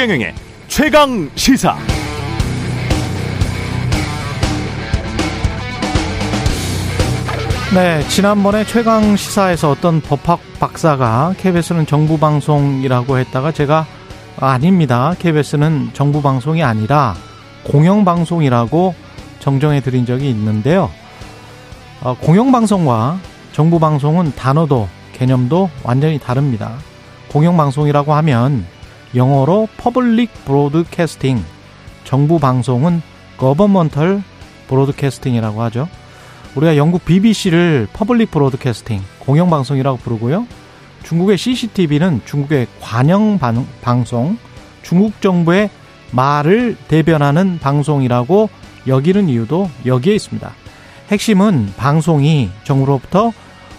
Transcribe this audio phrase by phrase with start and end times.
[0.00, 0.34] 최경영의
[0.66, 1.76] 최강 시사.
[7.74, 13.86] 네, 지난번에 최강 시사에서 어떤 법학 박사가 KBS는 정부 방송이라고 했다가 제가
[14.38, 15.14] 아닙니다.
[15.18, 17.14] KBS는 정부 방송이 아니라
[17.64, 18.94] 공영 방송이라고
[19.40, 20.90] 정정해 드린 적이 있는데요.
[22.00, 23.18] 어, 공영 방송과
[23.52, 26.76] 정부 방송은 단어도 개념도 완전히 다릅니다.
[27.28, 28.79] 공영 방송이라고 하면
[29.14, 31.44] 영어로 public broadcasting,
[32.04, 33.02] 정부 방송은
[33.36, 34.22] governmental
[34.68, 35.88] broadcasting이라고 하죠.
[36.54, 40.46] 우리가 영국 BBC를 public broadcasting, 공영방송이라고 부르고요.
[41.02, 43.38] 중국의 CCTV는 중국의 관영
[43.80, 44.36] 방송,
[44.82, 45.70] 중국 정부의
[46.12, 48.50] 말을 대변하는 방송이라고
[48.86, 50.52] 여기는 이유도 여기에 있습니다.
[51.10, 53.32] 핵심은 방송이 정부로부터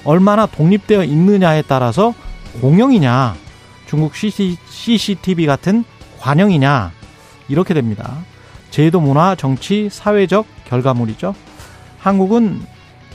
[0.04, 2.14] 얼마나 독립되어 있느냐에 따라서
[2.62, 3.36] 공영이냐,
[3.92, 5.84] 중국 CCTV 같은
[6.22, 6.94] 관영이냐,
[7.50, 8.20] 이렇게 됩니다.
[8.70, 11.36] 제도 문화, 정치, 사회적 결과물이죠.
[12.00, 12.62] 한국은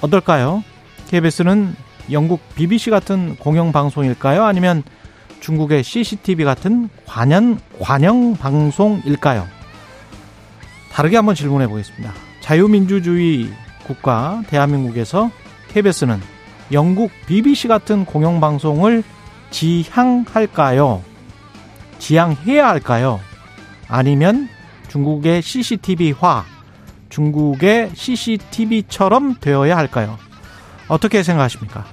[0.02, 0.62] 어떨까요?
[1.08, 1.74] KBS는
[2.12, 4.44] 영국 BBC 같은 공영 방송일까요?
[4.44, 4.82] 아니면
[5.40, 9.48] 중국의 CCTV 같은 관연 관영 방송일까요?
[10.92, 12.12] 다르게 한번 질문해 보겠습니다.
[12.40, 13.48] 자유민주주의
[13.86, 15.30] 국가 대한민국에서
[15.68, 16.20] KBS는
[16.72, 19.02] 영국 BBC 같은 공영 방송을
[19.56, 21.02] 지향할까요?
[21.98, 23.20] 지향해야 할까요?
[23.88, 24.50] 아니면
[24.88, 26.44] 중국의 CCTV화
[27.08, 30.18] 중국의 CCTV처럼 되어야 할까요?
[30.88, 31.86] 어떻게 생각하십니까?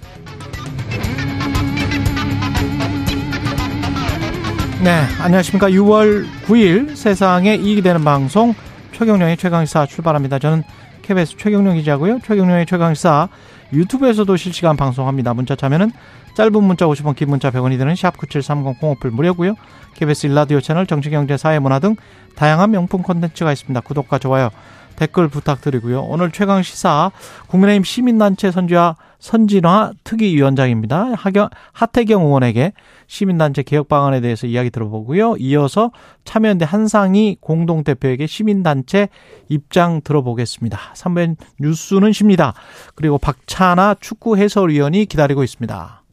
[4.84, 5.70] 네, 안녕하십니까.
[5.70, 8.54] 6월 9일 세상에 이익이 되는 방송
[8.92, 10.38] 최경령의 최강시사 출발합니다.
[10.40, 10.64] 저는
[11.02, 12.20] KBS 최경령 기자고요.
[12.26, 13.30] 최경령의 최강시사
[13.74, 15.34] 유튜브에서도 실시간 방송합니다.
[15.34, 15.92] 문자 참여는
[16.36, 19.56] 짧은 문자 50원, 긴 문자 100원이 드는 샵9730 공오플 무료고요.
[19.94, 21.96] KBS 일라디오 채널 정치경제 사회문화 등
[22.36, 23.82] 다양한 명품 콘텐츠가 있습니다.
[23.82, 24.50] 구독과 좋아요
[24.96, 26.02] 댓글 부탁드리고요.
[26.02, 27.12] 오늘 최강 시사
[27.48, 31.14] 국민의힘 시민단체 선지와 선진화 특위위원장입니다.
[31.16, 32.74] 하경, 하태경 의원에게
[33.08, 35.38] 시민단체 개혁 방안에 대해서 이야기 들어보고요.
[35.38, 35.92] 이어서
[36.26, 39.08] 참여연대 한상희 공동대표에게 시민단체
[39.48, 40.78] 입장 들어보겠습니다.
[40.94, 42.54] 3번 뉴스는 쉽니다.
[42.96, 46.04] 그리고 박찬하 축구 해설위원이 기다리고 있습니다.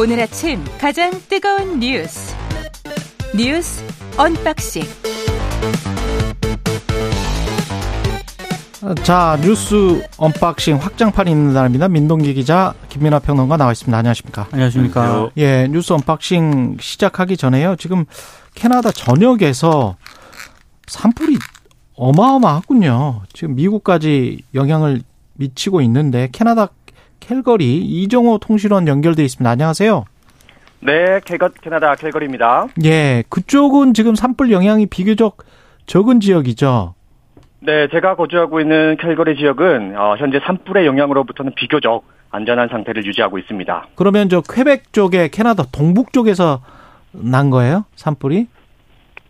[0.00, 2.34] 오늘 아침 가장 뜨거운 뉴스
[3.36, 3.84] 뉴스
[4.16, 4.82] unboxing
[9.04, 11.88] 자 뉴스 unboxing 확장판이 있는 날입니다.
[11.88, 13.94] 민동기 기자 김민아 평론가 나와 있습니다.
[13.98, 14.48] 안녕하십니까?
[14.50, 15.32] 안녕하십니까?
[15.36, 17.76] 예 뉴스 unboxing 시작하기 전에요.
[17.76, 18.06] 지금
[18.54, 19.96] 캐나다 전역에서
[20.86, 21.36] 산불이
[21.96, 23.24] 어마어마하군요.
[23.34, 25.02] 지금 미국까지 영향을
[25.34, 26.68] 미치고 있는데 캐나다
[27.20, 29.48] 캘거리 이정호 통신원 연결돼 있습니다.
[29.48, 30.04] 안녕하세요.
[30.80, 31.20] 네,
[31.62, 32.68] 캐나다 캘거리입니다.
[32.84, 35.36] 예, 그쪽은 지금 산불 영향이 비교적
[35.86, 36.94] 적은 지역이죠.
[37.60, 43.88] 네, 제가 거주하고 있는 캘거리 지역은 어, 현재 산불의 영향으로부터는 비교적 안전한 상태를 유지하고 있습니다.
[43.94, 46.62] 그러면 저 퀘벡 쪽에 캐나다 동북 쪽에서
[47.12, 47.84] 난 거예요?
[47.96, 48.46] 산불이?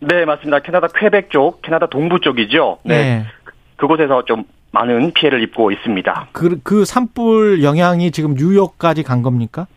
[0.01, 0.59] 네, 맞습니다.
[0.59, 2.79] 캐나다 퀘벡 쪽, 캐나다 동부 쪽이죠.
[2.83, 2.95] 네.
[2.95, 3.25] 네.
[3.75, 6.27] 그곳에서 좀 많은 피해를 입고 있습니다.
[6.31, 9.67] 그, 그 산불 영향이 지금 뉴욕까지 간 겁니까?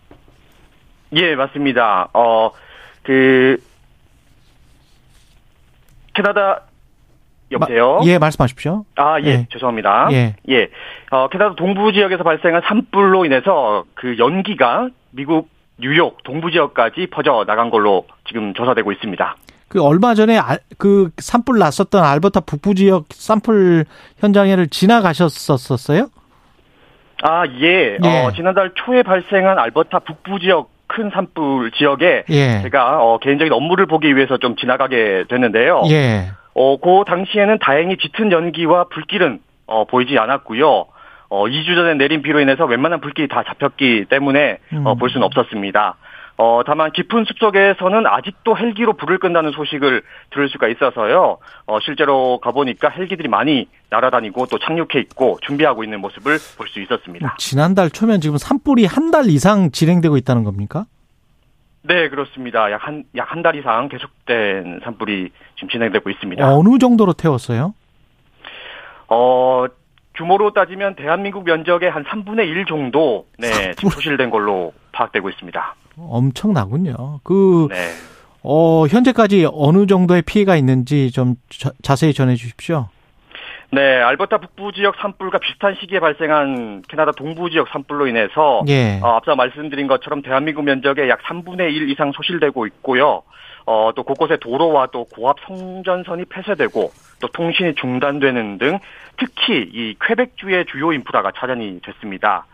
[1.12, 2.08] 예, 맞습니다.
[2.12, 2.50] 어,
[3.02, 3.62] 그,
[6.14, 6.62] 캐나다,
[7.50, 7.98] 여보세요?
[7.98, 8.84] 마, 예, 말씀하십시오.
[8.96, 10.08] 아, 예, 예, 죄송합니다.
[10.12, 10.36] 예.
[10.48, 10.70] 예.
[11.10, 17.70] 어, 캐나다 동부 지역에서 발생한 산불로 인해서 그 연기가 미국 뉴욕 동부 지역까지 퍼져 나간
[17.70, 19.36] 걸로 지금 조사되고 있습니다.
[19.74, 20.38] 그 얼마 전에
[20.78, 23.86] 그 산불 났었던 알버타 북부 지역 산불
[24.18, 26.10] 현장에를 지나가셨었어요?
[27.24, 27.98] 아, 예.
[28.00, 28.22] 예.
[28.22, 32.62] 어, 지난달 초에 발생한 알버타 북부 지역 큰 산불 지역에 예.
[32.62, 35.82] 제가 어, 개인적인 업무를 보기 위해서 좀 지나가게 됐는데요.
[35.90, 36.30] 예.
[36.54, 40.86] 어, 그 당시에는 다행히 짙은 연기와 불길은 어, 보이지 않았고요.
[41.30, 44.98] 어, 2주 전에 내린 비로 인해서 웬만한 불길이 다 잡혔기 때문에 어, 음.
[44.98, 45.96] 볼 수는 없었습니다.
[46.36, 51.38] 어, 다만 깊은 숲속에서는 아직도 헬기로 불을 끈다는 소식을 들을 수가 있어서요.
[51.66, 57.36] 어, 실제로 가보니까 헬기들이 많이 날아다니고 또 착륙해 있고 준비하고 있는 모습을 볼 수 있었습니다.
[57.38, 60.86] 지난달 초면 지금 산불이 한 달 이상 진행되고 있다는 겁니까?
[61.82, 62.72] 네, 그렇습니다.
[62.72, 66.52] 약 한, 약 한 달 이상 계속된 산불이 지금 진행되고 있습니다.
[66.52, 67.74] 어느 정도로 태웠어요?
[69.06, 69.66] 어,
[70.16, 75.74] 규모로 따지면 대한민국 면적의 한 3분의 1 정도, 네, 지금 소실된 걸로 파악되고 있습니다.
[75.98, 77.20] 엄청나군요.
[77.22, 77.90] 그, 네.
[78.42, 81.36] 어, 현재까지 어느 정도의 피해가 있는지 좀
[81.82, 82.88] 자, 세히 전해 주십시오.
[83.70, 89.00] 네, 알버타 북부 지역 산불과 비슷한 시기에 발생한 캐나다 동부 지역 산불로 인해서 예.
[89.02, 93.22] 어, 앞서 말씀드린 것처럼 대한민국 면적의 약 3분의 1 이상 소실되고 있고요.
[93.66, 98.78] 어, 또 곳곳에 도로와 또 고압 송전선이 폐쇄되고 또 통신이 중단되는 등
[99.16, 102.46] 특히 이 쾌백주의 주요 인프라가 차단이 됐습니다.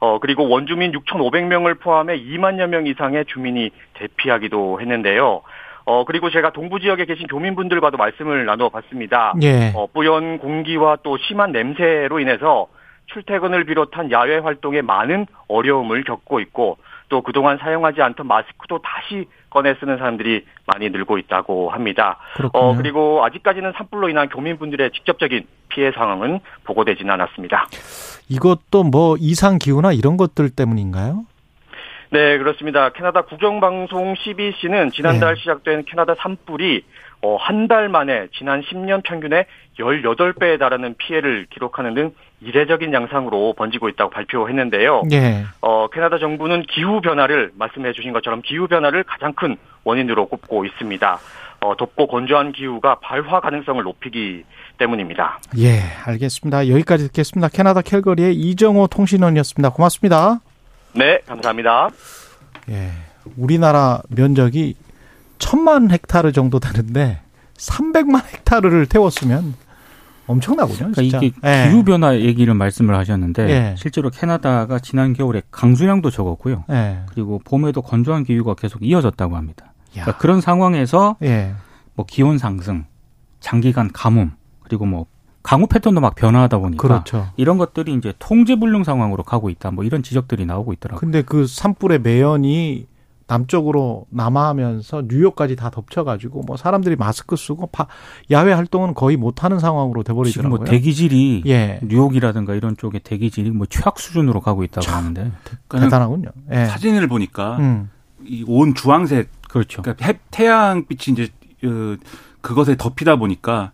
[0.00, 5.42] 어, 그리고 원주민 6,500명을 포함해 2만여 명 이상의 주민이 대피하기도 했는데요.
[5.84, 9.34] 어, 그리고 제가 동부 지역에 계신 교민분들과도 말씀을 나누어 봤습니다.
[9.42, 9.72] 예.
[9.74, 12.66] 어, 뿌연 공기와 또 심한 냄새로 인해서
[13.06, 16.78] 출퇴근을 비롯한 야외 활동에 많은 어려움을 겪고 있고
[17.08, 19.26] 또 그동안 사용하지 않던 마스크도 다시
[19.56, 22.18] 꺼내 쓰는 사람들이 많이 늘고 있다고 합니다.
[22.34, 22.62] 그렇군요.
[22.62, 27.66] 어, 그리고 아직까지는 산불로 인한 교민분들의 직접적인 피해 상황은 보고되지는 않았습니다.
[28.28, 31.24] 이것도 뭐 이상 기후나 이런 것들 때문인가요?
[32.10, 32.90] 네, 그렇습니다.
[32.90, 35.40] 캐나다 국영방송 CBC는 지난달 네.
[35.40, 36.84] 시작된 캐나다 산불이
[37.22, 39.46] 어, 한 달 만에 지난 10년 평균의
[39.78, 45.02] 18배에 달하는 피해를 기록하는 등 이례적인 양상으로 번지고 있다고 발표했는데요.
[45.12, 45.44] 예.
[45.60, 51.18] 어, 캐나다 정부는 기후 변화를 말씀해 주신 것처럼 기후 변화를 가장 큰 원인으로 꼽고 있습니다.
[51.62, 54.44] 어, 덥고 건조한 기후가 발화 가능성을 높이기
[54.78, 55.40] 때문입니다.
[55.58, 56.68] 예, 알겠습니다.
[56.68, 57.48] 여기까지 듣겠습니다.
[57.48, 59.70] 캐나다 캘거리의 이정호 통신원이었습니다.
[59.70, 60.40] 고맙습니다.
[60.92, 61.88] 네, 감사합니다.
[62.68, 62.90] 예,
[63.36, 64.74] 우리나라 면적이
[65.38, 67.20] 천만 헥타르 정도 되는데
[67.54, 69.54] 300만 헥타르를 태웠으면
[70.26, 70.90] 엄청나군요.
[70.92, 71.68] 그러니까 이게 예.
[71.68, 73.74] 기후 변화 얘기를 말씀을 하셨는데 예.
[73.78, 76.64] 실제로 캐나다가 지난 겨울에 강수량도 적었고요.
[76.70, 77.00] 예.
[77.08, 79.72] 그리고 봄에도 건조한 기후가 계속 이어졌다고 합니다.
[79.92, 81.54] 그러니까 그런 상황에서 예.
[81.94, 82.84] 뭐 기온 상승,
[83.40, 85.06] 장기간 가뭄, 그리고 뭐
[85.42, 87.28] 강우 패턴도 막 변화하다 보니까 그렇죠.
[87.36, 89.70] 이런 것들이 이제 통제 불능 상황으로 가고 있다.
[89.70, 90.98] 뭐 이런 지적들이 나오고 있더라고요.
[90.98, 92.86] 근데 그 산불의 매연이
[93.28, 97.86] 남쪽으로 남하하면서 뉴욕까지 다 덮쳐가지고 뭐 사람들이 마스크 쓰고 바,
[98.30, 100.58] 야외 활동은 거의 못하는 상황으로 돼버리더라고요.
[100.58, 101.80] 지금 뭐 대기질이 예.
[101.82, 105.32] 뉴욕이라든가 이런 쪽에 대기질이 뭐 최악 수준으로 가고 있다고 하는데
[105.68, 106.28] 대단하군요.
[106.52, 106.66] 예.
[106.66, 107.90] 사진을 보니까 음.
[108.24, 109.82] 이온 주황색 그렇죠.
[109.82, 111.28] 그러니까 태양빛이 이제
[111.64, 111.96] 어,
[112.40, 113.72] 그것에 덮이다 보니까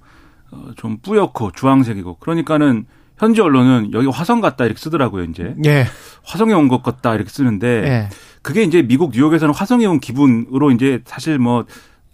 [0.51, 2.87] 어, 좀 뿌옇고 주황색이고 그러니까는
[3.19, 5.87] 현지 언론은 여기 화성 같다 이렇게 쓰더라고요 이제 예.
[6.25, 8.09] 화성에 온 것 같다 이렇게 쓰는데 예.
[8.43, 11.65] 그게 이제 미국 뉴욕에서는 화성에 온 기분으로 이제 사실 뭐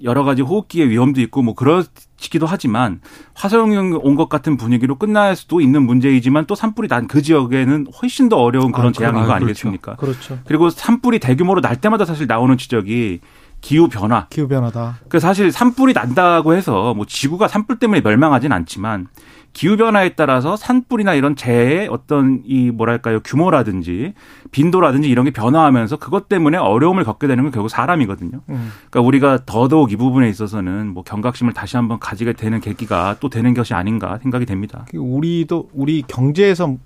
[0.04, 3.00] 여러 가지 호흡기의 위험도 있고 뭐 그렇기도 하지만
[3.34, 8.28] 화성에 온 것 같은 분위기로 끝날 수도 있는 문제이지만 또 산불이 난 그 지역에는 훨씬
[8.28, 9.96] 더 어려운 그런 아, 재앙인 거 아, 아니겠습니까?
[9.96, 10.20] 그렇죠.
[10.28, 10.42] 그렇죠.
[10.46, 13.20] 그리고 산불이 대규모로 날 때마다 사실 나오는 지적이
[13.60, 14.28] 기후 변화.
[14.30, 14.98] 기후 변화다.
[15.08, 19.08] 그 사실 산불이 난다고 해서 뭐 지구가 산불 때문에 멸망하진 않지만
[19.58, 24.14] 기후 변화에 따라서 산불이나 이런 재해의 어떤 이 뭐랄까요 규모라든지
[24.52, 28.40] 빈도라든지 이런 게 변화하면서 그것 때문에 어려움을 겪게 되는 건 결국 사람이거든요.
[28.50, 28.70] 음.
[28.88, 33.52] 그러니까 우리가 더더욱 이 부분에 있어서는 뭐 경각심을 다시 한번 가지게 되는 계기가 또 되는
[33.52, 34.86] 것이 아닌가 생각이 됩니다.
[34.90, 36.76] 그 우리도 우리 경제에서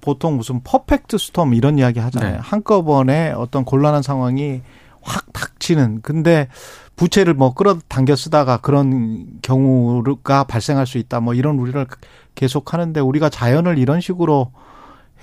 [0.00, 2.36] 보통 무슨 퍼펙트 스톰 이런 이야기 하잖아요.
[2.36, 2.38] 네.
[2.40, 4.62] 한꺼번에 어떤 곤란한 상황이
[5.02, 6.00] 확 닥치는.
[6.00, 6.48] 근데
[6.96, 11.20] 부채를 뭐 끌어당겨 쓰다가 그런 경우가 발생할 수 있다.
[11.20, 11.86] 뭐 이런 우리를
[12.34, 14.52] 계속 하는데 우리가 자연을 이런 식으로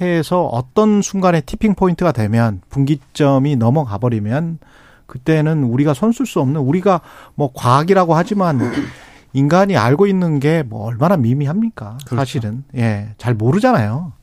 [0.01, 4.59] 해서 어떤 순간에 tipping point가 되면 분기점이 넘어가 버리면
[5.06, 7.01] 그때는 우리가 손쓸 수 없는 우리가
[7.35, 8.59] 뭐 과학이라고 하지만
[9.33, 11.97] 인간이 알고 있는 게 뭐 얼마나 미미합니까?
[12.06, 12.16] 그렇죠.
[12.16, 14.13] 사실은 예, 잘 모르잖아요.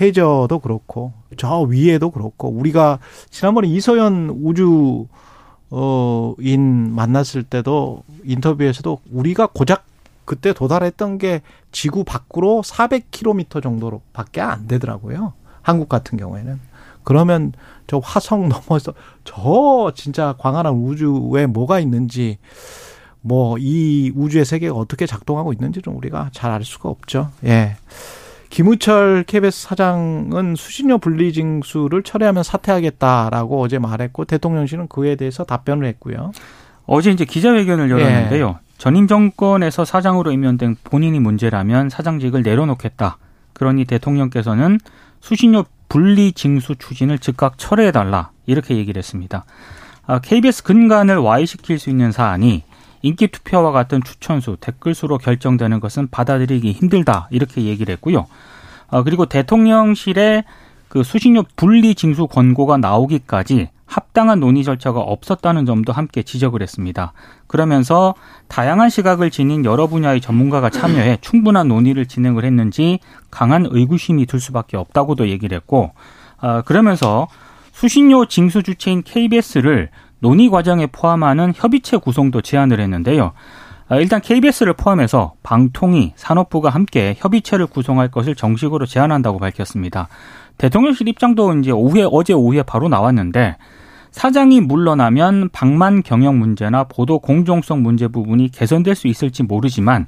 [0.00, 2.98] 해저도 그렇고 저 위에도 그렇고 우리가
[3.30, 5.06] 지난번에 이소연 우주
[5.76, 9.84] 어 인 만났을 때도 인터뷰에서도 우리가 고작
[10.24, 15.32] 그때 도달했던 게 지구 밖으로 400km 정도로 밖에 안 되더라고요.
[15.62, 16.60] 한국 같은 경우에는.
[17.02, 17.52] 그러면
[17.86, 22.38] 저 화성 넘어서 저 진짜 광활한 우주에 뭐가 있는지
[23.20, 27.30] 뭐 이 우주의 세계가 어떻게 작동하고 있는지는 우리가 잘 알 수가 없죠.
[27.44, 27.76] 예.
[28.54, 36.30] 김우철 KBS 사장은 수신료 분리징수를 철회하면 사퇴하겠다라고 어제 말했고 대통령실은 그에 대해서 답변을 했고요.
[36.86, 38.48] 어제 이제 기자회견을 열었는데요.
[38.50, 38.76] 예.
[38.78, 43.18] 전임 정권에서 사장으로 임명된 본인이 문제라면 사장직을 내려놓겠다.
[43.54, 44.78] 그러니 대통령께서는
[45.20, 48.30] 수신료 분리 징수 추진을 즉각 철회해달라.
[48.46, 49.46] 이렇게 얘기를 했습니다.
[50.22, 52.62] KBS 아, 근간을 와해시킬 수 있는 사안이
[53.04, 57.28] 인기 투표와 같은 추천수, 댓글수로 결정되는 것은 받아들이기 힘들다.
[57.30, 58.26] 이렇게 얘기를 했고요.
[58.88, 60.44] 어, 그리고 대통령실의
[60.88, 67.12] 그 수신료 분리 징수 권고가 나오기까지 합당한 논의 절차가 없었다는 점도 함께 지적을 했습니다.
[67.46, 68.14] 그러면서
[68.48, 74.78] 다양한 시각을 지닌 여러 분야의 전문가가 참여해 충분한 논의를 진행을 했는지 강한 의구심이 들 수밖에
[74.78, 75.92] 없다고도 얘기를 했고,
[76.40, 77.28] 어, 그러면서
[77.72, 79.90] 수신료 징수 주체인 KBS를
[80.24, 83.32] 논의 과정에 포함하는 협의체 구성도 제안을 했는데요.
[83.88, 90.08] 아, 일단 KBS를 포함해서 방통위, 산업부가 함께 협의체를 구성할 것을 정식으로 제안한다고 밝혔습니다.
[90.56, 93.58] 대통령실 입장도 이제 오후에 어제 오후에 바로 나왔는데
[94.12, 100.06] 사장이 물러나면 방만 경영 문제나 보도 공정성 문제 부분이 개선될 수 있을지 모르지만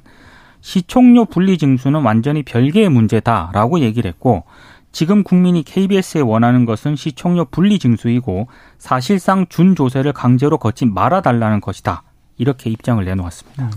[0.61, 4.45] 시총료 분리 징수는 완전히 별개의 문제다라고 얘기를 했고
[4.91, 12.03] 지금 국민이 KBS에 원하는 것은 시총료 분리 징수이고 사실상 준조세를 강제로 걷지 말아달라는 것이다.
[12.37, 13.63] 이렇게 입장을 내놓았습니다.
[13.65, 13.71] 음.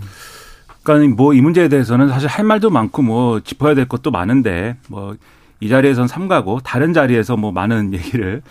[0.83, 5.15] 그러니까 뭐 이 문제에 대해서는 사실 할 말도 많고 뭐 짚어야 될 것도 많은데 뭐
[5.61, 8.41] 이 자리에선 삼가고 다른 자리에서 뭐 많은 얘기를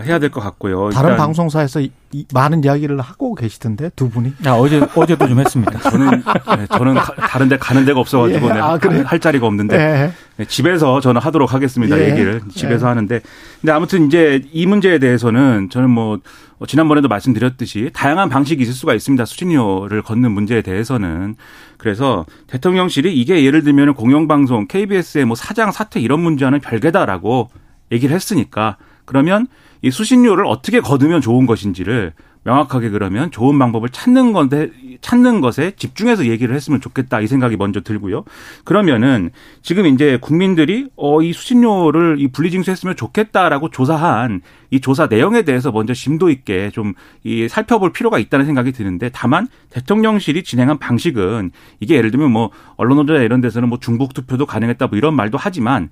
[0.00, 0.88] 해야 될 것 같고요.
[0.88, 4.32] 다른 방송사에서 이, 이, 많은 이야기를 하고 계시던데 두 분이?
[4.46, 5.78] 야, 어제 어제도 좀 했습니다.
[5.90, 6.22] 저는
[6.56, 9.02] 네, 저는 가, 다른데 가는 데가 없어가지고 예, 아, 그래?
[9.04, 10.12] 할 자리가 없는데 예.
[10.38, 11.98] 네, 집에서 저는 하도록 하겠습니다.
[11.98, 12.10] 예.
[12.10, 12.88] 얘기를 집에서 예.
[12.88, 13.20] 하는데
[13.60, 16.20] 근데 아무튼 이제 이 문제에 대해서는 저는 뭐
[16.66, 19.26] 지난번에도 말씀드렸듯이 다양한 방식이 있을 수가 있습니다.
[19.26, 21.36] 수신료를 걷는 문제에 대해서는
[21.76, 27.50] 그래서 대통령실이 이게 예를 들면 공영방송 KBS의 뭐 사장 사퇴 이런 문제와는 별개다라고
[27.90, 29.48] 얘기를 했으니까 그러면
[29.82, 32.12] 이 수신료를 어떻게 거두면 좋은 것인지를
[32.44, 34.70] 명확하게 그러면 좋은 방법을 찾는 건데
[35.00, 38.24] 찾는 것에 집중해서 얘기를 했으면 좋겠다 이 생각이 먼저 들고요.
[38.64, 39.30] 그러면은
[39.62, 45.94] 지금 이제 국민들이 어 이 수신료를 이 분리징수했으면 좋겠다라고 조사한 이 조사 내용에 대해서 먼저
[45.94, 52.10] 심도 있게 좀 이 살펴볼 필요가 있다는 생각이 드는데 다만 대통령실이 진행한 방식은 이게 예를
[52.10, 55.90] 들면 뭐 언론 노조나 이런 데서는 뭐 중복 투표도 가능했다 뭐 이런 말도 하지만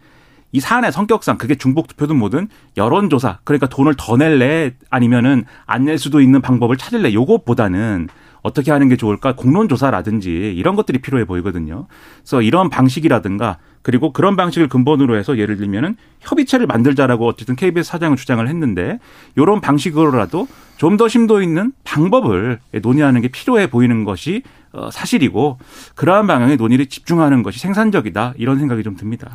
[0.53, 5.99] 이 사안의 성격상 그게 중복 투표든 뭐든 여론조사 그러니까 돈을 더 낼래 아니면은 안 낼
[5.99, 8.09] 수도 있는 방법을 찾을래 요것보다는
[8.43, 11.87] 어떻게 하는 게 좋을까 공론조사라든지 이런 것들이 필요해 보이거든요.
[12.21, 18.17] 그래서 이런 방식이라든가 그리고 그런 방식을 근본으로 해서 예를 들면은 협의체를 만들자라고 어쨌든 KBS 사장은
[18.17, 18.99] 주장을 했는데
[19.37, 24.43] 이런 방식으로라도 좀 더 심도 있는 방법을 논의하는 게 필요해 보이는 것이
[24.73, 25.59] 어, 사실이고
[25.95, 29.35] 그러한 방향의 논의를 집중하는 것이 생산적이다 이런 생각이 좀 듭니다.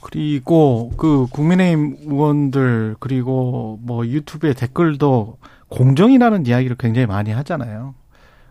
[0.00, 5.38] 그리고 그 국민의힘 의원들 그리고 뭐 유튜브에 댓글도
[5.68, 7.94] 공정이라는 이야기를 굉장히 많이 하잖아요.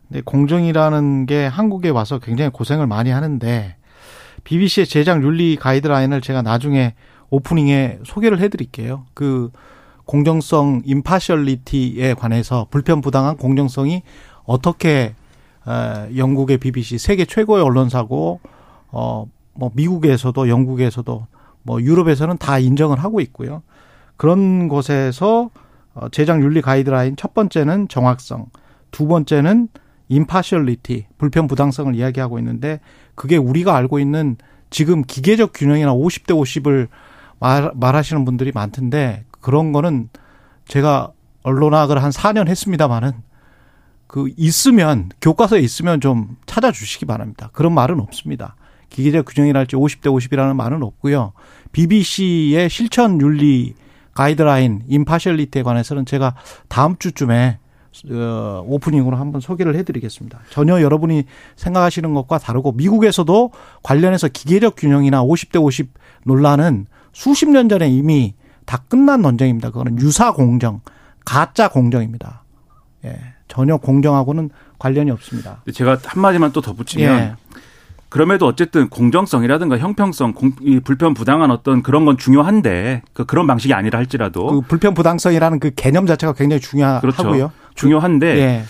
[0.08, 3.76] 근데 공정이라는 게 한국에 와서 굉장히 고생을 많이 하는데
[4.44, 6.94] BBC의 제작 윤리 가이드라인을 제가 나중에
[7.30, 9.06] 오프닝에 소개를 해드릴게요.
[9.14, 9.52] 그
[10.06, 14.04] 공정성 임파셜리티에 관해서 불편 부당한 공정성이
[14.46, 15.16] 어떻게
[15.66, 18.40] 어, 영국의 BBC 세계 최고의 언론사고
[18.92, 21.28] 어뭐 미국에서도 영국에서도
[21.68, 23.62] 뭐 유럽에서는 다 인정을 하고 있고요.
[24.16, 25.52] 그런 곳에서
[25.94, 28.46] 어, 제작 윤리 가이드라인 첫 번째는 정확성,
[28.90, 29.68] 두 번째는
[30.08, 32.80] 임파셜리티, 불편 부당성을 이야기하고 있는데
[33.14, 34.38] 그게 우리가 알고 있는
[34.70, 36.88] 지금 기계적 균형이나 50대 50을
[37.40, 40.10] 말, 말하시는 분들이 많던데 그런 거는
[40.68, 41.12] 제가
[41.44, 43.12] 언론학을 한 4년 했습니다마는
[44.08, 47.50] 그 있으면 교과서에 있으면 좀 찾아주시기 바랍니다.
[47.52, 48.56] 그런 말은 없습니다.
[48.90, 51.34] 기계적 균형이랄지 50대 50이라는 말은 없고요.
[51.72, 53.76] BBC의 실천 윤리
[54.14, 56.36] 가이드라인 임파셜리티에 관해서는 제가
[56.68, 57.60] 다음 주쯤에
[58.12, 60.40] 어, 오프닝으로 한번 소개를 해드리겠습니다.
[60.50, 61.24] 전혀 여러분이
[61.56, 63.52] 생각하시는 것과 다르고 미국에서도
[63.84, 65.94] 관련해서 기계적 균형이나 50대 50
[66.26, 69.72] 논란은 수십 년 전에 이미 다 끝난 논쟁입니다.
[69.72, 70.82] 그거는 유사 공정,
[71.26, 72.44] 가짜 공정입니다.
[73.06, 75.64] 예, 전혀 공정하고는 관련이 없습니다.
[75.74, 77.36] 제가 한 마디만 또 덧붙이면 예.
[78.10, 83.74] 그럼에도 어쨌든 공정성이라든가 형평성, 공, 이 불편 부당한 어떤 그런 건 중요한데 그 그런 방식이
[83.74, 87.02] 아니라 할지라도 그 불편 부당성이라는 그 개념 자체가 굉장히 중요하고요.
[87.02, 87.52] 그렇죠.
[87.76, 88.64] 중요한데 예.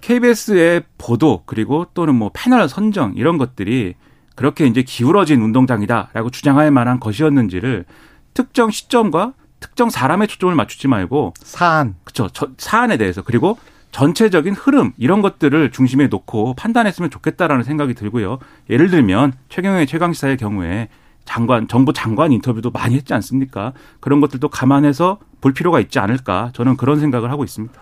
[0.00, 3.94] KBS의 보도 그리고 또는 뭐 패널 선정 이런 것들이
[4.34, 7.86] 그렇게 이제 기울어진 운동장이다라고 주장할 만한 것이었는지를
[8.34, 13.56] 특정 시점과 특정 사람의 초점을 맞추지 말고 사안 그렇죠 사안에 대해서 그리고
[13.94, 18.40] 전체적인 흐름 이런 것들을 중심에 놓고 판단했으면 좋겠다라는 생각이 들고요.
[18.68, 20.88] 예를 들면 최경영의 최강시사의 경우에
[21.24, 23.72] 장관 정부 장관 인터뷰도 많이 했지 않습니까?
[24.00, 27.72] 그런 것들도 감안해서 볼 필요가 있지 않을까 저는 그런 생각을 하고 있습니다.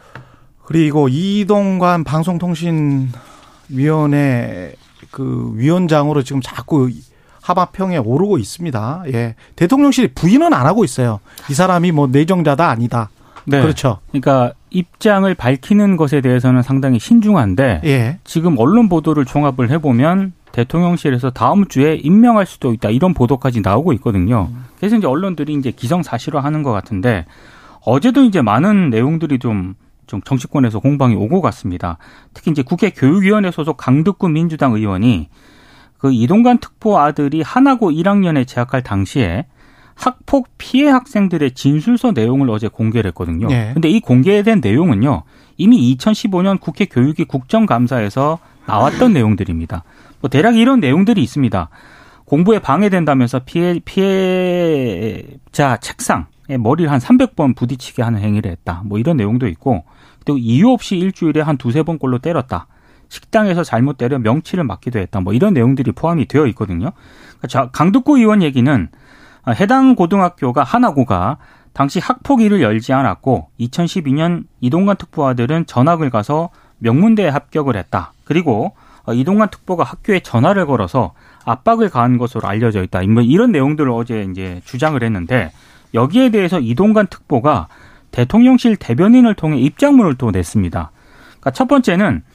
[0.66, 4.74] 그리고 이동관 방송통신위원회
[5.10, 6.90] 그 위원장으로 지금 자꾸
[7.40, 9.04] 하마평에 오르고 있습니다.
[9.14, 9.34] 예.
[9.56, 11.20] 대통령실이 부인은 안 하고 있어요.
[11.48, 13.08] 이 사람이 뭐 내정자다 아니다.
[13.44, 13.60] 네.
[13.60, 13.98] 그렇죠.
[14.08, 18.18] 그러니까 입장을 밝히는 것에 대해서는 상당히 신중한데 예.
[18.24, 24.50] 지금 언론 보도를 종합을 해보면 대통령실에서 다음 주에 임명할 수도 있다 이런 보도까지 나오고 있거든요.
[24.76, 27.24] 그래서 이제 언론들이 이제 기성사실화하는 것 같은데
[27.84, 29.74] 어제도 이제 많은 내용들이 좀,
[30.06, 31.98] 좀 정치권에서 공방이 오고 갔습니다.
[32.34, 35.28] 특히 이제 국회 교육위원회 소속 강득구 민주당 의원이
[35.98, 39.46] 그 이동관 특보 아들이 하나고 1학년에 재학할 당시에
[39.94, 43.48] 학폭 피해 학생들의 진술서 내용을 어제 공개를 했거든요.
[43.48, 43.70] 네.
[43.72, 45.22] 근데 이 공개된 내용은요.
[45.56, 49.84] 이미 2015년 국회 교육위 국정감사에서 나왔던 내용들입니다.
[50.20, 51.68] 뭐 대략 이런 내용들이 있습니다.
[52.24, 58.82] 공부에 방해된다면서 피해 피해자 책상에 머리를 한 300번 부딪히게 하는 행위를 했다.
[58.86, 59.84] 뭐 이런 내용도 있고
[60.24, 62.68] 또 이유 없이 일주일에 한 두세 번꼴로 때렸다.
[63.08, 65.20] 식당에서 잘못 때려 명치를 맞기도 했다.
[65.20, 66.92] 뭐 이런 내용들이 포함이 되어 있거든요.
[67.46, 68.88] 자, 강덕구 의원 얘기는
[69.48, 71.38] 해당 고등학교가 하나고가
[71.72, 78.12] 당시 학폭위를 열지 않았고 2012년 이동관 특보아들은 전학을 가서 명문대에 합격을 했다.
[78.24, 78.74] 그리고
[79.10, 83.02] 이동관 특보가 학교에 전화를 걸어서 압박을 가한 것으로 알려져 있다.
[83.02, 85.50] 뭐 이런 내용들을 어제 이제 주장을 했는데
[85.94, 87.68] 여기에 대해서 이동관 특보가
[88.10, 90.90] 대통령실 대변인을 통해 입장문을 또 냈습니다.
[91.30, 92.31] 그러니까 첫 번째는 어,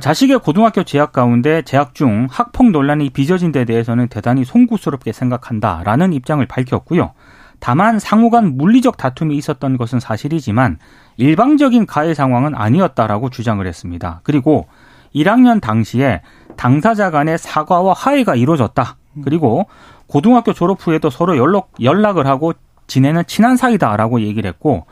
[0.00, 6.44] 자식의 고등학교 재학 가운데 재학 중 학폭 논란이 빚어진 데 대해서는 대단히 송구스럽게 생각한다라는 입장을
[6.46, 7.12] 밝혔고요.
[7.60, 10.78] 다만 상호 간 물리적 다툼이 있었던 것은 사실이지만
[11.16, 14.20] 일방적인 가해 상황은 아니었다라고 주장을 했습니다.
[14.24, 14.66] 그리고
[15.14, 16.22] 1학년 당시에
[16.56, 18.96] 당사자 간의 사과와 화해가 이루어졌다.
[19.24, 19.66] 그리고
[20.06, 22.52] 고등학교 졸업 후에도 서로 연락, 연락을 하고
[22.86, 24.86] 지내는 친한 사이다라고 얘기를 했고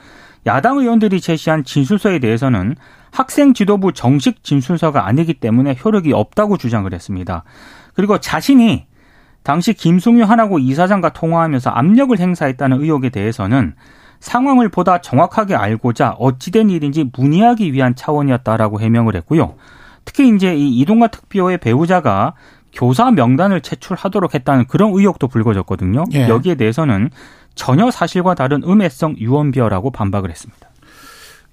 [0.47, 2.77] 야당 의원들이 제시한 진술서에 대해서는
[3.13, 7.45] 학생 지도부 정식 진술서가 아니기 때문에 효력이 없다고 주장을 했습니다.
[7.95, 8.87] 그리고 자신이
[9.43, 13.75] 당시 김승유 하나고 이사장과 통화하면서 압력을 행사했다는 의혹에 대해서는
[14.21, 19.55] 상황을 보다 정확하게 알고자 어찌된 일인지 문의하기 위한 차원이었다라고 해명을 했고요.
[20.05, 22.35] 특히 이제 이 이동관 특비호의 배우자가
[22.73, 26.05] 교사 명단을 제출하도록 했다는 그런 의혹도 불거졌거든요.
[26.13, 26.29] 예.
[26.29, 27.11] 여기에 대해서는
[27.55, 30.70] 전혀 사실과 다른 음해성 유언비어라고 반박을 했습니다.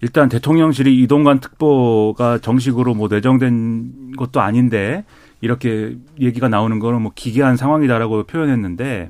[0.01, 5.05] 일단 대통령실이 이동관 특보가 정식으로 뭐 내정된 것도 아닌데
[5.41, 9.09] 이렇게 얘기가 나오는 거는 뭐 기괴한 상황이다라고 표현했는데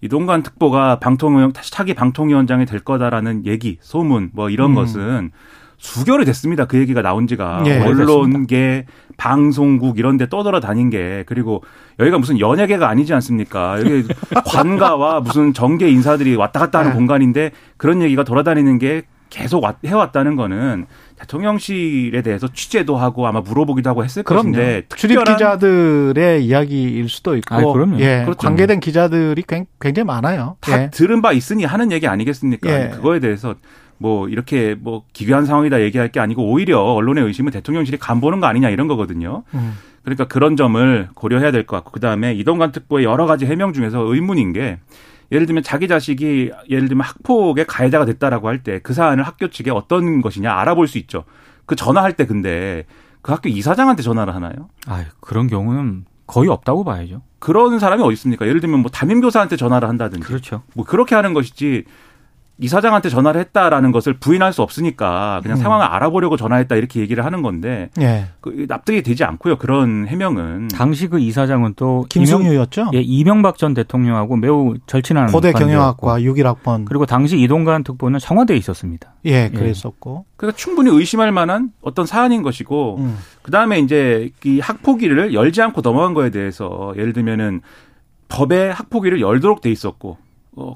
[0.00, 4.74] 이동관 특보가 방통위원 차기 방통위원장이 될 거다라는 얘기, 소문 뭐 이런 음.
[4.74, 5.30] 것은
[5.78, 6.64] 수개월이 됐습니다.
[6.64, 8.86] 그 얘기가 나온 지가 예, 언론계,
[9.16, 11.62] 방송국 이런 데 떠돌아 다닌 게 그리고
[11.98, 13.80] 여기가 무슨 연예계가 아니지 않습니까?
[13.80, 14.04] 여기
[14.46, 16.96] 관가와 무슨 정계 인사들이 왔다 갔다 하는 네.
[16.96, 20.84] 공간인데 그런 얘기가 돌아다니는 게 계속 해왔다는 거는
[21.18, 24.52] 대통령실에 대해서 취재도 하고 아마 물어보기도 하고 했을 그럼요.
[24.52, 27.98] 것인데 출입 기자들의 이야기일 수도 있고 아, 그럼요.
[28.00, 28.38] 예, 그렇죠.
[28.38, 29.42] 관계된 기자들이
[29.80, 30.56] 굉장히 많아요.
[30.60, 30.90] 다 예.
[30.90, 32.70] 들은 바 있으니 하는 얘기 아니겠습니까?
[32.70, 32.88] 예.
[32.90, 33.54] 그거에 대해서
[33.96, 38.68] 뭐 이렇게 뭐 기괴한 상황이다 얘기할 게 아니고 오히려 언론의 의심은 대통령실이 간보는 거 아니냐
[38.68, 39.44] 이런 거거든요.
[39.54, 39.78] 음.
[40.04, 44.52] 그러니까 그런 점을 고려해야 될 것 같고 그다음에 이동관 특보의 여러 가지 해명 중에서 의문인
[44.52, 44.78] 게
[45.32, 49.70] 예를 들면 자기 자식이 예를 들면 학폭의 가해자가 됐다라고 할 때 그 사안을 학교 측에
[49.70, 51.24] 어떤 것이냐 알아볼 수 있죠.
[51.66, 52.84] 그 전화할 때 근데
[53.22, 54.68] 그 학교 이사장한테 전화를 하나요?
[54.86, 57.22] 아, 그런 경우는 거의 없다고 봐야죠.
[57.38, 58.46] 그런 사람이 어디 있습니까?
[58.46, 60.26] 예를 들면 뭐 담임 교사한테 전화를 한다든지.
[60.26, 60.62] 그렇죠.
[60.74, 61.84] 뭐 그렇게 하는 것이지
[62.62, 65.62] 이사장한테 전화를 했다라는 것을 부인할 수 없으니까 그냥 음.
[65.62, 68.26] 상황을 알아보려고 전화했다 이렇게 얘기를 하는 건데 예.
[68.40, 69.58] 그 납득이 되지 않고요.
[69.58, 72.92] 그런 해명은 당시 그 이사장은 또 김승유였죠.
[72.94, 79.14] 예, 이명박 전 대통령하고 매우 절친한 고대 경영학과 6일학번 그리고 당시 이동관 특보는 청와대에 있었습니다.
[79.26, 79.56] 예, 예.
[79.56, 80.24] 그랬었고.
[80.26, 80.32] 예.
[80.36, 83.18] 그러니까 충분히 의심할 만한 어떤 사안인 것이고 음.
[83.42, 87.60] 그 다음에 이제 이 학폭위를 열지 않고 넘어간 거에 대해서 예를 들면은
[88.28, 90.16] 법에 학폭위를 열도록 돼 있었고 어,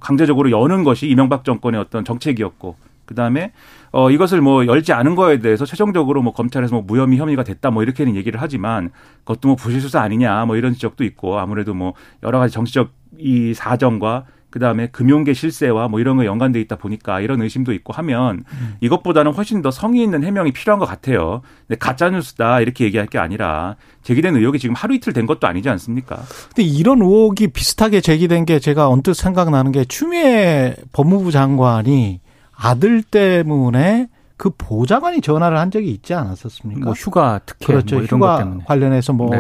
[0.01, 3.53] 강제적으로 여는 것이 이명박 정권의 어떤 정책이었고 그다음에
[3.93, 7.83] 어 이것을 뭐 열지 않은 거에 대해서 최종적으로 뭐 검찰에서 뭐 무혐의 혐의가 됐다 뭐
[7.83, 12.39] 이렇게는 얘기를 하지만 그것도 뭐 부실 수사 아니냐 뭐 이런 지적도 있고 아무래도 뭐 여러
[12.39, 17.73] 가지 정치적 이 사정과 그다음에 금융계 실세와 뭐 이런 거 연관돼 있다 보니까 이런 의심도
[17.73, 18.77] 있고 하면 음.
[18.81, 21.43] 이것보다는 훨씬 더 성의 있는 해명이 필요한 것 같아요.
[21.67, 25.69] 근데 가짜 뉴스다 이렇게 얘기할 게 아니라 제기된 의혹이 지금 하루 이틀 된 것도 아니지
[25.69, 26.23] 않습니까?
[26.55, 32.21] 근데 이런 의혹이 비슷하게 제기된 게 제가 언뜻 생각나는 게 추미애 법무부 장관이
[32.55, 36.85] 아들 때문에 그 보좌관이 전화를 한 적이 있지 않았었습니까?
[36.85, 37.97] 뭐 휴가 특혜 그렇죠.
[37.97, 39.31] 뭐 휴가 관련해서 뭐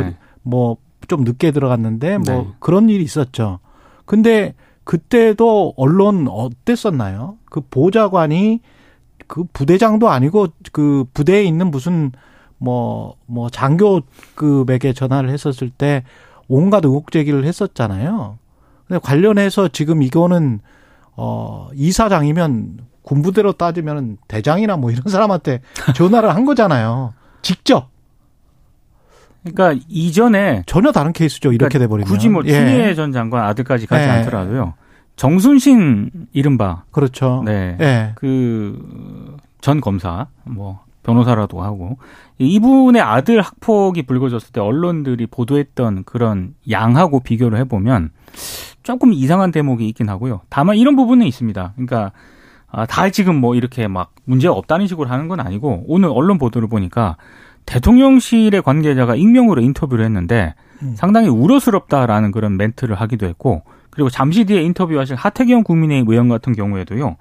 [0.42, 1.31] 뭐좀 네.
[1.31, 2.47] 늦게 들어갔는데 뭐 네.
[2.59, 3.61] 그런 일이 있었죠.
[4.05, 4.55] 근데
[4.87, 7.37] 그때도 언론 어땠었나요?
[7.51, 8.61] 그 보좌관이
[9.27, 12.12] 그 부대장도 아니고 그 부대에 있는 무슨
[12.57, 16.05] 뭐, 뭐 장교급에게 전화를 했었을 때
[16.49, 18.38] 온갖 의혹 제기를 했었잖아요.
[18.87, 20.61] 근데 관련해서 지금 이거는
[21.16, 25.62] 어, 이사장이면 군부대로 따지면 대장이나 뭐 이런 사람한테
[25.96, 27.12] 전화를 한 거잖아요.
[27.42, 27.88] 직접.
[29.52, 31.52] 그러니까 이전에 전혀 다른 케이스죠.
[31.52, 32.94] 이렇게 그러니까 돼버리면 굳이 뭐 추미애 예.
[32.94, 34.11] 전 장관 아들까지 가지 예.
[34.11, 34.74] 않더라도요.
[35.16, 37.42] 정순신 이른바 그렇죠.
[37.44, 37.76] 네.
[37.80, 38.12] 예.
[38.16, 41.98] 그전 검사 뭐 변호사라도 하고
[42.38, 48.11] 이분의 아들 학폭이 불거졌을 때 언론들이 보도했던 그런 양하고 비교를 해보면
[48.82, 50.42] 조금 이상한 대목이 있긴 하고요.
[50.48, 51.72] 다만 이런 부분은 있습니다.
[51.76, 52.12] 그러니까
[52.68, 56.68] 아, 다 지금 뭐 이렇게 막 문제가 없다는 식으로 하는 건 아니고 오늘 언론 보도를
[56.68, 57.16] 보니까
[57.66, 60.94] 대통령실의 관계자가 익명으로 인터뷰를 했는데 음.
[60.96, 67.16] 상당히 우려스럽다라는 그런 멘트를 하기도 했고 그리고 잠시 뒤에 인터뷰하실 하태경 국민의힘 의원 같은 경우에도요.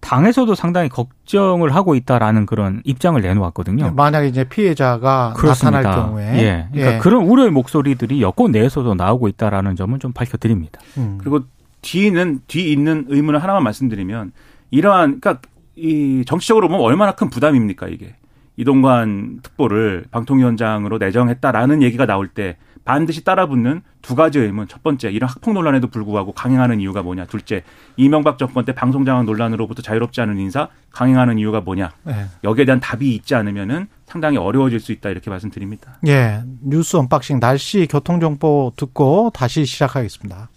[0.00, 3.92] 당에서도 상당히 걱정을 하고 있다라는 그런 입장을 내놓았거든요.
[3.94, 5.80] 만약에 이제 피해자가 그렇습니다.
[5.80, 6.68] 나타날 경우에 예.
[6.70, 6.98] 그러니까 예.
[6.98, 10.80] 그런 우려의 목소리들이 여권 내에서도 나오고 있다라는 점은 좀 밝혀드립니다.
[10.98, 11.18] 음.
[11.18, 11.40] 그리고
[11.82, 14.32] 뒤는 뒤 있는 의문을 하나만 말씀드리면
[14.70, 15.40] 이러한 그러니까
[15.76, 18.14] 이 정치적으로 보면 얼마나 큰 부담입니까 이게
[18.56, 24.68] 이동관 특보를 방통위원장으로 내정했다라는 얘기가 나올 때 반드시 따라붙는 두 가지 의문.
[24.68, 27.26] 첫 번째, 이런 학폭 논란에도 불구하고 강행하는 이유가 뭐냐.
[27.26, 27.64] 둘째,
[27.96, 31.90] 이명박 정권 때 방송장악 논란으로부터 자유롭지 않은 인사 강행하는 이유가 뭐냐.
[32.04, 32.26] 네.
[32.44, 35.98] 여기에 대한 답이 있지 않으면은 상당히 어려워질 수 있다 이렇게 말씀드립니다.
[36.06, 36.42] 예.
[36.62, 40.48] 뉴스 unboxing 날씨 교통 정보 듣고 다시 시작하겠습니다.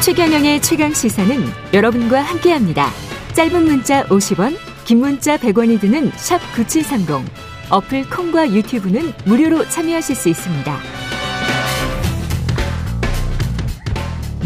[0.00, 1.36] 최경영의 최강 시사는
[1.74, 2.88] 여러분과 함께합니다.
[3.34, 4.56] 짧은 문자 50원,
[4.92, 7.24] 긴 문자 100원이 드는 샵 9730.
[7.70, 10.76] 어플 콩과 유튜브는 무료로 참여하실 수 있습니다.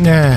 [0.05, 0.37] 네.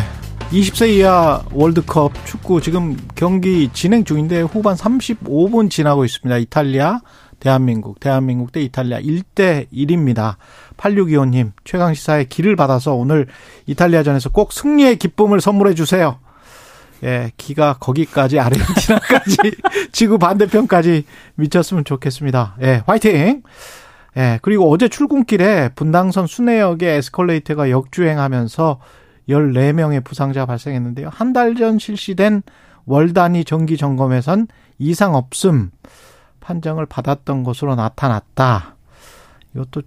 [0.49, 6.39] 20세 이하 월드컵 축구 지금 경기 진행 중인데 후반 35분 지나고 있습니다.
[6.39, 7.01] 이탈리아,
[7.39, 10.37] 대한민국, 대한민국 대 이탈리아 1대 1입니다.
[10.77, 13.27] 8625님, 최강시사의 길을 받아서 오늘
[13.67, 16.17] 이탈리아전에서 꼭 승리의 기쁨을 선물해 주세요.
[17.03, 19.37] 예, 기가 거기까지 아르헨티나까지
[19.93, 22.57] 지구 반대편까지 미쳤으면 좋겠습니다.
[22.61, 23.43] 예, 화이팅!
[24.17, 28.79] 예, 그리고 어제 출근길에 분당선 순회역에 에스컬레이터가 역주행하면서
[29.29, 31.09] 14명의 부상자가 발생했는데요.
[31.13, 32.41] 한 달 전 실시된
[32.85, 34.47] 월 단위 정기 점검에선
[34.79, 35.69] 이상 없음
[36.39, 38.75] 판정을 받았던 것으로 나타났다.
[39.55, 39.83] 이것도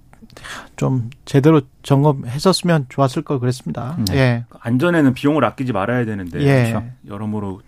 [0.76, 3.96] 좀 제대로 점검했었으면 좋았을 걸 그랬습니다.
[4.08, 4.16] 네.
[4.16, 4.44] 예.
[4.60, 6.70] 안전에는 비용을 아끼지 말아야 되는데 예.
[6.70, 6.86] 그렇죠.
[7.08, 7.60] 여러모로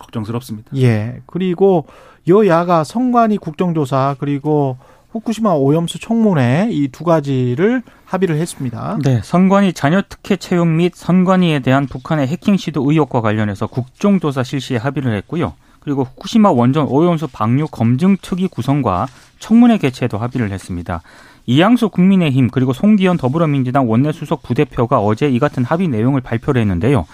[0.00, 0.70] 걱정스럽습니다.
[0.76, 1.20] 예.
[1.26, 1.86] 그리고
[2.28, 4.76] 여야가 성관이 국정조사 그리고
[5.12, 8.98] 후쿠시마 오염수 청문회 이 두 가지를 합의를 했습니다.
[9.02, 14.76] 네, 선관위 자녀 특혜 채용 및 선관위에 대한 북한의 해킹 시도 의혹과 관련해서 국정조사 실시에
[14.76, 15.54] 합의를 했고요.
[15.80, 19.06] 그리고 후쿠시마 원전 오염수 방류 검증 특위 구성과
[19.38, 21.00] 청문회 개최에도 합의를 했습니다.
[21.46, 27.06] 이양수 국민의힘 그리고 송기현 더불어민주당 원내수석 부대표가 어제 이 같은 합의 내용을 발표를 했는데요.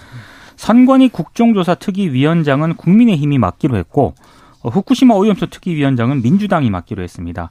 [0.57, 4.15] 선관위 국정조사 특위위원장은 국민의힘이 맡기로 했고
[4.63, 7.51] 어, 후쿠시마 오염수 특위위원장은 민주당이 맡기로 했습니다.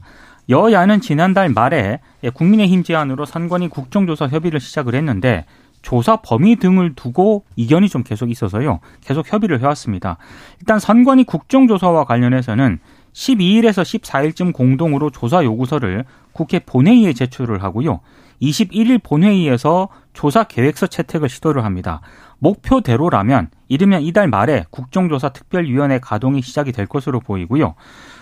[0.50, 2.00] 여야는 지난달 말에
[2.34, 5.46] 국민의힘 제안으로 선관위 국정조사 협의를 시작을 했는데
[5.82, 8.80] 조사 범위 등을 두고 이견이 좀 계속 있어서요.
[9.02, 10.18] 계속 협의를 해왔습니다.
[10.60, 12.80] 일단 선관위 국정조사와 관련해서는
[13.14, 18.00] 12일에서 14일쯤 공동으로 조사 요구서를 국회 본회의에 제출을 하고요.
[18.42, 22.02] 21일 본회의에서 조사 계획서 채택을 시도를 합니다.
[22.40, 27.76] 목표대로라면 이르면 이달 말에 국정조사 특별위원회 가동이 시작이 될 것으로 보이고요.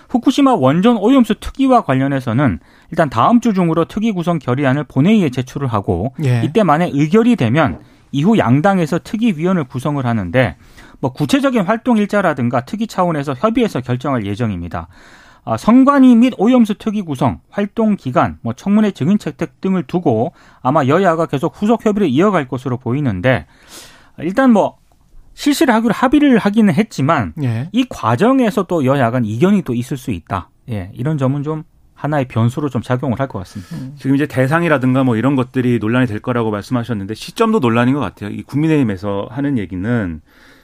[0.09, 2.59] 후쿠시마 원전 오염수 특위와 관련해서는
[2.91, 6.41] 일단 다음 주 중으로 특위 구성 결의안을 본회의에 제출을 하고 예.
[6.43, 7.79] 이때 만에 의결이 되면
[8.11, 10.57] 이후 양당에서 특위위원을 구성을 하는데
[10.99, 14.87] 뭐 구체적인 활동 일자라든가 특위 차원에서 협의해서 결정할 예정입니다.
[15.45, 20.85] 아, 성관위 및 오염수 특위 구성, 활동 기간, 뭐 청문회 증인 채택 등을 두고 아마
[20.85, 23.47] 여야가 계속 후속 협의를 이어갈 것으로 보이는데
[24.19, 24.77] 일단 뭐
[25.33, 27.69] 실시를 하기로 합의를 하기는 했지만 예.
[27.71, 30.49] 이 과정에서 또 여야 간 이견이 또 있을 수 있다.
[30.69, 31.63] 예, 이런 점은 좀
[31.95, 33.75] 하나의 변수로 좀 작용을 할 것 같습니다.
[33.75, 33.95] 음.
[33.97, 38.29] 지금 이제 대상이라든가 뭐 이런 것들이 논란이 될 거라고 말씀하셨는데 시점도 논란인 것 같아요.
[38.29, 40.21] 이 국민의힘에서 하는 얘기는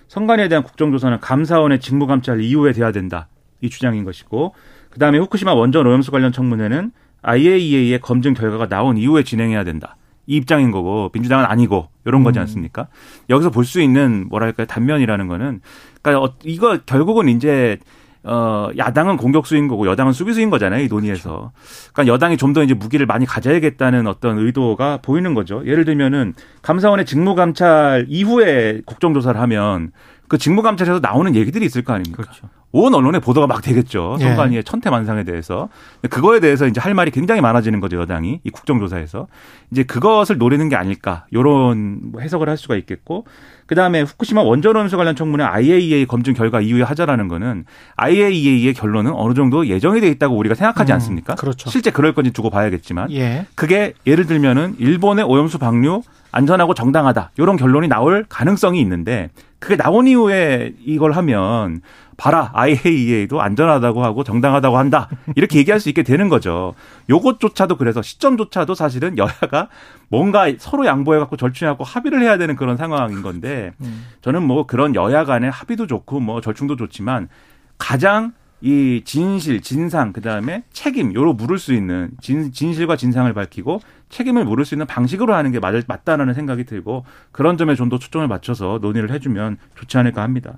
[0.07, 3.27] 선관위에 대한 국정조사는 감사원의 직무감찰 이후에 돼야 된다.
[3.61, 4.53] 이 주장인 것이고
[4.89, 6.91] 그다음에 후쿠시마 원전 오염수 관련 청문회는
[7.21, 9.97] IAEA의 검증 결과가 나온 이후에 진행해야 된다.
[10.27, 12.41] 이 입장인 거고 민주당은 아니고 이런 거지 음.
[12.41, 12.87] 않습니까?
[13.29, 15.61] 여기서 볼 수 있는 뭐랄까요 단면이라는 거는
[16.01, 17.77] 그러니까 어, 이거 결국은 이제
[18.23, 21.51] 어, 야당은 공격수인 거고 여당은 수비수인 거잖아요, 이 논의에서.
[21.93, 25.61] 그러니까 여당이 좀 더 이제 무기를 많이 가져야겠다는 어떤 의도가 보이는 거죠.
[25.67, 29.91] 예를 들면은 감사원의 직무감찰 이후에 국정조사를 하면
[30.27, 32.23] 그 직무감찰에서 나오는 얘기들이 있을 거 아닙니까?
[32.23, 32.49] 그렇죠.
[32.77, 34.17] 온 언론에 보도가 막 되겠죠.
[34.19, 34.63] 선관위의 예.
[34.63, 35.69] 천태만상에 대해서.
[36.09, 38.41] 그거에 대해서 이제 할 말이 굉장히 많아지는 거죠, 여당이.
[38.43, 39.27] 이 국정조사에서.
[39.71, 41.25] 이제 그것을 노리는 게 아닐까.
[41.33, 43.25] 요런 뭐 해석을 할 수가 있겠고.
[43.65, 47.63] 그 다음에 후쿠시마 원전오염수 관련 청문회 IAEA 검증 결과 이후에 하자라는 거는
[47.95, 51.35] IAEA의 결론은 어느 정도 예정이 돼 있다고 우리가 생각하지 음, 않습니까?
[51.35, 51.69] 그렇죠.
[51.69, 53.09] 실제 그럴 건지 두고 봐야겠지만.
[53.13, 53.45] 예.
[53.55, 56.01] 그게 예를 들면은 일본의 오염수 방류
[56.35, 57.31] 안전하고 정당하다.
[57.39, 61.81] 요런 결론이 나올 가능성이 있는데 그게 나온 이후에 이걸 하면
[62.17, 66.75] 봐라 IAEA도 안전하다고 하고 정당하다고 한다 이렇게 얘기할 수 있게 되는 거죠.
[67.09, 69.69] 요것조차도 그래서 시점조차도 사실은 여야가
[70.09, 74.05] 뭔가 서로 양보해 갖고 절충해 갖고 합의를 해야 되는 그런 상황인 건데 음.
[74.21, 77.29] 저는 뭐 그런 여야 간의 합의도 좋고 뭐 절충도 좋지만
[77.77, 83.79] 가장 이 진실, 진상, 그 다음에 책임, 요로 물을 수 있는 진, 진실과 진상을 밝히고
[84.15, 87.99] 책임을 물을 수 있는 방식으로 하는 게 맞, 맞다라는 생각이 들고 그런 점에 좀 더
[87.99, 90.55] 초점을 맞춰서 논의를 해주면 좋지 않을까 합니다.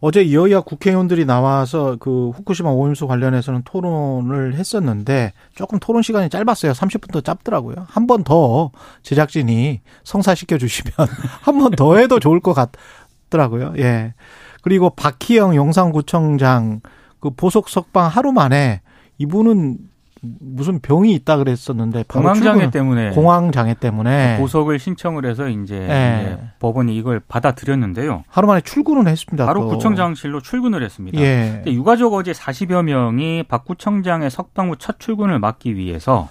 [0.00, 6.72] 어제 여야 국회의원들이 나와서 그 후쿠시마 오염수 관련해서는 토론을 했었는데 조금 토론 시간이 짧았어요.
[6.72, 7.86] 30분 더 짧더라고요.
[7.88, 8.70] 한 번 더
[9.02, 10.92] 제작진이 성사시켜 주시면
[11.42, 13.74] 한 번 더 해도 좋을 것 같더라고요.
[13.78, 14.14] 예.
[14.62, 16.80] 그리고 박희영 용산구청장
[17.18, 18.80] 그 보석 석방 하루 만에
[19.18, 19.78] 이분은
[20.22, 26.20] 무슨 병이 있다 그랬었는데 공황장애 때문에 공황장애 때문에 보석을 신청을 해서 이제, 네.
[26.22, 28.24] 이제 법원이 이걸 받아들였는데요.
[28.28, 29.46] 하루 만에 출근을 했습니다.
[29.46, 29.68] 바로 또.
[29.68, 31.18] 구청장실로 출근을 했습니다.
[31.20, 31.52] 예.
[31.56, 36.28] 근데 유가족 어제 40여 명이 박 구청장의 석방 후 첫 출근을 막기 위해서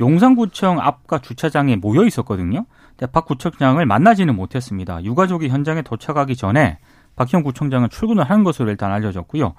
[0.00, 2.66] 용산구청 앞과 주차장에 모여 있었거든요.
[2.96, 5.02] 근데 박 구청장을 만나지는 못했습니다.
[5.04, 6.78] 유가족이 현장에 도착하기 전에
[7.16, 9.54] 박형 구청장은 출근을 한 것으로 일단 알려졌고요.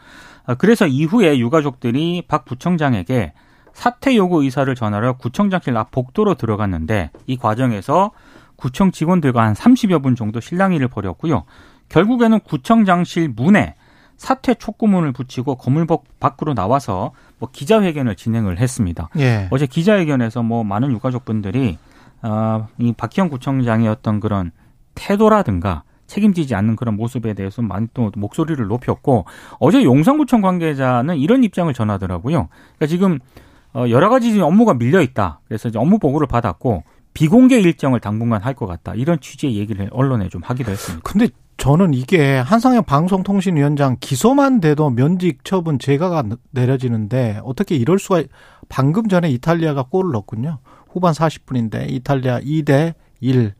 [0.45, 3.33] 아, 그래서 이후에 유가족들이 박 부청장에게
[3.77, 8.09] 사퇴 요구 의사를 전하러 구청장실 앞 복도로 들어갔는데 이 과정에서
[8.55, 11.43] 구청 직원들과 한 30여 분 정도 실랑이를 벌였고요.
[11.89, 13.75] 결국에는 구청장실 문에
[14.15, 19.09] 사퇴 촉구문을 붙이고 건물복 밖으로 나와서 뭐 기자회견을 진행을 했습니다.
[19.19, 19.47] 예.
[19.51, 21.77] 어제 기자회견에서 뭐 많은 유가족분들이
[22.23, 24.49] 어, 이 박희영 구청장의 어떤 그런
[24.95, 29.25] 태도라든가 책임지지 않는 그런 모습에 대해서 많이 또 목소리를 높였고
[29.59, 32.47] 어제 용산구청 관계자는 이런 입장을 전하더라고요.
[32.77, 33.45] 그러니까 지금 어,
[33.89, 35.41] 여러 가지 업무가 밀려 있다.
[35.47, 38.93] 그래서 이제 업무 보고를 받았고 비공개 일정을 당분간 할 것 같다.
[38.95, 41.01] 이런 취지의 얘기를 언론에 좀 하기도 했습니다.
[41.09, 48.23] 근데 저는 이게 한상혁 방송통신위원장 기소만 돼도 면직 처분 제가가 내려지는데 어떻게 이럴 수가
[48.69, 50.59] 방금 전에 이탈리아가 골을 넣었군요.
[50.89, 53.53] 후반 40분인데 이탈리아 2대 1,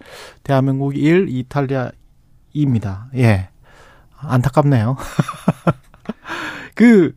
[0.44, 1.90] 대한민국 1, 이탈리아
[2.54, 3.08] 입니다.
[3.16, 3.50] 예.
[4.20, 4.96] 안타깝네요.
[6.76, 7.14] 그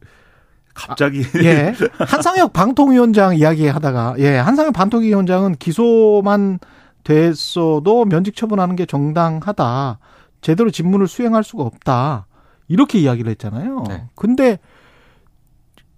[0.89, 1.75] 갑자기 아, 예.
[1.99, 6.59] 한상혁 방통위원장 이야기 하다가 예, 한상혁 방통위원장은 기소만
[7.05, 9.99] 됐어도 면직 처분하는 게 정당하다.
[10.41, 12.27] 제대로 직무를 수행할 수가 없다.
[12.69, 13.85] 이렇게 이야기를 했잖아요.
[13.89, 14.05] 네.
[14.15, 14.59] 근데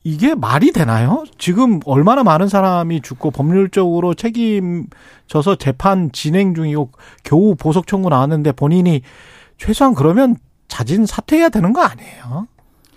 [0.04, 1.24] 이게 말이 되나요?
[1.38, 6.90] 지금 얼마나 많은 사람이 죽고 법률적으로 책임져서 재판 진행 중이고
[7.22, 9.02] 겨우 보석 청구 나왔는데 본인이
[9.58, 12.48] 최소한 그러면 자진 사퇴해야 되는 거 아니에요?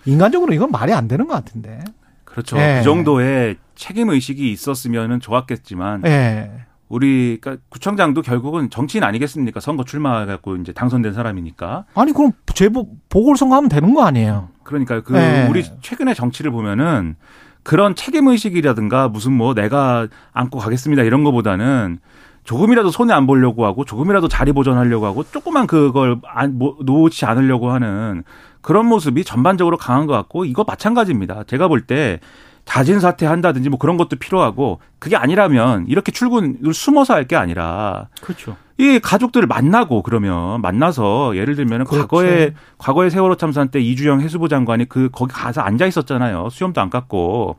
[0.05, 1.79] 인간적으로 이건 말이 안 되는 것 같은데.
[2.23, 2.57] 그렇죠.
[2.57, 2.79] 네.
[2.79, 6.51] 그 정도의 책임 의식이 있었으면 좋았겠지만 네.
[6.87, 9.59] 우리 그러니까 구청장도 결국은 정치인 아니겠습니까?
[9.59, 11.85] 선거 출마해갖고 이제 당선된 사람이니까.
[11.95, 14.49] 아니 그럼 제보 보궐선거 하면 되는 거 아니에요?
[14.63, 15.47] 그러니까 그 네.
[15.49, 17.15] 우리 최근의 정치를 보면은
[17.63, 21.97] 그런 책임 의식이라든가 무슨 뭐 내가 안고 가겠습니다 이런 거보다는
[22.43, 27.71] 조금이라도 손에 안 보려고 하고 조금이라도 자리 보존하려고 하고 조그만 그걸 안, 뭐, 놓지 않으려고
[27.71, 28.23] 하는
[28.65, 31.43] 그런 모습이 전반적으로 강한 것 같고 이거 마찬가지입니다.
[31.45, 32.19] 제가 볼 때
[32.65, 38.57] 자진 사퇴한다든지 뭐 그런 것도 필요하고 그게 아니라면 이렇게 출근을 숨어서 할 게 아니라 그렇죠.
[38.79, 42.07] 이 가족들을 만나고 그러면 만나서 예를 들면 그렇죠.
[42.07, 46.49] 과거에 과거에 세월호 참사한 때 이주영 해수부 장관이 그 거기 가서 앉아 있었잖아요.
[46.49, 47.57] 수염도 안 깎고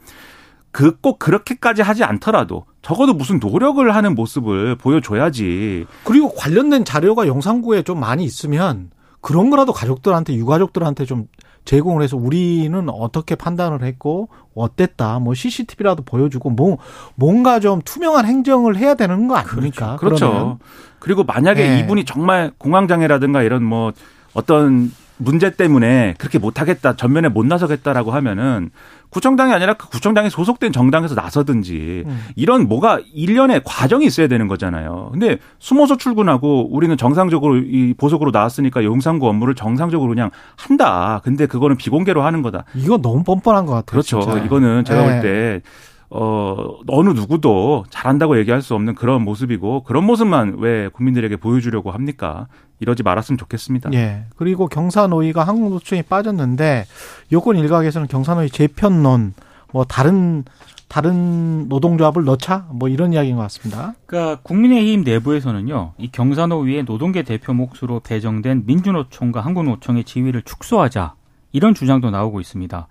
[0.73, 5.87] 그 꼭 그렇게까지 하지 않더라도 적어도 무슨 노력을 하는 모습을 보여줘야지.
[6.03, 8.91] 그리고 관련된 자료가 영상구에 좀 많이 있으면
[9.27, 11.27] 그런 거라도 가족들한테 유가족들한테 좀
[11.65, 16.79] 제공을 해서 우리는 어떻게 판단을 했고 어땠다 뭐 CCTV라도 보여주고 뭐
[17.17, 19.97] 뭔가 좀 투명한 행정을 해야 되는 거 아닙니까?
[19.97, 20.31] 그렇죠.
[20.31, 20.59] 그렇죠.
[21.01, 21.81] 그리고 만약에 네.
[21.81, 23.93] 이분이 정말 공황장애라든가 이런 뭐
[24.33, 28.71] 어떤 문제 때문에 그렇게 못하겠다 전면에 못 나서겠다라고 하면은
[29.17, 32.21] 구청장이 아니라 그 구청장에 소속된 정당에서 나서든지 음.
[32.37, 35.09] 이런 뭐가 일련의 과정이 있어야 되는 거잖아요.
[35.11, 41.23] 근데 숨어서 출근하고 우리는 정상적으로 이 보석으로 나왔으니까 용산구 업무를 정상적으로 그냥 한다.
[41.25, 42.65] 근데 그거는 비공개로 하는 거다.
[42.75, 43.87] 이거 너무 뻔뻔한 것 같아요.
[43.87, 44.21] 그렇죠.
[44.21, 44.45] 진짜.
[44.45, 45.21] 이거는 제가 네.
[45.21, 45.63] 볼때
[46.09, 52.47] 어, 어느 누구도 잘한다고 얘기할 수 없는 그런 모습이고 그런 모습만 왜 국민들에게 보여주려고 합니까?
[52.79, 53.93] 이러지 말았으면 좋겠습니다.
[53.95, 54.25] 예.
[54.37, 56.85] 그리고 경사노위가 한국노총이 빠졌는데
[57.33, 59.35] 여권 일각에서는 경사노위 재편론
[59.73, 60.45] 뭐 다른
[60.89, 63.95] 다른 노동조합을 넣자 뭐 이런 이야기인 것 같습니다.
[64.07, 71.15] 그러니까 국민의힘 내부에서는요, 이 경사노위의 노동계 대표 몫으로 배정된 민주노총과 한국노총의 지위를 축소하자
[71.53, 72.87] 이런 주장도 나오고 있습니다.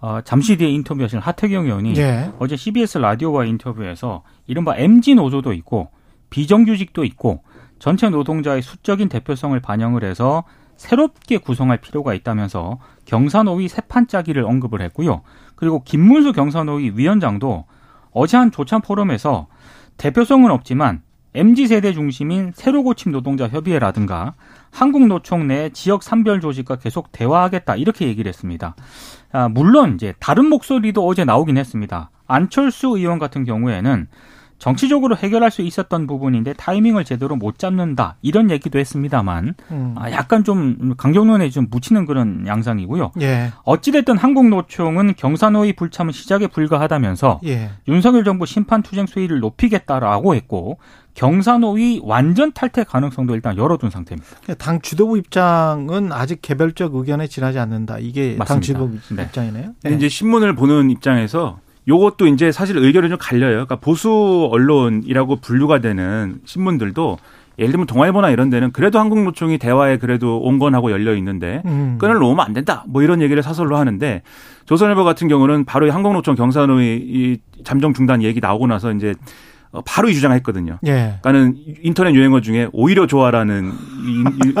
[0.00, 2.32] 어, 잠시 뒤에 인터뷰하신 하태경 의원이 예.
[2.38, 5.90] 어제 CBS 라디오와 인터뷰에서 이른바 MG 노조도 있고
[6.30, 7.42] 비정규직도 있고
[7.78, 10.44] 전체 노동자의 수적인 대표성을 반영을 해서
[10.76, 15.22] 새롭게 구성할 필요가 있다면서 경사노위 세판 짜기를 언급을 했고요.
[15.54, 17.66] 그리고 김문수 경사노위 위원장도
[18.12, 19.48] 어제 한 조찬 포럼에서
[19.98, 21.02] 대표성은 없지만
[21.34, 24.34] MZ 세대 중심인 새로 고침 노동자 협의회라든가
[24.72, 28.74] 한국노총 내 지역 산별 조직과 계속 대화하겠다 이렇게 얘기를 했습니다.
[29.32, 32.10] 아, 물론 이제 다른 목소리도 어제 나오긴 했습니다.
[32.26, 34.08] 안철수 의원 같은 경우에는
[34.60, 39.94] 정치적으로 해결할 수 있었던 부분인데 타이밍을 제대로 못 잡는다 이런 얘기도 했습니다만 음.
[39.98, 43.12] 아, 약간 좀 강경론에 좀 묻히는 그런 양상이고요.
[43.22, 43.52] 예.
[43.64, 47.70] 어찌됐든 한국노총은 경산호의 불참은 시작에 불과하다면서 예.
[47.88, 50.78] 윤석열 정부 심판투쟁 수위를 높이겠다라고 했고
[51.20, 54.26] 경사노위 완전 탈퇴 가능성도 일단 열어둔 상태입니다.
[54.48, 57.98] 예, 당 주도부 입장은 아직 개별적 의견에 지나지 않는다.
[57.98, 58.44] 이게 맞습니다.
[58.46, 59.24] 당 주도부 네.
[59.24, 59.72] 입장이네요.
[59.82, 59.90] 네.
[59.94, 63.50] 이제 신문을 보는 입장에서 요것도 이제 사실 의견이 좀 갈려요.
[63.50, 67.18] 그러니까 보수 언론이라고 분류가 되는 신문들도
[67.58, 71.98] 예를 들면 동아일보나 이런 데는 그래도 한국노총이 대화에 그래도 온건하고 열려 있는데 음.
[71.98, 74.22] 끈을 놓으면 안 된다 뭐 이런 얘기를 사설로 하는데
[74.64, 79.14] 조선일보 같은 경우는 바로 한국노총 경산의 잠정 중단 얘기 나오고 나서 이제
[79.72, 80.78] 어, 바로 이 주장했거든요.
[80.86, 81.18] 예.
[81.22, 83.72] 그러니까는 인터넷 유행어 중에 오히려 좋아라는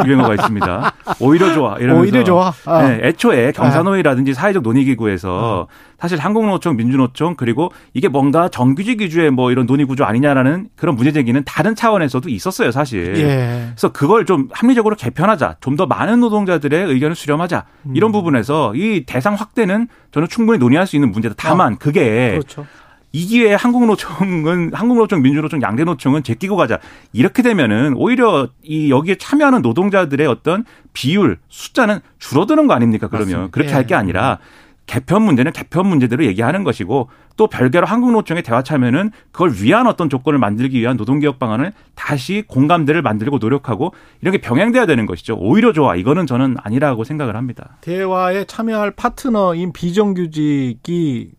[0.06, 0.92] 유행어가 있습니다.
[1.18, 2.52] 오히려 좋아 이러면서 오히려 좋아.
[2.66, 2.82] 아.
[2.82, 3.52] 네, 애초에 예.
[3.52, 5.90] 경산호회라든지 사회적 논의기구에서 아.
[5.98, 11.12] 사실 한국노총, 민주노총 그리고 이게 뭔가 정규직 위주의 뭐 이런 논의 구조 아니냐라는 그런 문제
[11.12, 13.16] 제기는 다른 차원에서도 있었어요 사실.
[13.16, 13.66] 예.
[13.70, 18.12] 그래서 그걸 좀 합리적으로 개편하자, 좀 더 많은 노동자들의 의견을 수렴하자 이런 음.
[18.12, 21.34] 부분에서 이 대상 확대는 저는 충분히 논의할 수 있는 문제다.
[21.38, 21.76] 다만 아.
[21.78, 22.66] 그게 그렇죠.
[23.12, 26.78] 이 기회에 한국노총은 한국노총 민주노총 양대노총은 제끼고 가자
[27.12, 33.50] 이렇게 되면은 오히려 이 여기에 참여하는 노동자들의 어떤 비율 숫자는 줄어드는 거 아닙니까 그러면 맞습니다.
[33.50, 33.74] 그렇게 예.
[33.74, 34.38] 할게 아니라
[34.86, 40.40] 개편 문제는 개편 문제대로 얘기하는 것이고 또 별개로 한국노총의 대화 참여는 그걸 위한 어떤 조건을
[40.40, 45.36] 만들기 위한 노동개혁 방안을 다시 공감대를 만들고 노력하고 이런 게 병행돼야 되는 것이죠.
[45.38, 45.94] 오히려 좋아.
[45.94, 47.76] 이거는 저는 아니라고 생각을 합니다.
[47.82, 51.30] 대화에 참여할 파트너인 비정규직이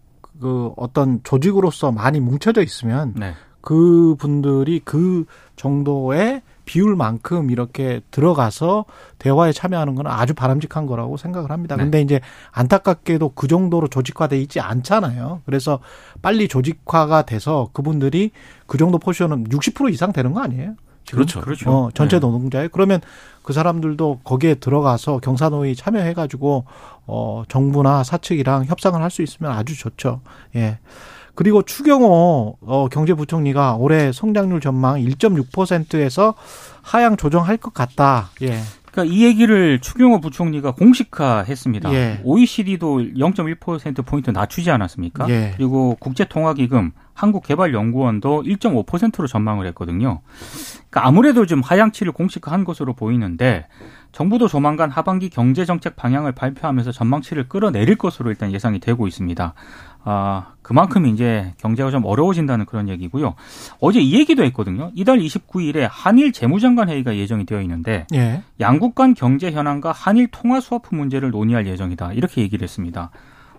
[0.41, 3.33] 그 어떤 조직으로서 많이 뭉쳐져 있으면 네.
[3.61, 5.25] 그 분들이 그
[5.55, 8.85] 정도의 비율만큼 이렇게 들어가서
[9.19, 11.75] 대화에 참여하는 건 아주 바람직한 거라고 생각을 합니다.
[11.75, 11.83] 네.
[11.83, 15.41] 근데 이제 안타깝게도 그 정도로 조직화돼 있지 않잖아요.
[15.45, 15.79] 그래서
[16.21, 18.31] 빨리 조직화가 돼서 그분들이
[18.67, 20.75] 그 정도 포션은 60% 이상 되는 거 아니에요?
[21.05, 21.17] 지금?
[21.19, 21.41] 그렇죠.
[21.41, 21.71] 그렇죠.
[21.71, 22.25] 어, 전체 네.
[22.25, 23.01] 노동자에 그러면
[23.43, 26.65] 그 사람들도 거기에 들어가서 경사노위 참여해가지고
[27.07, 30.21] 어 정부나 사측이랑 협상을 할 수 있으면 아주 좋죠.
[30.55, 30.79] 예.
[31.35, 36.35] 그리고 추경호 어, 경제부총리가 올해 성장률 전망 1.6%에서
[36.81, 38.29] 하향 조정할 것 같다.
[38.41, 38.59] 예.
[38.91, 41.93] 그니까 이 얘기를 추경호 부총리가 공식화했습니다.
[41.93, 42.19] 예.
[42.23, 45.29] OECD도 0.1% 포인트 낮추지 않았습니까?
[45.29, 45.53] 예.
[45.55, 50.21] 그리고 국제통화기금 한국개발연구원도 1.5%로 전망을 했거든요.
[50.89, 53.67] 그러니까 아무래도 좀 하향치를 공식화한 것으로 보이는데
[54.11, 59.53] 정부도 조만간 하반기 경제정책 방향을 발표하면서 전망치를 끌어내릴 것으로 일단 예상이 되고 있습니다.
[60.03, 63.35] 아, 그만큼 이제 경제가 좀 어려워진다는 그런 얘기고요.
[63.79, 64.91] 어제 이 얘기도 했거든요.
[64.95, 68.41] 이달 29일에 한일 재무장관 회의가 예정이 되어 있는데 예.
[68.59, 72.13] 양국 간 경제 현황과 한일 통화 수화프 문제를 논의할 예정이다.
[72.13, 73.11] 이렇게 얘기를 했습니다.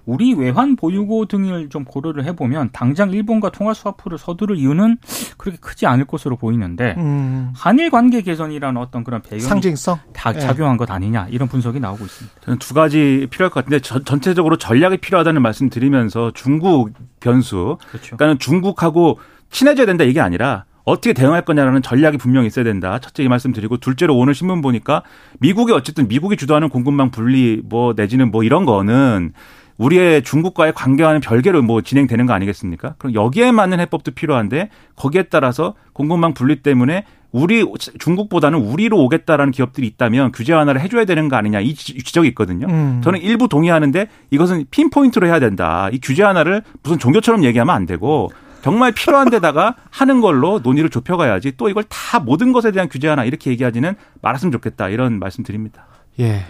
[0.04, 4.98] 우리 외환 보유고 등을 좀 고려를 해보면 당장 일본과 통화 스와프를 서두를 이유는
[5.36, 7.52] 그렇게 크지 않을 것으로 보이는데 음.
[7.54, 10.40] 한일 관계 개선이라는 어떤 그런 배경 상징성 다 예.
[10.40, 10.78] 작용한 네.
[10.78, 12.40] 것 아니냐 이런 분석이 나오고 있습니다.
[12.40, 18.16] 저는 두 가지 필요할 것 같은데 전, 전체적으로 전략이 필요하다는 말씀드리면서 중국 변수 그렇죠.
[18.16, 19.18] 그러니까는 중국하고
[19.50, 22.98] 친해져야 된다 이게 아니라 어떻게 대응할 거냐라는 전략이 분명히 있어야 된다.
[22.98, 25.02] 첫째 이 말씀 드리고 둘째로 오늘 신문 보니까
[25.38, 29.32] 미국이 어쨌든 미국이 주도하는 공급망 분리 뭐 내지는 뭐 이런 거는
[29.78, 32.94] 우리의 중국과의 관계와는 별개로 뭐 진행되는 거 아니겠습니까?
[32.98, 37.64] 그럼 여기에 맞는 해법도 필요한데 거기에 따라서 공급망 분리 때문에 우리
[37.98, 42.66] 중국보다는 우리로 오겠다라는 기업들이 있다면 규제 완화를 해줘야 되는 거 아니냐 이 지적이 있거든요.
[42.68, 43.00] 음.
[43.02, 45.88] 저는 일부 동의하는데 이것은 핀포인트로 해야 된다.
[45.92, 48.30] 이 규제 완화를 무슨 종교처럼 얘기하면 안 되고
[48.62, 53.24] 정말 필요한 데다가 하는 걸로 논의를 좁혀가야지 또 이걸 다 모든 것에 대한 규제 하나
[53.24, 55.86] 이렇게 얘기하지는 말았으면 좋겠다 이런 말씀드립니다.
[56.20, 56.44] 예.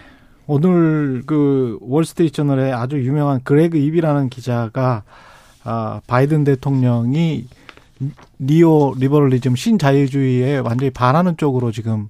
[0.47, 5.03] 오늘 그 월스트리트저널의 아주 유명한 그레그 입이라는 기자가
[5.63, 7.45] 아, 바이든 대통령이
[8.39, 12.09] neo liberalism 신자유주의에 완전히 반하는 쪽으로 지금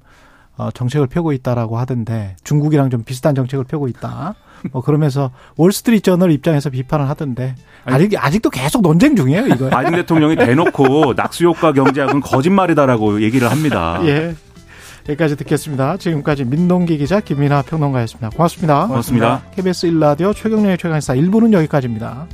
[0.58, 4.36] 어, 정책을 펴고 있다라고 하던데 중국이랑 좀 비슷한 정책을 펴고 있다.
[4.72, 7.56] 뭐 그러면서 월스트리트저널 입장에서 비판을 하던데
[7.86, 9.70] 아직 아직도 계속 논쟁 중이에요 이거.
[9.70, 14.00] 바이든 대통령이 대놓고 낙수 효과 경제학은 거짓말이다라고 얘기를 합니다.
[14.06, 14.36] 예.
[15.10, 15.98] 여기까지 듣겠습니다.
[15.98, 18.30] 지금까지 민동기 기자 김민아 평론가였습니다.
[18.30, 18.88] 고맙습니다.
[18.88, 19.44] 고맙습니다.
[19.56, 22.28] KBS 1라디오 최경영의 최강시사 1부는 여기까지입니다.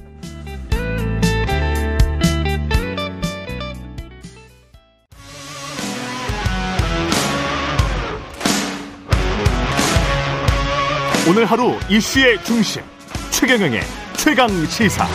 [11.29, 12.81] 오늘 하루 이슈의 중심
[13.29, 13.81] 최경영의
[14.17, 15.05] 최강 시사.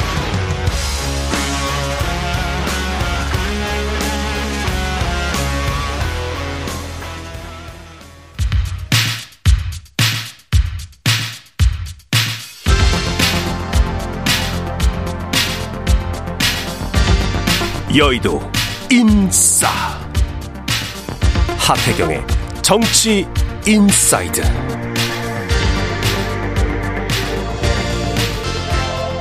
[17.96, 18.40] 여의도
[18.90, 19.68] 인싸
[21.56, 22.22] 하태경의
[22.60, 23.24] 정치
[23.68, 24.40] inside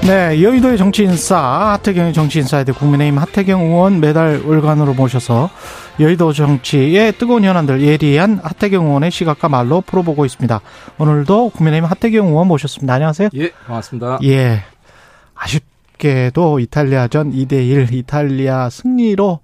[0.08, 1.38] 네, 여의도의 정치 인싸
[1.74, 5.52] 하태경의 정치 inside 국민의힘 하태경 의원 매달 월간으로 모셔서
[6.00, 10.62] 여의도 정치의 뜨거운 현안들 예리한 하태경 의원의 시각과 말로 풀어보고 있습니다.
[10.98, 12.96] 오늘도 국민의힘 하태경 의원 모셨습니다.
[12.96, 13.30] 안녕하세요.
[13.36, 14.18] 예, 반갑습니다.
[14.24, 14.64] 예.
[15.36, 15.73] 아쉽
[16.04, 19.40] 게도 이탈리아전 2대1 이탈리아 승리로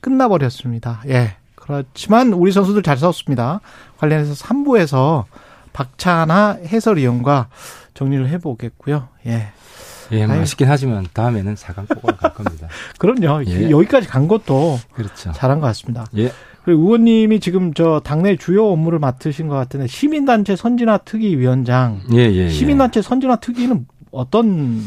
[0.00, 1.02] 끝나버렸습니다.
[1.08, 1.36] 예.
[1.54, 3.60] 그렇지만 우리 선수들 잘 싸웠습니다.
[3.98, 5.24] 관련해서 3부에서
[5.74, 7.48] 박찬하 해설위원과
[7.92, 9.08] 정리를 해보겠고요.
[9.26, 9.48] 예.
[10.12, 12.68] 예, 맛있긴 하지만 다음에는 4강 꼭으로 갈 겁니다.
[12.98, 13.44] 그럼요.
[13.46, 13.70] 예.
[13.70, 15.32] 여기까지 간 것도 그렇죠.
[15.32, 16.06] 잘한 것 같습니다.
[16.16, 16.32] 예.
[16.64, 22.00] 그리고 의원님이 지금 저 당내 주요 업무를 맡으신 것 같은데 시민단체 선진화 특위 위원장.
[22.14, 22.48] 예, 예, 예.
[22.48, 24.80] 시민단체 선진화 특위는 어떤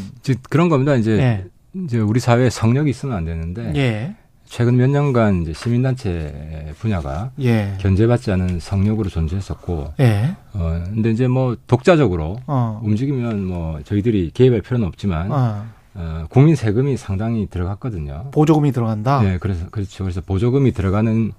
[0.50, 0.96] 그런 겁니다.
[0.96, 1.46] 이제 예.
[1.84, 4.16] 이제 우리 사회에 성역이 있으면 안 되는데 예.
[4.46, 7.74] 최근 몇 년간 이제 시민단체 분야가 예.
[7.80, 10.36] 견제받지 않은 성역으로 존재했었고, 예.
[10.54, 12.80] 어, 근데 이제 뭐 독자적으로 어.
[12.84, 15.66] 움직이면 뭐 저희들이 개입할 필요는 없지만, 어.
[15.96, 18.30] 어, 국민 세금이 상당히 들어갔거든요.
[18.32, 19.22] 보조금이 들어간다?
[19.24, 20.04] 네, 그래서, 그렇죠.
[20.04, 21.32] 그래서 보조금이 들어가는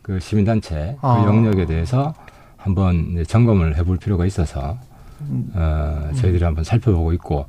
[0.00, 1.24] 그 시민단체 그 아.
[1.26, 2.14] 영역에 대해서
[2.56, 4.78] 한번 점검을 해볼 필요가 있어서,
[5.54, 6.46] 어, 저희들이 음.
[6.48, 7.46] 한번 살펴보고 있고,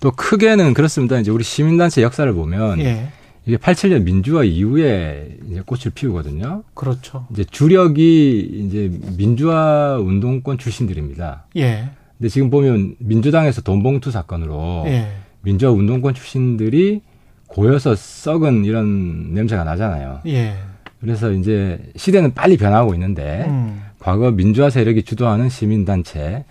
[0.00, 1.18] 또 크게는 그렇습니다.
[1.18, 3.08] 이제 우리 시민단체 역사를 보면, 예.
[3.48, 6.64] 이게 87년 민주화 이후에 이제 꽃을 피우거든요.
[6.74, 7.26] 그렇죠.
[7.32, 11.46] 이제 주력이 이제 민주화 운동권 출신들입니다.
[11.56, 11.88] 예.
[12.18, 15.08] 근데 지금 보면 민주당에서 돈봉투 사건으로 예.
[15.40, 17.00] 민주화 운동권 출신들이
[17.46, 20.20] 고여서 썩은 이런 냄새가 나잖아요.
[20.26, 20.54] 예.
[21.00, 23.80] 그래서 이제 시대는 빨리 변하고 있는데 음.
[23.98, 26.44] 과거 민주화 세력이 주도하는 시민단체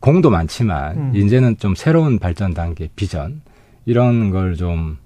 [0.00, 1.12] 공도 많지만 음.
[1.16, 3.42] 이제는 좀 새로운 발전 단계 비전
[3.86, 4.98] 이런 걸 좀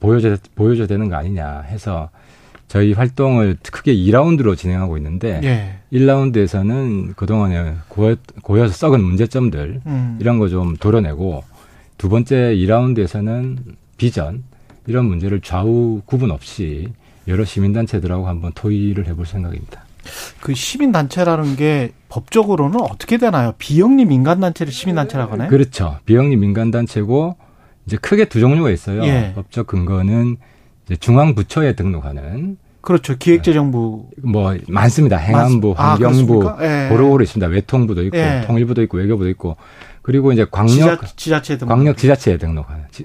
[0.00, 2.08] 보여줘야, 보여줘야 되는 거 아니냐 해서
[2.68, 5.74] 저희 활동을 크게 2라운드로 진행하고 있는데 예.
[5.92, 10.18] 1라운드에서는 그동안에 고여, 고여서 썩은 문제점들 음.
[10.20, 11.44] 이런 거 좀 도려내고
[11.98, 13.58] 두 번째 2라운드에서는
[13.98, 14.42] 비전
[14.86, 16.88] 이런 문제를 좌우 구분 없이
[17.28, 19.83] 여러 시민단체들하고 한번 토의를 해볼 생각입니다.
[20.40, 23.52] 그 시민 단체라는 게 법적으로는 어떻게 되나요?
[23.58, 25.48] 비영리 민간 단체를 시민 단체라고 하나요?
[25.48, 25.98] 그렇죠.
[26.04, 27.36] 비영리 민간 단체고
[27.86, 29.04] 이제 크게 두 종류가 있어요.
[29.04, 29.32] 예.
[29.34, 30.36] 법적 근거는
[30.86, 33.16] 이제 중앙 부처에 등록하는 그렇죠.
[33.16, 35.16] 기획재정부 뭐 많습니다.
[35.16, 36.88] 행안부, 아, 환경부, 아, 예.
[36.90, 37.50] 고루고루 있습니다.
[37.50, 38.44] 외통부도 있고 예.
[38.46, 39.56] 통일부도 있고 외교부도 있고
[40.02, 41.74] 그리고 이제 광역 지자, 체 등록.
[41.74, 43.04] 광역 지자체에 등록하는 지,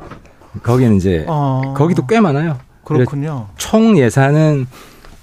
[0.61, 1.73] 거기는 이제 어.
[1.75, 2.57] 거기도 꽤 많아요.
[2.83, 3.47] 그렇군요.
[3.55, 4.67] 총 예산은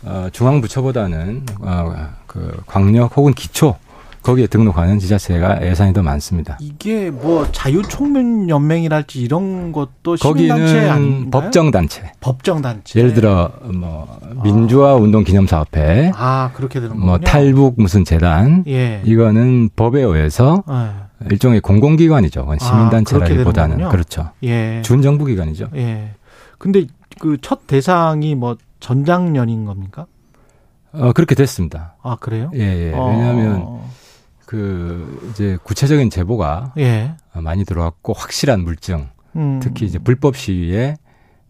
[0.07, 1.95] 어, 중앙부처보다는 어,
[2.27, 3.75] 그 광역 혹은 기초
[4.23, 6.59] 거기에 등록하는 지자체가 예산이 더 많습니다.
[6.61, 11.31] 이게 뭐 자유총연맹이랄지 이런 것도 시민단체 아닌가요?
[11.31, 12.11] 법정 단체.
[12.21, 12.99] 법정 단체.
[12.99, 16.11] 예를 들어 뭐 민주화 운동 기념 사업회.
[16.17, 17.07] 아 그렇게 되는 거군요.
[17.07, 18.65] 뭐 탈북 무슨 재단.
[18.67, 19.01] 예.
[19.05, 21.29] 이거는 법에 의해서 예.
[21.31, 22.41] 일종의 공공기관이죠.
[22.41, 24.31] 그건 아, 시민 단체라기보다는 아, 그렇죠.
[24.43, 24.83] 예.
[24.85, 25.69] 준정부 기관이죠.
[25.77, 26.11] 예.
[26.59, 26.87] 근데
[27.21, 28.57] 그 첫 대상이 뭐
[28.91, 30.07] 전장년인 겁니까?
[30.93, 31.97] 어 그렇게 됐습니다.
[32.03, 32.53] 아 그래요?
[32.55, 32.85] 예, 예.
[32.91, 33.91] 왜냐하면 어.
[34.47, 37.17] 그 이제 구체적인 제보가 예.
[37.35, 39.59] 많이 들어왔고 확실한 물증, 음.
[39.61, 40.95] 특히 이제 불법 시위에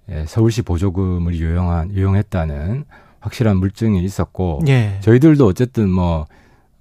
[0.08, 2.84] 예, 서울시 보조금을 유용한 유용했다는
[3.20, 4.96] 확실한 물증이 있었고 예.
[5.02, 6.24] 저희들도 어쨌든 뭐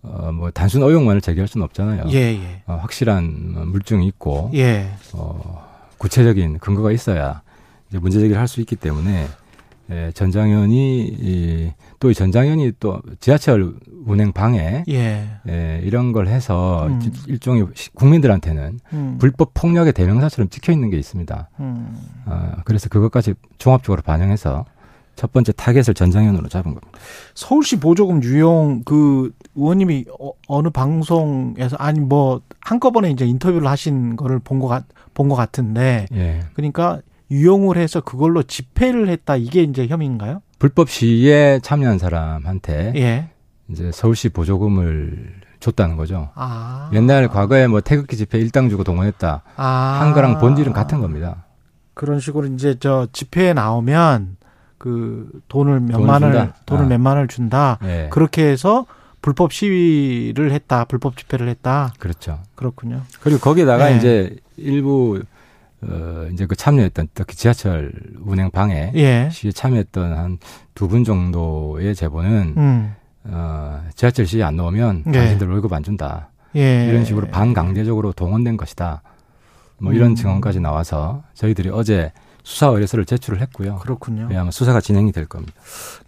[0.04, 2.06] 어, 뭐 단순 의혹만을 제기할 수는 없잖아요.
[2.12, 2.62] 예, 예.
[2.66, 4.90] 어, 확실한 물증이 있고 예.
[5.12, 7.42] 어, 구체적인 근거가 있어야
[7.90, 9.28] 이제 문제 제기를 할 수 있기 때문에
[9.92, 13.74] 예, 전장연이 이, 또 전장연이 또 지하철
[14.06, 15.28] 운행 방해 예.
[15.48, 17.00] 예 이런 걸 해서 음.
[17.28, 19.18] 일종의 국민들한테는 음.
[19.20, 21.50] 불법 폭력의 대명사처럼 찍혀 있는 게 있습니다.
[21.60, 21.98] 음.
[22.26, 24.66] 어, 그래서 그것까지 종합적으로 반영해서
[25.16, 26.88] 첫 번째 타겟을 전장연으로 잡은 겁니다.
[27.36, 30.06] 서울시 보조금 유용 그 의원님이
[30.48, 35.36] 어, 느 방송에서 아니 뭐 한꺼번에 이제 인터뷰를 하신 거를 본 것 같, 본 것
[35.36, 36.42] 같은데 예.
[36.54, 37.02] 그러니까
[37.32, 40.42] 유용을 해서 그걸로 집회를 했다 이게 이제 혐의인가요?
[40.60, 43.30] 불법 시위에 참여한 사람한테 예.
[43.70, 46.30] 이제 서울시 보조금을 줬다는 거죠.
[46.36, 46.92] 아.
[46.94, 49.42] 옛날 과거에 뭐 태극기 집회 일당 주고 동원했다.
[49.56, 49.98] 아.
[50.02, 51.46] 한 거랑 본질은 같은 겁니다.
[51.94, 54.38] 그런 식으로 이제 저 집회에 나오면
[54.78, 56.88] 그 돈을 몇만을 준 돈을 아.
[56.90, 57.80] 몇만을 준다.
[57.84, 58.10] 예.
[58.12, 58.86] 그렇게 해서
[59.22, 60.86] 불법 시위를 했다.
[60.86, 61.94] 불법 집회를 했다.
[61.98, 62.40] 그렇죠.
[62.54, 63.02] 그렇군요.
[63.22, 63.98] 그리고 거기다가 예.
[63.98, 65.24] 이제 일부
[65.88, 67.92] 어, 이제 그 참여했던 특히 지하철
[68.24, 69.30] 운행 방해 예.
[69.32, 70.38] 시에 참여했던 한
[70.74, 72.96] 두 분 정도의 제보는 음.
[73.26, 75.12] 어, 지하철 시에 안 넣으면 예.
[75.12, 76.30] 당신들 월급 안 준다.
[76.56, 76.86] 예.
[76.88, 79.02] 이런 식으로 반강제적으로 동원된 것이다.
[79.78, 80.16] 뭐 이런 음.
[80.16, 82.12] 증언까지 나와서 저희들이 어제
[82.44, 83.78] 수사 의뢰서를 제출을 했고요.
[83.78, 84.28] 그렇군요.
[84.32, 85.54] 예, 아마 수사가 진행이 될 겁니다.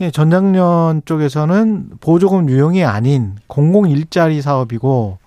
[0.01, 5.17] 예, 전장년 쪽에서는 보조금 유형이 아닌 공공 일자리 사업이고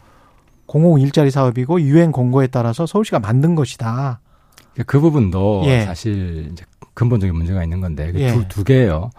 [0.66, 4.20] 공공 일자리 사업이고 유엔 공고에 따라서 서울시가 만든 것이다.
[4.86, 5.82] 그 부분도 예.
[5.82, 6.64] 사실 이제
[6.94, 8.32] 근본적인 문제가 있는 건데 그 예.
[8.32, 9.10] 두, 두 개예요.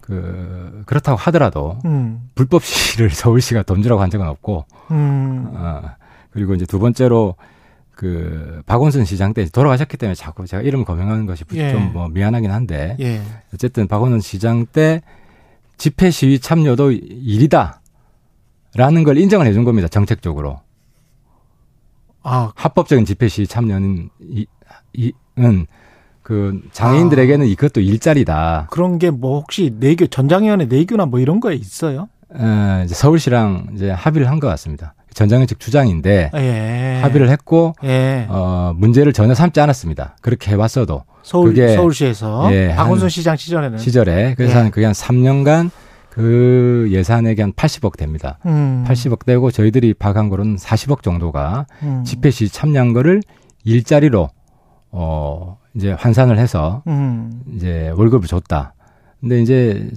[0.00, 2.28] 그 그렇다고 하더라도 음.
[2.34, 5.50] 불법 시를 서울시가 돈 주라고 한 적은 없고 음.
[5.54, 5.82] 어,
[6.30, 7.34] 그리고 이제 두 번째로
[7.90, 11.72] 그 박원순 시장 때 돌아가셨기 때문에 자꾸 제가 이름 거명하는 것이 예.
[11.72, 13.20] 좀뭐 미안하긴 한데 예.
[13.52, 15.02] 어쨌든 박원순 시장 때
[15.76, 17.82] 집회 시위 참여도 일이다라는
[19.04, 20.60] 걸 인정을 해준 겁니다 정책적으로
[22.28, 24.46] 아 합법적인 집회 시위 참여는 이,
[24.94, 25.66] 이은
[26.22, 27.48] 그 장애인들에게는 아.
[27.48, 28.66] 이것도 일자리다.
[28.70, 32.08] 그런 게 뭐 혹시 내교 전장위원회 내교나 뭐 이런 거에 있어요?
[32.34, 34.94] 에, 이제 서울시랑 이제 합의를 한 것 같습니다.
[35.14, 37.00] 전장현 측 주장인데 예.
[37.02, 38.26] 합의를 했고 예.
[38.28, 40.16] 어, 문제를 전혀 삼지 않았습니다.
[40.20, 44.70] 그렇게 해왔어도 서울 그게 서울시에서 예, 박원순 시장 시절에는 시절에 그래서 예.
[44.70, 45.70] 그게 한 3년간
[46.18, 48.40] 그 예산액이 한 80억 됩니다.
[48.44, 48.84] 음.
[48.84, 52.02] 80억 되고 저희들이 박한 거는 40억 정도가 음.
[52.04, 53.22] 집회 시 참여한 거를
[53.62, 54.28] 일자리로
[54.90, 57.40] 어 이제 환산을 해서 음.
[57.54, 58.74] 이제 월급을 줬다.
[59.20, 59.90] 근데 이제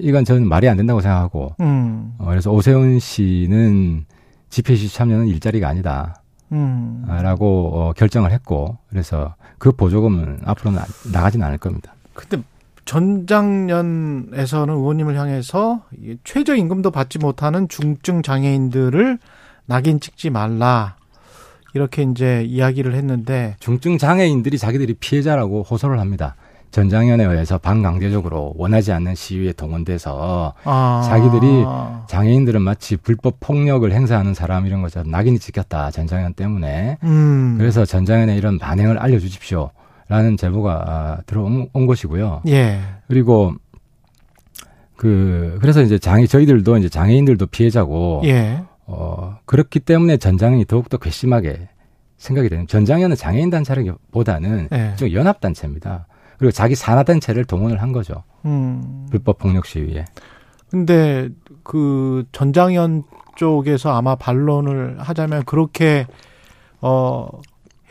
[0.00, 2.14] 이건 저는 말이 안 된다고 생각하고 음.
[2.18, 4.06] 어, 그래서 오세훈 씨는
[4.48, 6.20] 집회 시 참여는 일자리가 아니다.
[6.50, 7.04] 음.
[7.06, 10.80] 라고 어, 결정을 했고 그래서 그 보조금은 앞으로는
[11.12, 11.94] 나가지는 않을 겁니다.
[12.12, 12.42] 근데
[12.84, 15.82] 전장년에서는 의원님을 향해서
[16.24, 19.18] 최저임금도 받지 못하는 중증 장애인들을
[19.66, 20.96] 낙인 찍지 말라.
[21.74, 26.34] 이렇게 이제 이야기를 했는데 중증 장애인들이 자기들이 피해자라고 호소를 합니다.
[26.70, 31.02] 전장현에 의해서 반강제적으로 원하지 않는 시위에 동원돼서 아.
[31.04, 31.64] 자기들이
[32.08, 37.56] 장애인들은 마치 불법 폭력을 행사하는 사람 이런 것처럼 낙인이 찍혔다 전장현 때문에 음.
[37.58, 39.70] 그래서 전장현에 이런 반응을 알려주십시오.
[40.10, 42.42] 라는 제보가 아, 들어온 것이고요.
[42.48, 42.80] 예.
[43.06, 43.54] 그리고
[44.96, 48.60] 그 그래서 이제 장애 저희들도 이제 장애인들도 피해자고 예.
[48.86, 51.68] 어 그렇기 때문에 전장현이 더욱더 괘씸하게
[52.16, 54.96] 생각이 되는 전장현은 장애인 단체라기보다는 예.
[54.96, 56.08] 좀 연합 단체입니다.
[56.38, 58.24] 그리고 자기 산하 단체를 동원을 한 거죠.
[58.44, 59.06] 음.
[59.12, 60.06] 불법 폭력 시위에.
[60.70, 61.28] 근데
[61.62, 63.04] 그 전장현
[63.36, 66.06] 쪽에서 아마 반론을 하자면 그렇게
[66.80, 67.28] 어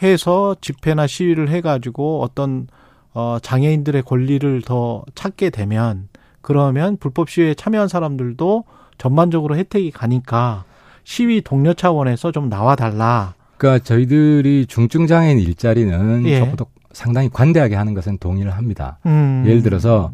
[0.02, 2.68] 해서 집회나 시위를 해가지고 어떤
[3.14, 6.10] 어 장애인들의 권리를 더 찾게 되면
[6.42, 8.64] 그러면 불법 시위에 참여한 사람들도
[8.98, 10.66] 전반적으로 혜택이 가니까
[11.04, 13.34] 시위 동료 차원에서 좀 나와 달라.
[13.58, 16.40] 그러니까 저희들이 중증 장애인 일자리는 예.
[16.40, 19.00] 적어도 상당히 관대하게 하는 것은 동의를 합니다.
[19.06, 19.44] 음.
[19.46, 20.12] 예를 들어서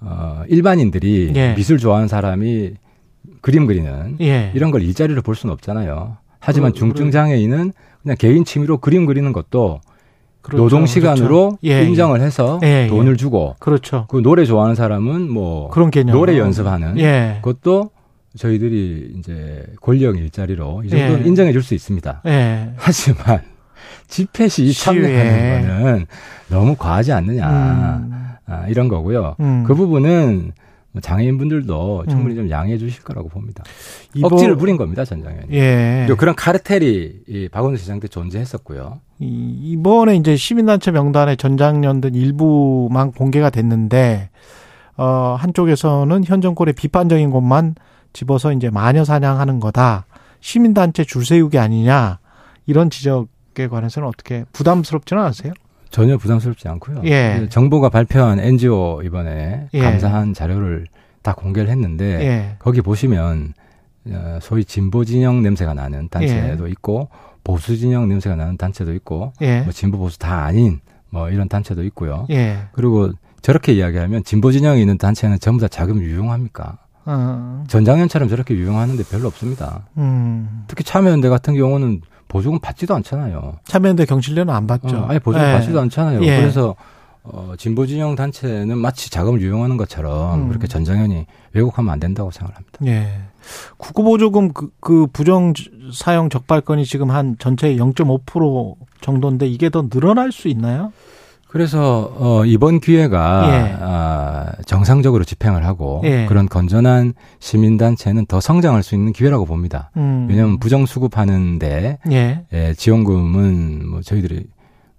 [0.00, 1.54] 어 일반인들이 예.
[1.54, 2.74] 미술 좋아하는 사람이
[3.40, 4.52] 그림 그리는 예.
[4.54, 6.16] 이런 걸 일자리로 볼 수는 없잖아요.
[6.38, 7.72] 하지만 그, 중증 장애인은
[8.06, 9.80] 그냥 개인 취미로 그림 그리는 것도
[10.40, 10.62] 그렇죠.
[10.62, 11.58] 노동 시간으로 그렇죠.
[11.64, 12.86] 예, 인정을 해서 예, 예.
[12.86, 14.06] 돈을 주고 그렇죠.
[14.08, 17.40] 그 노래 좋아하는 사람은 뭐 그런 개념 노래 연습하는 예.
[17.42, 17.90] 그것도
[18.38, 21.26] 저희들이 이제 권력 일자리로 이 정도는 예.
[21.26, 22.22] 인정해 줄 수 있습니다.
[22.76, 23.40] 하지만
[24.06, 26.06] 집회 시 참여하는 거는
[26.48, 28.12] 너무 과하지 않느냐 음.
[28.46, 29.34] 아, 이런 거고요.
[29.40, 29.64] 음.
[29.66, 30.52] 그 부분은
[31.00, 32.36] 장애인분들도 충분히 음.
[32.36, 33.64] 좀 양해해 주실 거라고 봅니다.
[34.14, 35.48] 이번, 억지를 부린 겁니다, 전장현이.
[35.52, 36.04] 예.
[36.06, 39.00] 그리고 그런 카르텔이 이 박원순 시장 때 존재했었고요.
[39.20, 44.30] 이, 이번에 이제 시민단체 명단에 전장년들 일부만 공개가 됐는데
[44.96, 47.74] 어, 한쪽에서는 현 정권의 비판적인 것만
[48.12, 50.06] 집어서 이제 마녀 사냥하는 거다.
[50.40, 52.18] 시민단체 줄 세우기 아니냐.
[52.66, 53.28] 이런 지적
[53.58, 55.54] 에 관해서는 어떻게 부담스럽지는 않으세요?
[55.96, 57.00] 전혀 부담스럽지 않고요.
[57.06, 57.46] 예.
[57.48, 59.80] 정부가 발표한 NGO 이번에 예.
[59.80, 60.84] 감사한 자료를
[61.22, 62.56] 다 공개를 했는데 예.
[62.58, 63.54] 거기 보시면
[64.10, 66.70] 어, 소위 진보 진영 냄새가 나는 단체도 예.
[66.72, 67.08] 있고
[67.42, 69.62] 보수 진영 냄새가 나는 단체도 있고 예.
[69.62, 72.26] 뭐 진보 보수 다 아닌 뭐 이런 단체도 있고요.
[72.28, 72.58] 예.
[72.72, 76.76] 그리고 저렇게 이야기하면 진보 진영이 있는 단체는 전부 다 자금 유용합니까?
[77.06, 77.64] 어.
[77.68, 79.86] 전장현처럼 저렇게 유용하는데 별로 없습니다.
[79.96, 80.64] 음.
[80.68, 83.58] 특히 참여연대 같은 경우는 보조금 받지도 않잖아요.
[83.64, 84.96] 참여연대 경실련은 안 받죠.
[84.96, 85.52] 어, 아니 보조금 예.
[85.52, 86.22] 받지도 않잖아요.
[86.24, 86.40] 예.
[86.40, 86.74] 그래서
[87.22, 90.48] 어, 진보 진영 단체는 마치 자금을 유용하는 것처럼 음.
[90.48, 92.78] 그렇게 전장현이 왜곡하면 안 된다고 생각을 합니다.
[92.86, 93.20] 예.
[93.76, 95.52] 국고보조금 그, 그 부정
[95.92, 100.92] 사용 적발 건이 지금 한 전체의 0.5% 정도인데 이게 더 늘어날 수 있나요?
[101.56, 103.76] 그래서 어 이번 기회가 예.
[103.80, 106.26] 아, 정상적으로 집행을 하고 예.
[106.26, 109.90] 그런 건전한 시민 단체는 더 성장할 수 있는 기회라고 봅니다.
[109.96, 110.26] 음.
[110.28, 112.44] 왜냐하면 부정 수급하는데 예.
[112.52, 114.44] 예, 지원금은 뭐 저희들이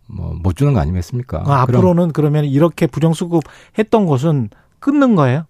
[0.08, 1.44] 뭐 못 주는 거 아니겠습니까?
[1.46, 4.50] 아, 앞으로는 그러면 이렇게 부정 수급했던 곳은
[4.80, 5.44] 끊는 거예요?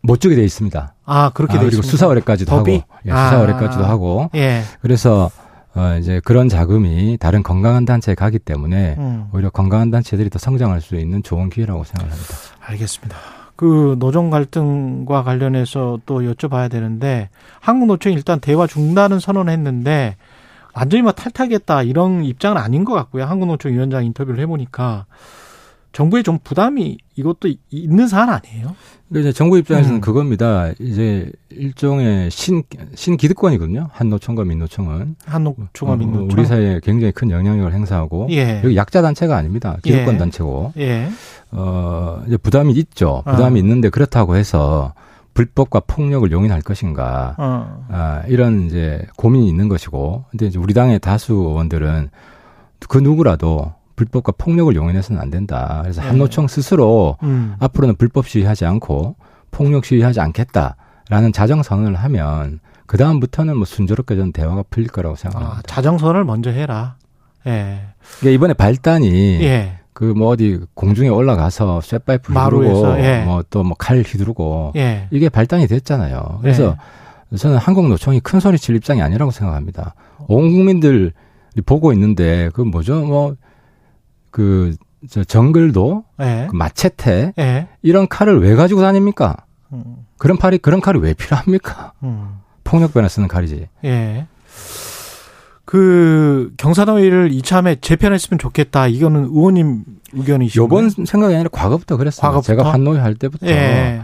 [0.00, 0.94] 못 주게 돼 있습니다.
[1.04, 3.90] 아 그렇게 아, 돼 그리고 수사 의뢰까지도 하고 예, 수사 의뢰까지도 아.
[3.90, 4.62] 하고 예.
[4.80, 5.30] 그래서
[5.74, 9.26] 어, 이제 그런 자금이 다른 건강한 단체에 가기 때문에 음.
[9.32, 12.34] 오히려 건강한 단체들이 더 성장할 수 있는 좋은 기회라고 생각합니다.
[12.60, 13.16] 알겠습니다.
[13.56, 20.16] 그 노정 갈등과 관련해서 또 여쭤봐야 되는데 한국 노총이 일단 대화 중단은 선언했는데
[20.74, 23.24] 완전히 뭐 탈퇴하겠다 이런 입장은 아닌 것 같고요.
[23.24, 25.06] 한국 노총 위원장 인터뷰를 해보니까
[25.92, 28.74] 정부에 좀 부담이 이것도 있는 사안 아니에요?
[29.08, 30.00] 근데 이제 정부 입장에서는 음.
[30.00, 30.72] 그겁니다.
[30.78, 32.62] 이제 일종의 신,
[32.94, 33.88] 신기득권이거든요.
[33.92, 35.16] 한노총과 민노총은.
[35.26, 36.30] 한노총과 어, 민노총.
[36.32, 38.28] 우리 사회에 굉장히 큰 영향력을 행사하고.
[38.30, 38.62] 예.
[38.64, 39.76] 여기 약자 단체가 아닙니다.
[39.82, 40.18] 기득권 예.
[40.18, 40.72] 단체고.
[40.78, 41.08] 예.
[41.50, 43.22] 어, 이제 부담이 있죠.
[43.26, 43.62] 부담이 어.
[43.62, 44.94] 있는데 그렇다고 해서
[45.34, 47.36] 불법과 폭력을 용인할 것인가.
[47.38, 47.86] 어.
[47.90, 50.24] 아, 이런 이제 고민이 있는 것이고.
[50.30, 52.08] 근데 이제 우리 당의 다수 의원들은
[52.88, 55.80] 그 누구라도 불법과 폭력을 용인해서는 안 된다.
[55.82, 56.08] 그래서 네.
[56.08, 57.54] 한노총 스스로 음.
[57.60, 59.16] 앞으로는 불법 시위하지 않고
[59.50, 65.58] 폭력 시위하지 않겠다라는 자정 선언을 하면 그 다음부터는 뭐 순조롭게 전 대화가 풀릴 거라고 생각합니다.
[65.58, 66.96] 아, 자정선을 먼저 해라.
[67.46, 67.80] 예.
[68.20, 69.78] 그러니까 이번에 발단이 예.
[69.92, 73.24] 그뭐 어디 공중에 올라가서 쇠파이프 휘두르고 예.
[73.24, 75.08] 뭐또 뭐 칼 휘두르고 예.
[75.10, 76.38] 이게 발단이 됐잖아요.
[76.42, 76.76] 그래서
[77.32, 77.36] 예.
[77.36, 79.94] 저는 한국 노총이 큰 소리 칠 입장이 아니라고 생각합니다.
[80.28, 81.10] 온 국민들이
[81.66, 83.00] 보고 있는데 그 뭐죠?
[83.04, 83.34] 뭐
[84.32, 84.74] 그,
[85.08, 86.48] 저 정글도, 예.
[86.50, 87.68] 그 마체테, 예.
[87.82, 89.36] 이런 칼을 왜 가지고 다닙니까?
[89.72, 89.84] 음.
[90.18, 91.92] 그런 팔이, 그런 칼이 왜 필요합니까?
[92.02, 92.40] 음.
[92.64, 93.68] 폭력변에 쓰는 칼이지.
[93.84, 94.26] 예.
[95.64, 98.88] 그 경사노위를 이참에 재편했으면 좋겠다.
[98.88, 100.62] 이거는 의원님 의견이시죠?
[100.62, 102.20] 요번 생각이 아니라 과거부터 그랬어요.
[102.20, 102.46] 과거부터?
[102.46, 104.02] 제가 한노위 할 때부터 예.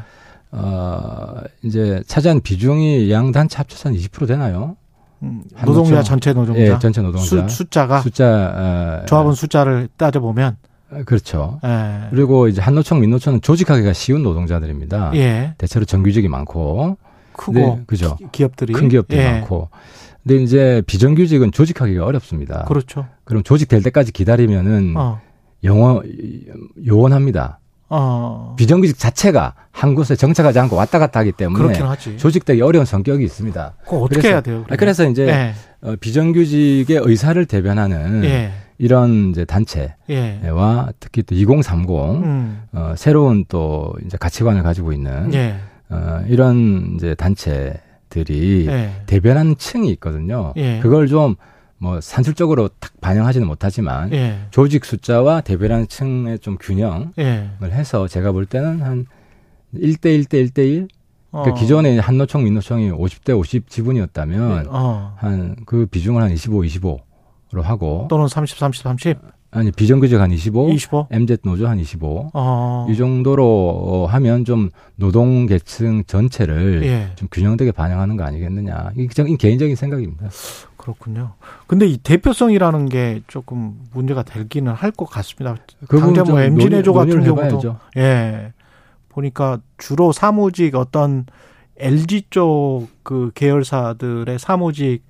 [0.50, 4.76] 어 이제 차지한 비중이 양 단체 합쳐서 한 20% 되나요?
[5.22, 6.60] 음, 노동자 전체 노동자.
[6.60, 7.24] 예, 전체 노동자.
[7.24, 10.56] 수, 숫자가 숫자 어, 조합원 숫자를 따져 보면
[10.90, 11.60] 어, 그렇죠.
[11.64, 12.08] 예.
[12.10, 15.12] 그리고 이제 한노총, 민노총은 조직하기가 쉬운 노동자들입니다.
[15.14, 15.54] 예.
[15.58, 16.96] 대체로 정규직이 많고
[17.32, 18.16] 크고 네, 그죠.
[18.32, 19.30] 기 업들이 큰 기업들이 예.
[19.32, 19.68] 많고.
[20.22, 22.64] 근데 이제 비정규직은 조직하기가 어렵습니다.
[22.64, 23.06] 그렇죠.
[23.24, 25.20] 그럼 조직될 때까지 기다리면은 어.
[25.64, 26.02] 영원
[26.86, 27.60] 요원합니다.
[27.90, 28.54] 어.
[28.58, 31.78] 비정규직 자체가 한 곳에 정착하지 않고 왔다 갔다 하기 때문에
[32.16, 33.74] 조직되기 어려운 성격이 있습니다.
[33.84, 34.62] 그거 어떻게 그래서, 해야 돼요?
[34.64, 34.78] 그러면?
[34.78, 35.54] 그래서 이제 네.
[35.80, 38.52] 어, 비정규직의 의사를 대변하는 네.
[38.78, 40.40] 이런 이제 단체와 예.
[41.00, 42.62] 특히 또 2030 음.
[42.72, 45.56] 어, 새로운 또 이제 가치관을 가지고 있는 예.
[45.88, 48.90] 어, 이런 이제 단체들이 예.
[49.06, 50.52] 대변하는 층이 있거든요.
[50.56, 50.78] 예.
[50.80, 51.36] 그걸 좀
[51.78, 54.40] 뭐 산술적으로 딱 반영하지는 못하지만 예.
[54.50, 57.50] 조직 숫자와 대변하는 층의 좀 균형을 예.
[57.62, 59.06] 해서 제가 볼 때는 한
[59.74, 60.88] 1대 1대 1대 1
[61.30, 61.54] 그러니까 어.
[61.54, 64.68] 기존에 한노총 민노총이 50대 50 지분이었다면 예.
[64.68, 65.14] 어.
[65.18, 69.18] 한그 비중을 한 25, 25로 하고 또는 30, 30, 30
[69.50, 71.06] 아니 비정규직 한 25, 25?
[71.10, 72.30] MZ 노조 한 25.
[72.34, 72.86] 어.
[72.90, 77.08] 이 정도로 하면 좀 노동 계층 전체를 예.
[77.14, 78.90] 좀 균형되게 반영하는 거 아니겠느냐.
[78.96, 80.28] 이게 개인적인 생각입니다.
[80.76, 81.32] 그렇군요.
[81.66, 85.56] 근데 이 대표성이라는 게 조금 문제가 되기는 할 것 같습니다.
[85.88, 88.52] 그 당장 뭐 MG 내조 같은 경우도 예
[89.08, 91.24] 보니까 주로 사무직 어떤
[91.78, 95.02] LG 쪽 그 계열사들의 사무직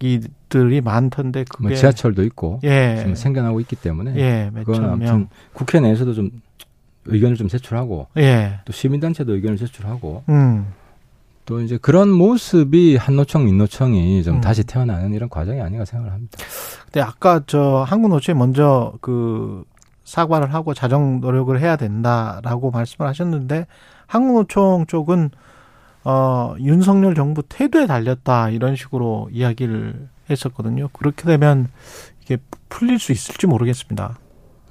[0.00, 0.20] 이
[0.54, 2.94] 들이 많던데 그게 뭐 지하철도 있고 예.
[2.98, 5.28] 지금 생겨나고 있기 때문에 예, 그건 명.
[5.52, 6.30] 국회 내에서도 좀
[7.06, 8.60] 의견을 좀 제출하고 예.
[8.64, 10.66] 또 시민단체도 의견을 제출하고 음.
[11.44, 14.40] 또 이제 그런 모습이 한노총, 민노총이 좀 음.
[14.40, 16.38] 다시 태어나는 이런 과정이 아닌가 생각을 합니다.
[16.84, 19.64] 근데 아까 저 한국노총이 먼저 그
[20.04, 23.66] 사과를 하고 자정 노력을 해야 된다라고 말씀을 하셨는데
[24.06, 25.30] 한국노총 쪽은
[26.04, 30.88] 어 윤석열 정부 태도에 달렸다 이런 식으로 이야기를 했었거든요.
[30.92, 31.68] 그렇게 되면
[32.22, 34.18] 이게 풀릴 수 있을지 모르겠습니다.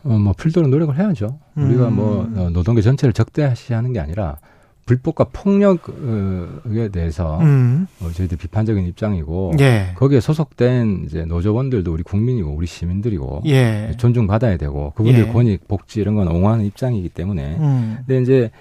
[0.04, 1.40] 어, 뭐 풀도록 노력을 해야죠.
[1.58, 1.68] 음.
[1.70, 4.38] 우리가 뭐 어, 노동계 전체를 적대시하는 게 아니라
[4.86, 7.88] 불법과 폭력에 대해서 음.
[8.02, 9.94] 어, 저희들 비판적인 입장이고 예.
[9.96, 13.94] 거기에 소속된 이제 노조원들도 우리 국민이고 우리 시민들이고 예.
[13.98, 15.32] 존중받아야 되고 그분들 예.
[15.32, 17.98] 권익 복지 이런 건 옹호하는 입장이기 때문에 음.
[18.06, 18.52] 근데 이제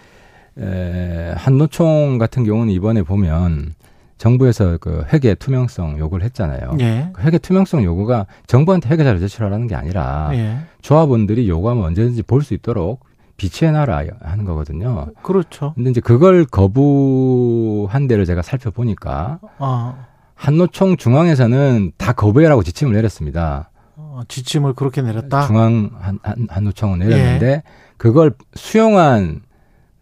[0.58, 3.74] 에, 한노총 같은 경우는 이번에 보면
[4.22, 6.76] 정부에서 그 회계 투명성 요구를 했잖아요.
[6.78, 7.10] 예.
[7.12, 10.58] 그 회계 투명성 요구가 정부한테 회계자를 제출하라는 게 아니라 예.
[10.80, 13.04] 조합원들이 요구하면 언제든지 볼 수 있도록
[13.36, 15.08] 비치해놔라 하는 거거든요.
[15.22, 15.72] 그렇죠.
[15.74, 20.06] 근데 이제 그걸 거부한 데를 제가 살펴보니까 아.
[20.36, 23.70] 한노총 중앙에서는 다 거부해라고 지침을 내렸습니다.
[23.96, 25.48] 어, 지침을 그렇게 내렸다.
[25.48, 27.62] 중앙 한, 한, 한노총은 내렸는데 예.
[27.96, 29.42] 그걸 수용한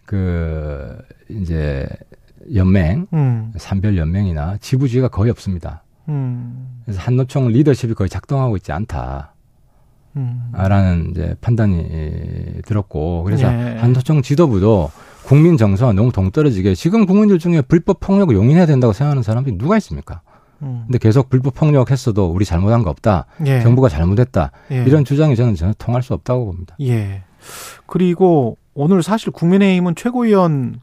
[0.04, 0.98] 그
[1.30, 1.88] 이제
[2.54, 3.52] 연맹, 음.
[3.56, 5.82] 산별 연맹이나 지부주의가 거의 없습니다.
[6.08, 6.82] 음.
[6.84, 9.34] 그래서 한노총 리더십이 거의 작동하고 있지 않다.
[10.16, 10.50] 음.
[10.52, 13.76] 라는 이제 판단이 들었고 그래서 예.
[13.78, 14.90] 한노총 지도부도
[15.24, 20.22] 국민 정서와 너무 동떨어지게 지금 국민들 중에 불법 폭력을 용인해야 된다고 생각하는 사람들이 누가 있습니까?
[20.62, 20.82] 음.
[20.86, 23.26] 근데 계속 불법 폭력했어도 우리 잘못한 거 없다.
[23.46, 23.60] 예.
[23.60, 24.50] 정부가 잘못했다.
[24.72, 24.84] 예.
[24.84, 26.74] 이런 주장이 저는 전혀 통할 수 없다고 봅니다.
[26.80, 27.22] 예.
[27.86, 30.80] 그리고 오늘 사실 국민의힘은 최고위원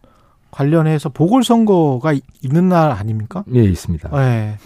[0.51, 3.43] 관련해서 보궐선거가 있는 날 아닙니까?
[3.53, 4.09] 예, 있습니다.
[4.13, 4.57] 예.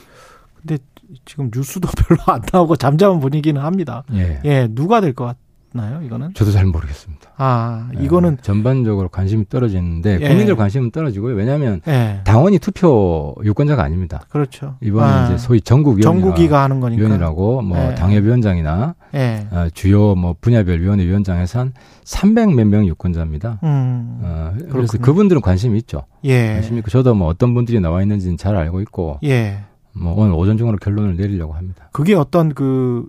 [0.56, 0.78] 근데
[1.26, 4.04] 지금 뉴스도 별로 안 나오고 잠잠한 분위기는 합니다.
[4.14, 4.40] 예.
[4.46, 5.42] 예 누가 될 것 같아요?
[5.74, 6.02] 나요?
[6.04, 6.34] 이거는?
[6.34, 7.32] 저도 잘 모르겠습니다.
[7.38, 8.04] 아, 네.
[8.04, 10.28] 이거는 네, 전반적으로 관심이 떨어지는데 예.
[10.28, 11.36] 국민들 관심은 떨어지고요.
[11.36, 12.22] 왜냐하면 예.
[12.24, 14.22] 당원이 투표 유권자가 아닙니다.
[14.30, 14.76] 그렇죠.
[14.82, 15.26] 이번에 아.
[15.28, 17.96] 이제 소위 전국 전국위가 하는 거니까 위원이라고 뭐 예.
[17.96, 19.48] 당협위원장이나 예.
[19.52, 23.60] 어, 주요 뭐 분야별 위원회 위원장에서 한 300몇 명 유권자입니다.
[23.64, 24.20] 음.
[24.22, 26.04] 어, 그래서 그분들은 관심이 있죠.
[26.26, 26.54] 예.
[26.54, 29.20] 관심 있고 저도 뭐 어떤 분들이 나와 있는지는 잘 알고 있고.
[29.24, 29.60] 예.
[29.94, 31.90] 뭐 오늘 오전 중으로 결론을 내리려고 합니다.
[31.92, 33.06] 그게 어떤 그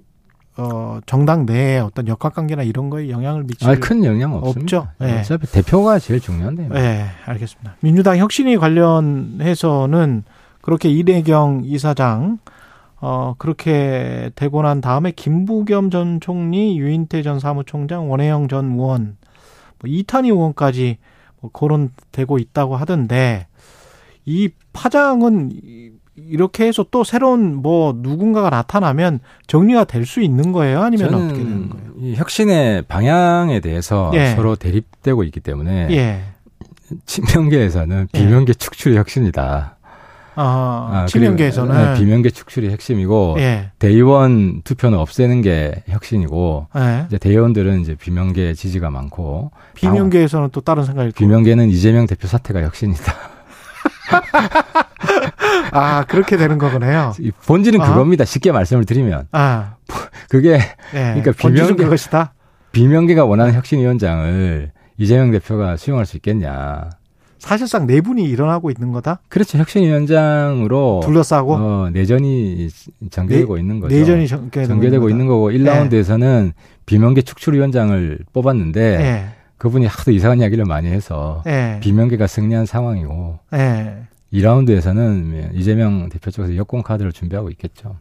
[0.56, 4.60] 어, 정당 내에 어떤 역학관계나 이런 거에 영향을 미칠 아, 큰 영향 없습니다.
[4.60, 4.88] 없죠.
[4.98, 5.20] 네.
[5.20, 6.68] 어차피 대표가 제일 중요한데.
[6.68, 7.76] 네, 알겠습니다.
[7.80, 10.24] 민주당 혁신위 관련해서는
[10.60, 12.38] 그렇게 이대경 이사장
[13.00, 19.16] 어, 그렇게 되고 난 다음에 김부겸 전 총리, 유인태 전 사무총장, 원혜영 전 의원,
[19.80, 20.98] 뭐 이탄희 의원까지
[21.40, 23.48] 뭐 거론되고 있다고 하던데
[24.24, 25.50] 이 파장은
[26.14, 30.82] 이렇게 해서 또 새로운 뭐 누군가가 나타나면 정리가 될 수 있는 거예요?
[30.82, 31.86] 아니면 어떻게 되는 거예요?
[31.98, 34.34] 이 혁신의 방향에 대해서 예.
[34.34, 36.22] 서로 대립되고 있기 때문에 예.
[37.06, 38.18] 친명계에서는 예.
[38.18, 39.76] 비명계 축출이 혁신이다.
[40.34, 40.42] 아,
[40.92, 43.70] 아 친명계에서는 네, 비명계 축출이 핵심이고 예.
[43.78, 47.04] 대의원 투표는 없애는 게 혁신이고 예.
[47.06, 53.14] 이제 대의원들은 이제 비명계 지지가 많고 비명계에서는 또 다른 생각이 비명계는 이재명 대표 사태가 혁신이다.
[55.72, 57.12] 아, 그렇게 되는 거군요.
[57.46, 57.88] 본질은 아.
[57.88, 58.24] 그겁니다.
[58.24, 59.28] 쉽게 말씀을 드리면.
[59.32, 59.76] 아.
[60.28, 60.58] 그게,
[60.92, 61.22] 네.
[61.22, 62.34] 그러니까 비명계, 그것이다.
[62.72, 66.90] 비명계가 원하는 혁신위원장을 이재명 대표가 수용할 수 있겠냐.
[67.42, 69.18] 사실상 내분이 일어나고 있는 거다?
[69.28, 69.58] 그렇죠.
[69.58, 72.68] 혁신위원장으로 둘러싸고 어, 내전이
[73.10, 73.96] 전개되고 내, 있는 거죠.
[73.96, 76.52] 내전이 전개되고 있는 거고 1라운드에서는 네.
[76.86, 79.28] 비명계 축출위원장을 뽑았는데 네.
[79.58, 81.80] 그분이 하도 이상한 이야기를 많이 해서 네.
[81.82, 84.04] 비명계가 승리한 상황이고 네.
[84.32, 87.96] 2라운드에서는 이재명 대표 쪽에서 여권 카드를 준비하고 있겠죠.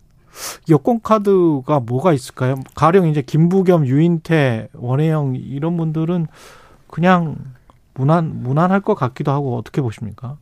[0.69, 2.55] 여권 카드가 뭐가 있을까요?
[2.75, 6.27] 가령 이제 김부겸, 유인태, 원혜영 이런 분들은
[6.87, 7.35] 그냥
[7.93, 10.37] 무난 무난할 것 같기도 하고 어떻게 보십니까?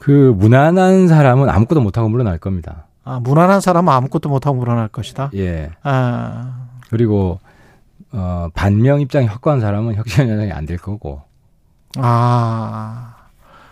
[0.00, 2.86] 그 무난한 사람은 아무것도 못하고 물러날 겁니다.
[3.04, 5.30] 아 무난한 사람은 아무것도 못하고 물러날 것이다.
[5.34, 5.70] 예.
[5.82, 7.38] 아 그리고
[8.12, 11.22] 어 반명 입장이 확고한 사람은 혁신위원장이 안 될 거고.
[11.96, 13.14] 아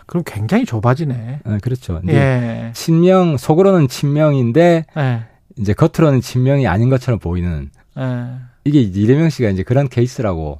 [0.07, 1.41] 그럼 굉장히 좁아지네.
[1.43, 2.01] 아, 그렇죠.
[2.07, 2.71] 예.
[2.73, 5.23] 친명 속으로는 친명인데 예.
[5.57, 8.25] 이제 겉으로는 친명이 아닌 것처럼 보이는 예.
[8.63, 10.59] 이게 이재명 씨가 이제 그런 케이스라고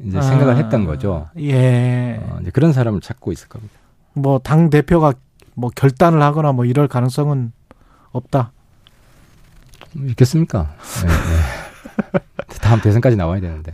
[0.00, 1.28] 이제 아, 생각을 했던 거죠.
[1.40, 2.20] 예.
[2.22, 3.74] 어, 이제 그런 사람을 찾고 있을 겁니다.
[4.14, 5.12] 뭐 당 대표가
[5.54, 7.52] 뭐 결단을 하거나 뭐 이럴 가능성은
[8.12, 8.52] 없다.
[10.10, 10.74] 있겠습니까?
[11.02, 12.18] 네, 네.
[12.62, 13.72] 다음 대선까지 나와야 되는데.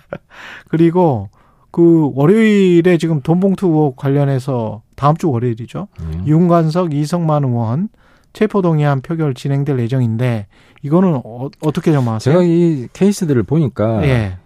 [0.68, 1.30] 그리고
[1.76, 5.88] 그 월요일에 지금 돈봉투 의혹 관련해서 다음 주 월요일이죠.
[6.00, 6.24] 음.
[6.26, 7.90] 윤관석, 이성만 의원
[8.32, 10.46] 체포동의안 표결 진행될 예정인데
[10.80, 12.32] 이거는 어, 떻게 전망하세요?
[12.32, 14.38] 제가 이 케이스들을 보니까 예.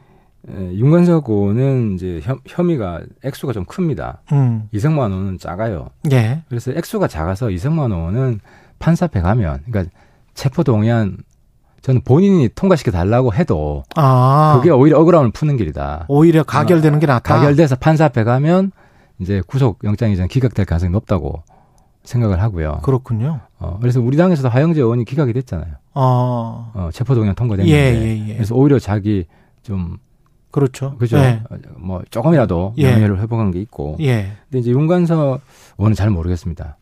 [0.49, 4.23] 윤관석 의원은 이제 혐, 의가 액수가 좀 큽니다.
[4.33, 4.65] 음.
[4.73, 5.91] 이성만 의원은 작아요.
[6.11, 6.43] 예.
[6.49, 8.41] 그래서 액수가 작아서 이성만 의원은
[8.81, 9.95] 판사 앞에 가면 그러니까
[10.35, 11.19] 체포동의안
[11.83, 14.55] 저는 본인이 통과시켜 달라고 해도 아.
[14.57, 16.07] 그게 오히려 억울함을 푸는 길이다.
[16.09, 17.37] 오히려 가결되는 게 낫다.
[17.37, 18.73] 가결돼서 판사 앞에 가면
[19.19, 21.43] 이제 구속 영장이 전 기각될 가능성이 높다고
[22.05, 22.81] 생각을 하고요.
[22.83, 23.41] 그렇군요.
[23.59, 25.75] 어, 그래서 우리 당에서도 하영재 의원이 기각이 됐잖아요.
[25.95, 26.71] 아.
[26.75, 27.77] 어, 체포동의안 통과됐는데.
[27.77, 28.35] 예, 예, 예.
[28.35, 29.27] 그래서 오히려 자기
[29.63, 29.99] 좀
[30.51, 30.97] 그렇죠.
[30.97, 31.19] 그죠.
[31.19, 31.43] 예.
[31.77, 32.93] 뭐 조금이라도 예.
[32.93, 33.97] 명예를 회복한 게 있고.
[34.01, 34.33] 예.
[34.51, 35.41] 근데 이제 윤관석
[35.79, 36.77] 의원은 잘 모르겠습니다.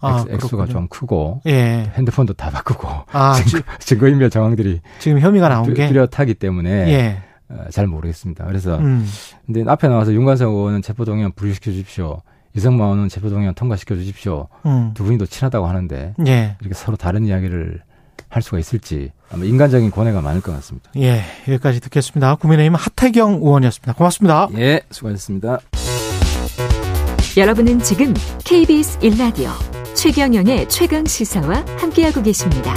[0.00, 1.90] 아, 액, 수가 좀 크고 예.
[1.94, 7.22] 핸드폰도 다 바꾸고 아, 증거, 증거인멸 정황들이 지금 혐의가 나온 게 뚜렷하기 때문에 예.
[7.48, 8.44] 어, 잘 모르겠습니다.
[8.46, 9.06] 그래서 음.
[9.46, 12.22] 근데 앞에 나와서 윤관석 의원은 체포동의안 불유시켜 주십시오.
[12.56, 14.48] 이성만 의원은 체포동의안 통과시켜 주십시오.
[14.66, 14.92] 음.
[14.94, 16.56] 두 분이 더 친하다고 하는데 예.
[16.60, 17.82] 이렇게 서로 다른 이야기를
[18.28, 20.90] 할 수가 있을지 아마 인간적인 고뇌가 많을 것 같습니다.
[20.96, 22.36] 예, 여기까지 듣겠습니다.
[22.36, 23.92] 국민의힘 하태경 의원이었습니다.
[23.94, 24.48] 고맙습니다.
[24.56, 25.58] 예, 수고하셨습니다.
[27.36, 29.50] 여러분은 지금 KBS 1라디오
[29.94, 32.72] 최경영의 최강 시사와 함께하고 계십니다.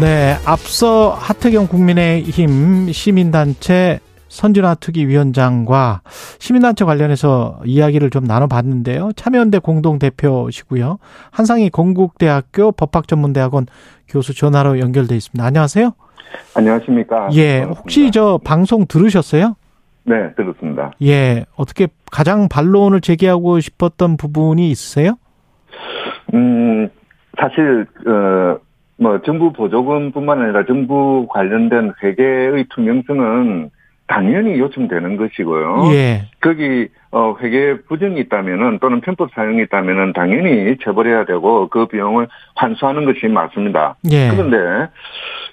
[0.00, 6.02] 네, 앞서 하태경 국민의힘 시민단체 선진화 특위 위원장과
[6.38, 9.12] 시민단체 관련해서 이야기를 좀 나눠봤는데요.
[9.14, 10.98] 참여연대 공동대표시고요.
[11.30, 13.66] 한상희 건국대학교 법학전문대학원
[14.08, 15.44] 교수 전화로 연결돼 있습니다.
[15.44, 15.92] 안녕하세요.
[16.54, 17.28] 안녕하십니까.
[17.34, 19.54] 예, 혹시 저 방송 들으셨어요?
[20.04, 20.92] 네, 들었습니다.
[21.02, 25.16] 예, 어떻게 가장 반론을 제기하고 싶었던 부분이 있으세요?
[26.34, 26.88] 음,
[27.38, 28.58] 사실 어,
[28.96, 33.70] 뭐 정부 보조금뿐만 아니라 정부 관련된 회계의 투명성은
[34.06, 35.92] 당연히 요청되는 것이고요.
[35.92, 36.28] 예.
[36.40, 43.04] 거기 어 회계 부정이 있다면은 또는 편법 사용이 있다면은 당연히 처벌해야 되고 그 비용을 환수하는
[43.04, 43.94] 것이 맞습니다.
[44.10, 44.30] 예.
[44.30, 44.90] 그런데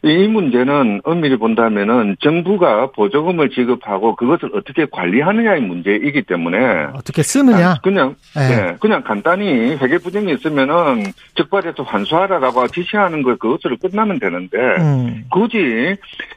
[0.03, 6.57] 이 문제는 엄밀히 본다면은 정부가 보조금을 지급하고 그것을 어떻게 관리하느냐의 문제이기 때문에
[6.95, 8.47] 어떻게 쓰느냐 그냥 네.
[8.47, 11.03] 네 그냥 간단히 회계 부정이 있으면은
[11.35, 15.25] 적발해서 환수하라라고 지시하는 것 그것으로 끝나면 되는데 음.
[15.29, 15.95] 굳이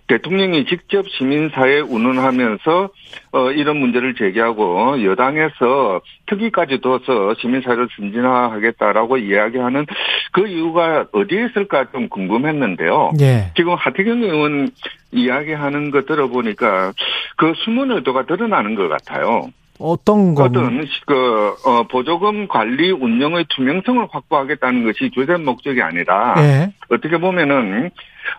[0.08, 2.90] 대통령이 직접 시민사회 운운하면서
[3.32, 9.86] 어 이런 문제를 제기하고 여당에서 특위까지 둬서 시민사회를 순진화하겠다라고 이야기하는
[10.32, 13.12] 그 이유가 어디에 있을까 좀 궁금했는데요.
[13.20, 13.52] 예.
[13.56, 14.70] 지금 하태경 의원
[15.12, 16.92] 이야기하는 거 들어보니까
[17.36, 19.48] 그 숨은 의도가 드러나는 것 같아요.
[19.80, 20.44] 어떤 거?
[20.44, 26.72] 어떤 그 어, 보조금 관리 운영의 투명성을 확보하겠다는 것이 주된 목적이 아니라 예.
[26.90, 27.90] 어떻게 보면은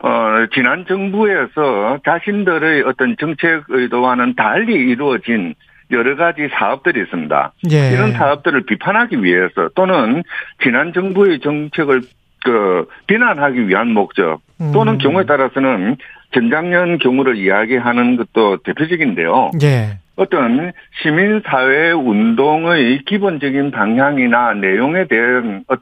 [0.01, 5.55] 어, 지난 정부에서 자신들의 어떤 정책 의도와는 달리 이루어진
[5.91, 7.53] 여러 가지 사업들이 있습니다.
[7.71, 7.91] 예.
[7.91, 10.23] 이런 사업들을 비판하기 위해서 또는
[10.63, 12.01] 지난 정부의 정책을
[12.43, 14.41] 그 비난하기 위한 목적
[14.73, 14.97] 또는 음.
[14.99, 15.97] 경우에 따라서는
[16.33, 19.51] 전작년 경우를 이야기하는 것도 대표적인데요.
[19.63, 19.99] 예.
[20.15, 20.71] 어떤
[21.01, 25.75] 시민사회 운동의 기본적인 방향이나 내용에 대한 어,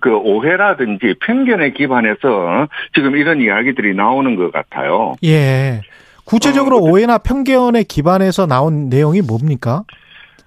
[0.00, 5.14] 그 오해라든지 편견에 기반해서 지금 이런 이야기들이 나오는 것 같아요.
[5.24, 5.80] 예.
[6.24, 9.84] 구체적으로 어, 오해나 편견에 기반해서 나온 내용이 뭡니까?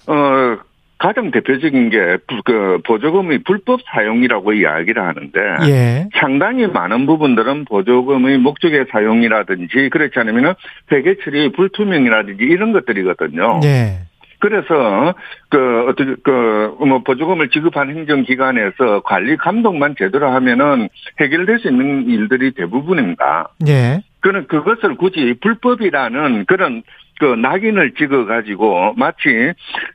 [0.08, 0.58] 어,
[0.98, 6.10] 가장 대표적인 게 그 보조금의 불법 사용이라고 이야기를 하는데 예.
[6.16, 10.56] 상당히 많은 부분들은 보조금의 목적의 사용이라든지 그렇지 않으면
[10.92, 13.62] 회계 처리 불투명이라든지 이런 것들이거든요.
[13.64, 14.02] 예.
[14.40, 15.16] 그래서
[15.50, 20.88] 그 어떻게 그뭐 보조금을 지급한 행정기관에서 관리 감독만 제대로 하면은
[21.20, 23.50] 해결될 수 있는 일들이 대부분입니다.
[23.68, 24.02] 예.
[24.26, 26.82] 그는 그것을 굳이 불법이라는 그런
[27.20, 29.54] 그 낙인을 찍어 가지고 마치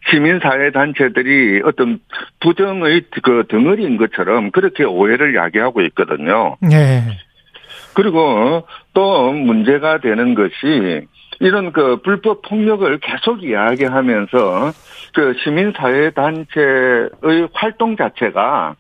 [0.08, 1.98] 시민사회 단체들이 어떤
[2.38, 6.56] 부정의 그 덩어리인 것처럼 그렇게 오해를 야기하고 있거든요.
[6.60, 7.02] 네.
[7.96, 11.08] 그리고 또 문제가 되는 것이
[11.40, 14.72] 이런 그 불법 폭력을 계속 이야기하면서
[15.12, 18.76] 그 시민사회 단체의 활동 자체가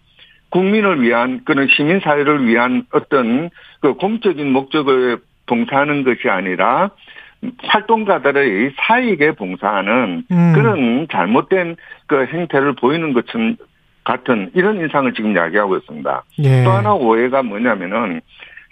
[0.50, 5.18] 국민을 위한 그런 시민사회를 위한 어떤 그 공적인 목적을
[5.50, 6.90] 봉사하는 것이 아니라
[7.64, 10.52] 활동가들의 사익에 봉사하는 음.
[10.54, 11.76] 그런 잘못된
[12.06, 13.56] 그 행태를 보이는 것은
[14.04, 16.22] 같은 이런 인상을 지금 이야기하고 있습니다.
[16.40, 16.64] 예.
[16.64, 18.20] 또 하나 오해가 뭐냐면은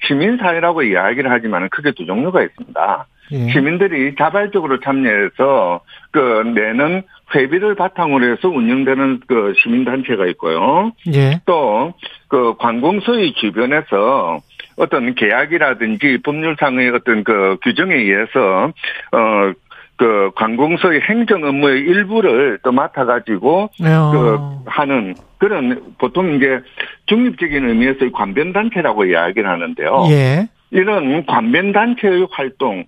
[0.07, 3.07] 시민사회라고 이야기를 하지만 크게 두 종류가 있습니다.
[3.33, 3.51] 예.
[3.51, 5.81] 시민들이 자발적으로 참여해서
[6.13, 6.19] 그
[6.55, 7.03] 내는
[7.35, 10.93] 회비를 바탕으로 해서 운영되는 그 시민단체가 있고요.
[11.13, 11.41] 예.
[11.45, 14.39] 또그 관공서의 주변에서
[14.79, 18.73] 어떤 계약이라든지 법률상의 어떤 그 규정에 의해서
[19.13, 19.53] 어.
[19.99, 24.11] 그 관공서의 행정 업무의 일부를 또 맡아가지고 어.
[24.13, 26.61] 그 하는 그런 보통 이제
[27.07, 30.07] 중립적인 의미에서 의 관변 단체라고 이야기를 하는데요.
[30.11, 30.49] 예.
[30.71, 32.85] 이런 관변 단체의 활동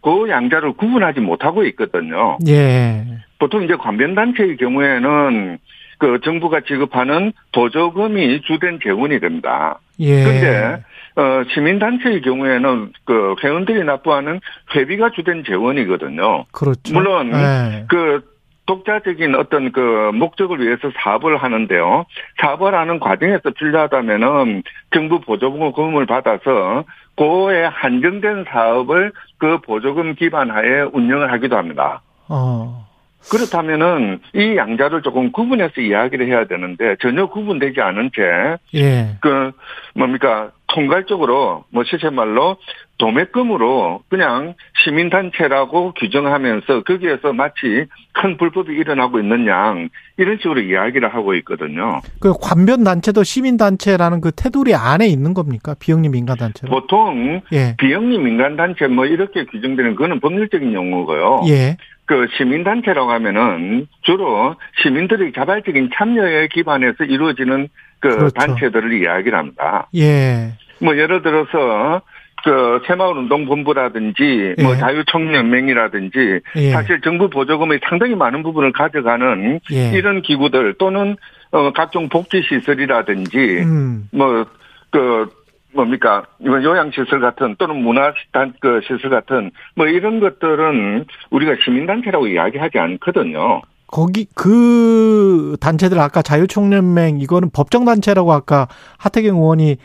[0.00, 2.38] 그 양자를 구분하지 못하고 있거든요.
[2.48, 3.04] 예.
[3.38, 5.58] 보통 이제 관변 단체의 경우에는
[5.98, 9.78] 그 정부가 지급하는 보조금이 주된 재원이 됩니다.
[10.00, 10.24] 예.
[10.24, 10.84] 근데
[11.16, 14.40] 어, 시민단체의 경우에는 그 회원들이 납부하는
[14.74, 16.46] 회비가 주된 재원이거든요.
[16.52, 16.92] 그렇죠.
[16.92, 17.84] 물론 네.
[17.88, 18.34] 그
[18.66, 22.06] 독자적인 어떤 그 목적을 위해서 사업을 하는데요.
[22.40, 26.84] 사업을 하는 과정에서 필요하다면은 정부 보조금을 받아서
[27.16, 32.00] 고에 한정된 사업을 그 보조금 기반하에 운영을 하기도 합니다.
[32.28, 32.86] 어.
[33.30, 39.16] 그렇다면은 이 양자를 조금 구분해서 이야기를 해야 되는데 전혀 구분되지 않은 채, 예.
[39.20, 39.52] 그
[39.94, 42.56] 뭡니까 통괄적으로 뭐 실제 말로
[42.98, 44.54] 도매금으로 그냥
[44.84, 52.00] 시민단체라고 규정하면서 거기에서 마치 큰 불법이 일어나고 있는 양 이런 식으로 이야기를 하고 있거든요.
[52.20, 55.74] 그 관변 단체도 시민단체라는 그 테두리 안에 있는 겁니까?
[55.78, 56.66] 비영리 민간 단체?
[56.66, 57.74] 보통 예.
[57.78, 61.42] 비영리 민간 단체 뭐 이렇게 규정되는 그거는 법률적인 용어고요.
[61.48, 61.76] 예.
[62.06, 67.68] 그 시민단체라고 하면은 주로 시민들의 자발적인 참여에 기반해서 이루어지는
[68.00, 68.30] 그 그렇죠.
[68.34, 69.88] 단체들을 이야기를 합니다.
[69.94, 70.52] 예.
[70.80, 72.02] 뭐 예를 들어서
[72.44, 74.76] 그 새마을 운동본부라든지 뭐 예.
[74.78, 76.70] 자유총연맹이라든지 예.
[76.72, 79.92] 사실 정부 보조금의 상당히 많은 부분을 가져가는 예.
[79.96, 81.16] 이런 기구들 또는
[81.52, 84.08] 어 각종 복지 시설이라든지 음.
[84.12, 85.30] 뭐그
[85.74, 93.62] 뭡니까 요양시설 같은 또는 문화단 그 시설 같은 뭐 이런 것들은 우리가 시민단체라고 이야기하지 않거든요.
[93.86, 98.66] 거기 그 단체들 아까 자유총연맹 이거는 법정 단체라고 아까
[98.98, 99.76] 하태경 의원이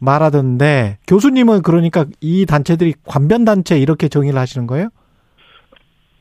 [0.00, 4.88] 말하던데 교수님은 그러니까 이 단체들이 관변 단체 이렇게 정의를 하시는 거예요?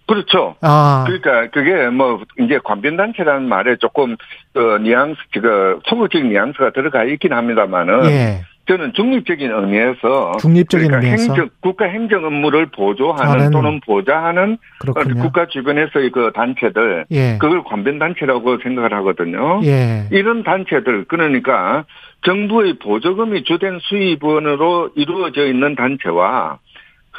[0.06, 0.56] 그렇죠.
[0.62, 1.06] 아.
[1.08, 4.16] 그러니까 그게 뭐 이제 관변단체라는 말에 조금
[4.54, 8.42] 그 뉘앙스, 그 소극적인 뉘앙스가 들어가 있긴 합니다만은 예.
[8.66, 15.22] 저는 중립적인 의미에서 중립적인 그러니까 의미에서 행정, 국가 행정 업무를 보조하는 또는 보좌하는 그렇군요.
[15.22, 17.38] 국가 주변에서의 그 단체들 예.
[17.40, 19.60] 그걸 관변 단체라고 생각을 하거든요.
[19.66, 20.08] 예.
[20.12, 21.84] 이런 단체들 그러니까
[22.26, 26.60] 정부의 보조금이 주된 수입원으로 이루어져 있는 단체와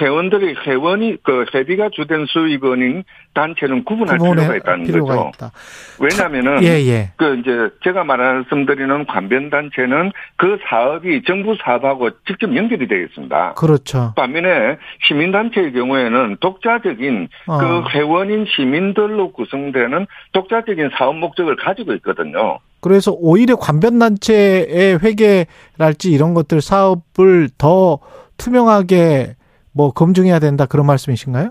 [0.01, 5.31] 회원들이 회원이 그 회비가 주된 수익원인 단체는 구분할 필요가 있다는 필요가 거죠.
[5.35, 5.53] 있다.
[6.01, 7.13] 왜냐하면은 예, 예.
[7.17, 13.55] 그 이제 제가 말씀드리는 관변 단체는 그 사업이 정부 사업하고 직접 연결이 되어 있습니다.
[13.55, 14.13] 그렇죠.
[14.17, 17.59] 반면에 시민 단체의 경우에는 독자적인 어.
[17.59, 22.59] 그 회원인 시민들로 구성되는 독자적인 사업 목적을 가지고 있거든요.
[22.81, 27.99] 그래서 오히려 관변 단체의 회계랄지 이런 것들 사업을 더
[28.37, 29.37] 투명하게
[29.75, 31.51] 뭐 검증해야 된다 그런 말씀이신가요?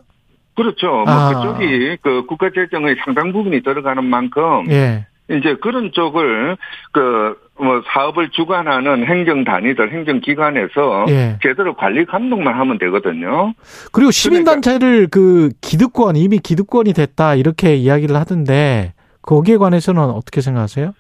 [0.56, 0.88] 그렇죠.
[0.88, 1.30] 뭐 아.
[1.30, 5.06] 그쪽이 그 국가 재정의 상당 부분이 들어가는 만큼 예.
[5.30, 6.58] 이제 그런 쪽을
[6.92, 11.38] 그 뭐 사업을 주관하는 행정 단위들, 행정 기관에서 예.
[11.44, 13.54] 제대로 관리 감독만 하면 되거든요.
[13.92, 15.12] 그리고 시민 단체를 그러니까.
[15.12, 20.94] 그 기득권 이미 기득권이 됐다 이렇게 이야기를 하던데 거기에 관해서는 어떻게 생각하세요?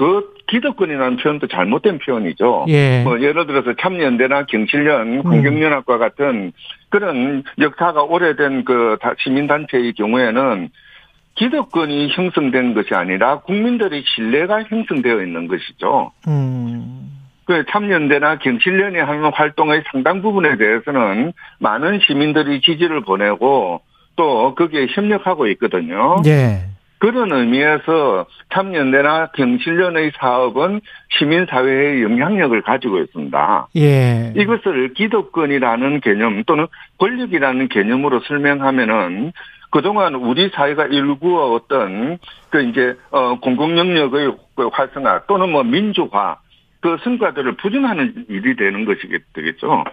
[0.00, 2.64] 그 기득권이라는 표현도 잘못된 표현이죠.
[2.68, 3.02] 예.
[3.02, 6.52] 뭐 예를 들어서 참여연대나 경실련, 환경연합과 같은
[6.88, 10.70] 그런 역사가 오래된 그 시민단체의 경우에는
[11.34, 16.12] 기득권이 형성된 것이 아니라 국민들의 신뢰가 형성되어 있는 것이죠.
[16.28, 17.10] 음.
[17.44, 23.82] 그 참여연대나 경실련이 하는 활동의 상당 부분에 대해서는 많은 시민들이 지지를 보내고
[24.16, 26.22] 또 거기에 협력하고 있거든요.
[26.24, 26.70] 예.
[27.00, 30.82] 그런 의미에서 참연대나 경실련의 사업은
[31.18, 33.68] 시민사회의 영향력을 가지고 있습니다.
[33.76, 34.34] 예.
[34.36, 36.66] 이것을 기득권이라는 개념 또는
[36.98, 39.32] 권력이라는 개념으로 설명하면은
[39.70, 42.18] 그동안 우리 사회가 일구어왔던
[42.50, 46.36] 그 이제 어 공공 영역의 그 활성화 또는 뭐 민주화
[46.80, 49.00] 그 성과들을 부정하는 일이 되는 것이
[49.32, 49.84] 되겠죠.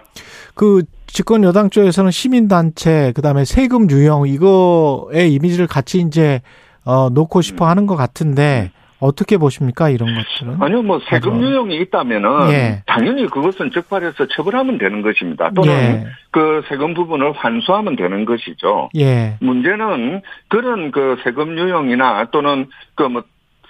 [0.56, 6.42] 그 집권 여당 쪽에서는 시민단체 그다음에 세금 유형 이거의 이미지를 같이 이제
[6.88, 10.58] 어, 놓고 싶어 하는 것 같은데 어떻게 보십니까 이런 것들은?
[10.62, 12.84] 아니요, 뭐 세금 유형이 있다면은 예.
[12.88, 15.52] 당연히 그것은 적발해서 처벌하면 되는 것입니다.
[15.52, 16.06] 또는 예.
[16.32, 18.90] 그 세금 부분을 환수하면 되는 것이죠.
[18.96, 19.36] 예.
[19.42, 23.24] 문제는 그런 그 세금 유형이나 또는 그뭐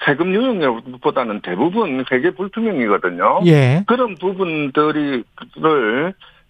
[0.05, 3.41] 세금 유형보다는 대부분 회계 불투명이거든요.
[3.47, 3.83] 예.
[3.87, 5.23] 그런 부분들이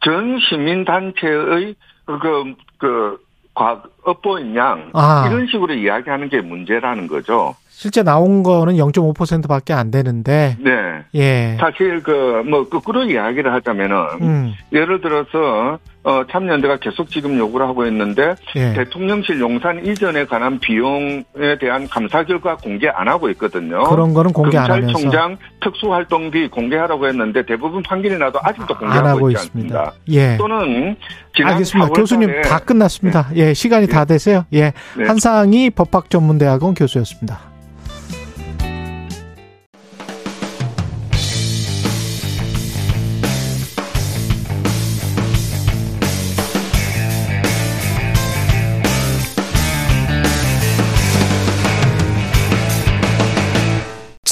[0.02, 3.18] 전 시민 단체의 그, 그
[3.58, 5.28] 과학 업보인 양 아.
[5.28, 7.56] 이런 식으로 이야기하는 게 문제라는 거죠.
[7.70, 10.56] 실제 나온 거는 0.5%밖에 안 되는데.
[10.60, 10.72] 네.
[11.16, 11.58] 예.
[11.60, 14.54] 사실 그 뭐 거꾸로 이야기를 하자면은 음.
[14.72, 18.72] 예를 들어서 어 참여연대가 계속 지금 요구를 하고 있는데 예.
[18.72, 21.26] 대통령실 용산 이전에 관한 비용에
[21.60, 23.84] 대한 감사 결과 공개 안 하고 있거든요.
[23.84, 24.94] 그런 거는 공개 안 하면서.
[24.94, 29.80] 검찰총장 특수활동비 공개하라고 했는데 대부분 판결이 나도 아직도 공개하고 하고 있지 있습니다.
[29.80, 30.02] 않습니다.
[30.10, 30.38] 예.
[30.38, 30.96] 또는
[31.44, 31.90] 알겠습니다.
[31.92, 33.28] 교수님 다 끝났습니다.
[33.34, 33.50] 네.
[33.50, 34.14] 예, 시간이 다 네.
[34.14, 34.46] 되세요.
[34.54, 34.72] 예.
[34.98, 35.06] 네.
[35.06, 37.57] 한상희 법학전문대학원 교수였습니다.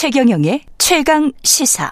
[0.06, 1.92] 최경영의 최강 시사.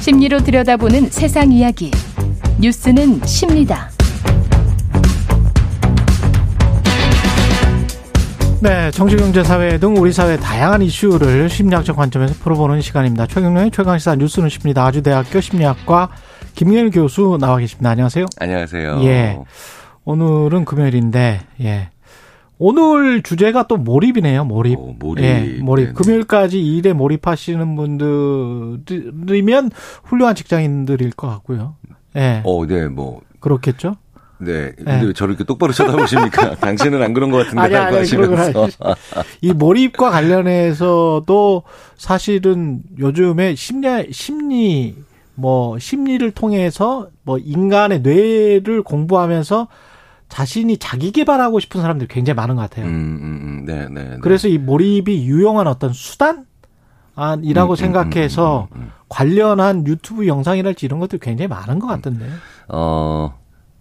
[0.00, 1.92] 심리로 들여다보는 세상 이야기.
[2.58, 3.90] 뉴스는 십니다.
[8.60, 13.28] 네, 정치, 경제, 사회 등 우리 사회 다양한 이슈를 심리학적 관점에서 풀어보는 시간입니다.
[13.28, 14.84] 최경영의 최강시사 뉴스는 십니다.
[14.84, 16.08] 아주대학교 심리학과
[16.54, 17.90] 김경일 교수 나와 계십니다.
[17.90, 18.26] 안녕하세요.
[18.38, 19.00] 안녕하세요.
[19.04, 19.38] 예.
[20.04, 21.90] 오늘은 금요일인데, 예.
[22.58, 24.78] 오늘 주제가 또 몰입이네요, 몰입.
[24.78, 25.24] 오, 몰입.
[25.24, 25.86] 예, 몰입.
[25.86, 25.94] 네네.
[25.94, 29.70] 금요일까지 일에 몰입하시는 분들이면
[30.04, 31.74] 훌륭한 직장인들일 것 같고요.
[32.16, 32.42] 예.
[32.44, 33.22] 어, 네, 뭐.
[33.40, 33.96] 그렇겠죠?
[34.38, 34.72] 네.
[34.76, 35.06] 근데 네.
[35.06, 36.54] 왜 저렇게 똑바로 쳐다보십니까?
[36.62, 38.68] 당신은 안 그런 것 같은데 아니, 아니, 하시면서.
[39.40, 41.62] 이 몰입과 관련해서도
[41.96, 44.94] 사실은 요즘에 심리, 심리
[45.34, 49.68] 뭐 심리를 통해서 뭐 인간의 뇌를 공부하면서
[50.28, 52.86] 자신이 자기 개발하고 싶은 사람들이 굉장히 많은 것 같아요.
[52.86, 53.64] 음, 음, 음.
[53.66, 54.16] 네, 네, 네.
[54.20, 56.46] 그래서 이 몰입이 유용한 어떤 수단?
[57.42, 62.26] 이라고 음, 음, 생각해서 음, 관련한 유튜브 영상이랄지 이런 것들 굉장히 많은 것 같던데.
[62.68, 63.38] 어,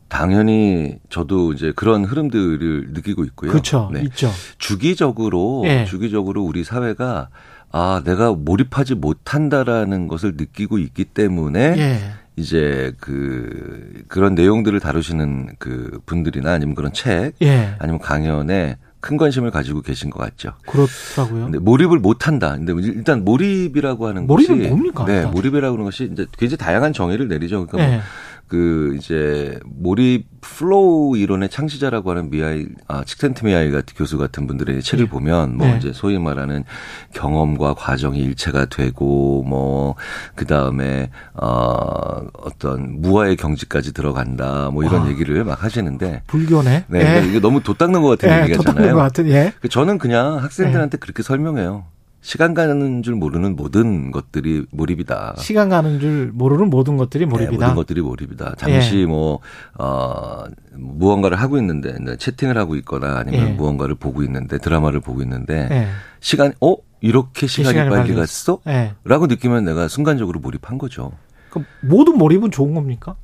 [0.08, 3.49] 당연히 저도 이제 그런 흐름들을 느끼고 있고요.
[3.49, 3.89] 그렇죠.
[3.91, 4.01] 네.
[4.04, 4.30] 있죠.
[4.60, 5.86] 주기적으로 네.
[5.86, 7.30] 주기적으로 우리 사회가
[7.76, 12.00] 아, 내가 몰입하지 못한다라는 것을 느끼고 있기 때문에 예.
[12.36, 17.76] 이제 그 그런 내용들을 다루시는 그 분들이나 아니면 그런 책 예.
[17.80, 20.54] 아니면 강연에 큰 관심을 가지고 계신 것 같죠.
[20.68, 21.46] 그렇더라고요.
[21.46, 22.56] 근데 몰입을 못 한다.
[22.56, 25.06] 근데 일단 몰입이라고 하는 몰입은 것이 뭡니까?
[25.06, 27.66] 네, 몰입이라고 하는 것이 이제 굉장히 다양한 정의를 내리죠.
[27.66, 27.96] 그러니까 예.
[27.98, 28.04] 뭐
[28.54, 34.80] 그 이제 몰입 flow 이론의 창시자라고 하는 미하일 아 칙센트 미하일 같은 교수 같은 분들의
[34.84, 35.10] 책을 네.
[35.10, 35.78] 보면 뭐 네.
[35.78, 36.64] 이제 소위 말하는
[37.16, 39.95] 경험과 과정이 일체가 되고 뭐
[40.36, 45.10] 그다음에 어 어떤 무아의 경지까지 들어간다 뭐 이런 와.
[45.10, 46.86] 얘기를 막 하시는데 불교네.
[46.89, 47.22] 네.
[47.22, 47.28] 네.
[47.28, 48.66] 이게 너무 돛닦는 것 같은 네, 얘기잖아요.
[48.66, 49.54] 돛닦는 것 같은 예.
[49.62, 50.99] 그 저는 그냥 학생들한테 네.
[50.99, 51.86] 그렇게 설명해요.
[52.24, 55.36] 시간 가는 줄 모르는 모든 것들이 몰입이다.
[55.38, 57.52] 시간 가는 줄 모르는 모든 것들이 몰입이다.
[57.52, 58.56] 네, 모든 것들이 몰입이다.
[58.58, 59.06] 잠시 예.
[59.06, 59.40] 뭐,
[59.78, 63.52] 어, 무언가를 하고 있는데, 네, 채팅을 하고 있거나 아니면 예.
[63.52, 65.88] 무언가를 보고 있는데, 드라마를 보고 있는데, 예.
[66.22, 66.78] 시간, 어?
[67.02, 68.62] 이렇게 시간이, 시간이 빨리 갔어?
[68.68, 68.94] 예.
[69.04, 71.12] 라고 느끼면 내가 순간적으로 몰입한 거죠.
[71.50, 73.18] 그럼 모든 몰입은 좋은 겁니까?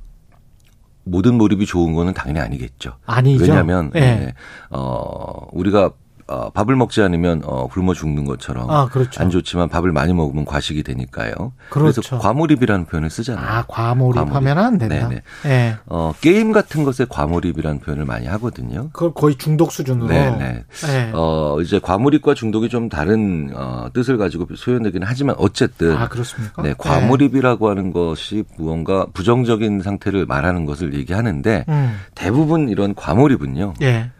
[1.04, 2.98] 모든 몰입이 좋은 거는 당연히 아니겠죠.
[3.06, 3.44] 아니죠.
[3.44, 4.00] 왜냐하면 예.
[4.00, 4.34] 네,
[4.68, 5.92] 어 우리가
[6.30, 9.20] 어, 밥을 먹지 않으면 어, 굶어 죽는 것처럼 아, 그렇죠.
[9.20, 11.52] 안 좋지만 밥을 많이 먹으면 과식이 되니까요.
[11.70, 12.00] 그렇죠.
[12.02, 13.44] 그래서 과몰입이라는 표현을 쓰잖아요.
[13.44, 14.58] 아, 과몰입하면 과몰입.
[14.58, 15.08] 안 된다.
[15.08, 15.22] 네네.
[15.42, 15.76] 네.
[15.86, 18.90] 어, 게임 같은 것에 과몰입이라는 표현을 많이 하거든요.
[18.92, 20.06] 그걸 거의 중독 수준으로.
[20.06, 20.64] 네네.
[20.86, 21.10] 네.
[21.14, 26.62] 어, 이제 과몰입과 중독이 좀 다른 어, 뜻을 가지고 표현되기는 하지만 어쨌든 아, 그렇습니까?
[26.62, 31.96] 네, 과몰입이라고 하는 것이 무언가 부정적인 상태를 말하는 것을 얘기하는데 음.
[32.14, 33.74] 대부분 이런 과몰입은요.
[33.82, 34.10] 예.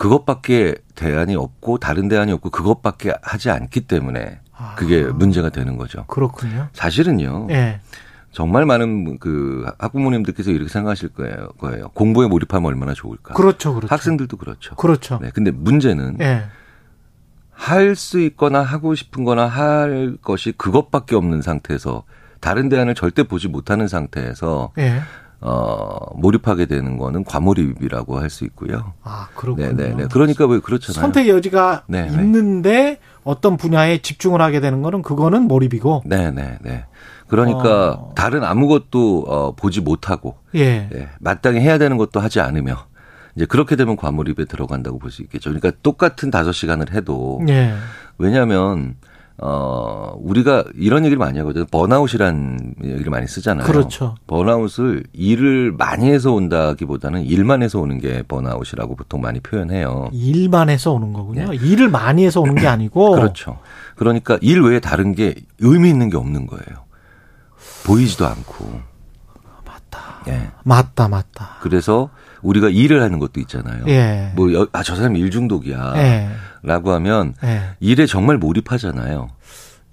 [0.00, 4.40] 그것밖에 대안이 없고 다른 대안이 없고 그것밖에 하지 않기 때문에
[4.74, 5.12] 그게 아.
[5.12, 6.06] 문제가 되는 거죠.
[6.06, 6.68] 그렇군요.
[6.72, 7.48] 사실은요.
[7.48, 7.80] 네.
[8.32, 11.48] 정말 많은 그 학부모님들께서 이렇게 생각하실 거예요.
[11.58, 11.88] 거예요.
[11.92, 13.34] 공부에 몰입하면 얼마나 좋을까.
[13.34, 13.94] 그렇죠, 그렇죠.
[13.94, 14.74] 학생들도 그렇죠.
[14.76, 15.18] 그렇죠.
[15.20, 15.30] 네.
[15.34, 16.44] 근데 문제는 네.
[17.50, 22.04] 할수 있거나 하고 싶은거나 할 것이 그것밖에 없는 상태에서
[22.40, 25.02] 다른 대안을 절대 보지 못하는 상태에서 네.
[25.42, 28.92] 어, 몰입하게 되는 거는 과몰입이라고 할 수 있고요.
[29.02, 29.74] 아, 그렇군요.
[29.74, 31.00] 네네 그러니까 왜 그렇잖아요.
[31.00, 32.12] 선택 여지가 네네.
[32.12, 36.02] 있는데 어떤 분야에 집중을 하게 되는 거는 그거는 몰입이고.
[36.06, 36.84] 네네네.
[37.28, 38.12] 그러니까 어.
[38.14, 40.88] 다른 아무것도 어, 보지 못하고 예.
[40.90, 42.76] 네, 마땅히 해야 되는 것도 하지 않으며
[43.36, 45.50] 이제 그렇게 되면 과몰입에 들어간다고 볼 수 있겠죠.
[45.50, 47.72] 그러니까 똑같은 다섯 시간을 해도 예.
[48.18, 48.96] 왜냐하면
[49.42, 51.64] 어, 우리가 이런 얘기를 많이 하거든요.
[51.70, 53.66] 번아웃이란 얘기를 많이 쓰잖아요.
[53.66, 54.14] 그렇죠.
[54.26, 60.10] 번아웃을 일을 많이 해서 온다기보다는 일만 해서 오는 게 번아웃이라고 보통 많이 표현해요.
[60.12, 61.50] 일만 해서 오는 거군요.
[61.50, 61.56] 네.
[61.56, 63.12] 일을 많이 해서 오는 게 아니고.
[63.16, 63.58] 그렇죠.
[63.96, 66.84] 그러니까 일 외에 다른 게 의미 있는 게 없는 거예요.
[67.86, 68.80] 보이지도 않고.
[69.64, 70.22] 맞다.
[70.28, 70.50] 예.
[70.64, 71.56] 맞다, 맞다.
[71.62, 72.10] 그래서
[72.42, 73.84] 우리가 일을 하는 것도 있잖아요.
[73.88, 74.32] 예.
[74.34, 75.92] 뭐, 아, 저 사람 일 중독이야.
[75.96, 76.28] 예.
[76.62, 77.60] 라고 하면 예.
[77.80, 79.28] 일에 정말 몰입하잖아요.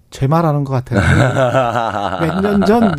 [0.10, 1.02] 제 말하는 것 같아요.
[2.22, 2.96] 몇 년 전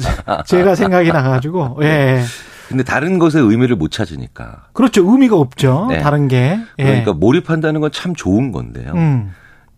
[0.47, 2.23] 제가 생각이 나가지고, 예.
[2.69, 4.67] 근데 다른 것에 의미를 못 찾으니까.
[4.75, 5.11] 그렇죠.
[5.11, 5.87] 의미가 없죠.
[5.89, 6.01] 네.
[6.01, 6.59] 다른 게.
[6.79, 6.85] 예.
[6.85, 8.93] 그러니까 몰입한다는 건 참 좋은 건데요.
[8.95, 9.33] 음.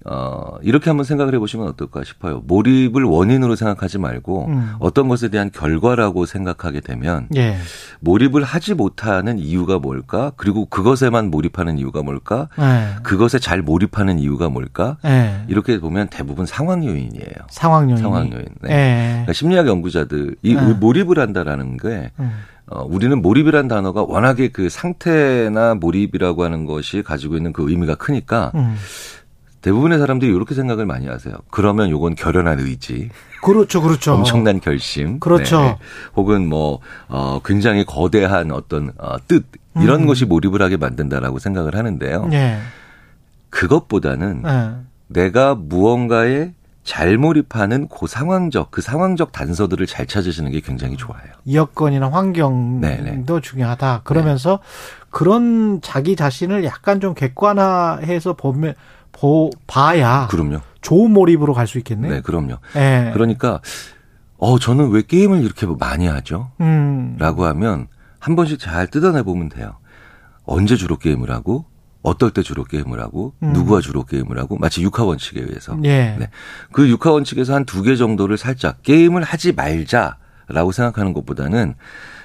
[0.06, 2.42] 어, 이렇게 한번 생각을 해보시면 어떨까 싶어요.
[2.46, 4.72] 몰입을 원인으로 생각하지 말고 음.
[4.78, 7.56] 어떤 것에 대한 결과라고 생각하게 되면 예.
[8.00, 10.32] 몰입을 하지 못하는 이유가 뭘까?
[10.36, 12.48] 그리고 그것에만 몰입하는 이유가 뭘까?
[12.58, 13.02] 예.
[13.02, 14.96] 그것에 잘 몰입하는 이유가 뭘까?
[15.04, 15.44] 예.
[15.48, 17.34] 이렇게 보면 대부분 상황 요인이에요.
[17.50, 17.98] 상황 요인.
[17.98, 18.46] 상황 요인.
[18.62, 18.70] 네.
[18.70, 19.08] 예.
[19.10, 20.60] 그러니까 심리학 연구자들 이 예.
[20.60, 22.32] 몰입을 한다라는 게 음.
[22.70, 28.52] 어, 우리는 몰입이란 단어가 워낙에 그 상태나 몰입이라고 하는 것이 가지고 있는 그 의미가 크니까
[28.54, 28.76] 음.
[29.62, 31.34] 대부분의 사람들이 이렇게 생각을 많이 하세요.
[31.50, 33.10] 그러면 요건 결연한 의지.
[33.42, 34.14] 그렇죠, 그렇죠.
[34.14, 35.20] 엄청난 결심.
[35.20, 35.60] 그렇죠.
[35.60, 35.78] 네.
[36.16, 39.44] 혹은 뭐, 어, 굉장히 거대한 어떤, 어, 뜻,
[39.76, 40.06] 이런 음.
[40.06, 42.26] 것이 몰입을 하게 만든다라고 생각을 하는데요.
[42.26, 42.58] 네.
[43.50, 44.72] 그것보다는 네.
[45.08, 51.20] 내가 무언가에 잘 몰입하는 그 상황적, 그 상황적 단서들을 잘 찾으시는 게 굉장히 좋아요.
[51.52, 53.24] 여건이나 환경도 네네.
[53.42, 54.00] 중요하다.
[54.04, 55.06] 그러면서 네.
[55.10, 58.74] 그런 자기 자신을 약간 좀 객관화해서 보면,
[59.12, 60.60] 보, 봐야 그럼요.
[60.80, 62.12] 좋은 몰입으로 갈 수 있겠네요.
[62.12, 62.56] 네, 그럼요.
[62.74, 63.10] 네.
[63.12, 63.60] 그러니까
[64.38, 66.50] 어 저는 왜 게임을 이렇게 많이 하죠?
[66.60, 67.16] 음.
[67.18, 67.88] 라고 하면
[68.18, 69.76] 한 번씩 잘 뜯어내 보면 돼요.
[70.44, 71.66] 언제 주로 게임을 하고
[72.02, 73.52] 어떨 때 주로 게임을 하고 음.
[73.52, 76.16] 누구와 주로 게임을 하고 마치 육하 원칙에 의해서 예.
[76.18, 76.30] 네.
[76.72, 81.74] 그 육하 원칙에서 한 두 개 정도를 살짝 게임을 하지 말자라고 생각하는 것보다는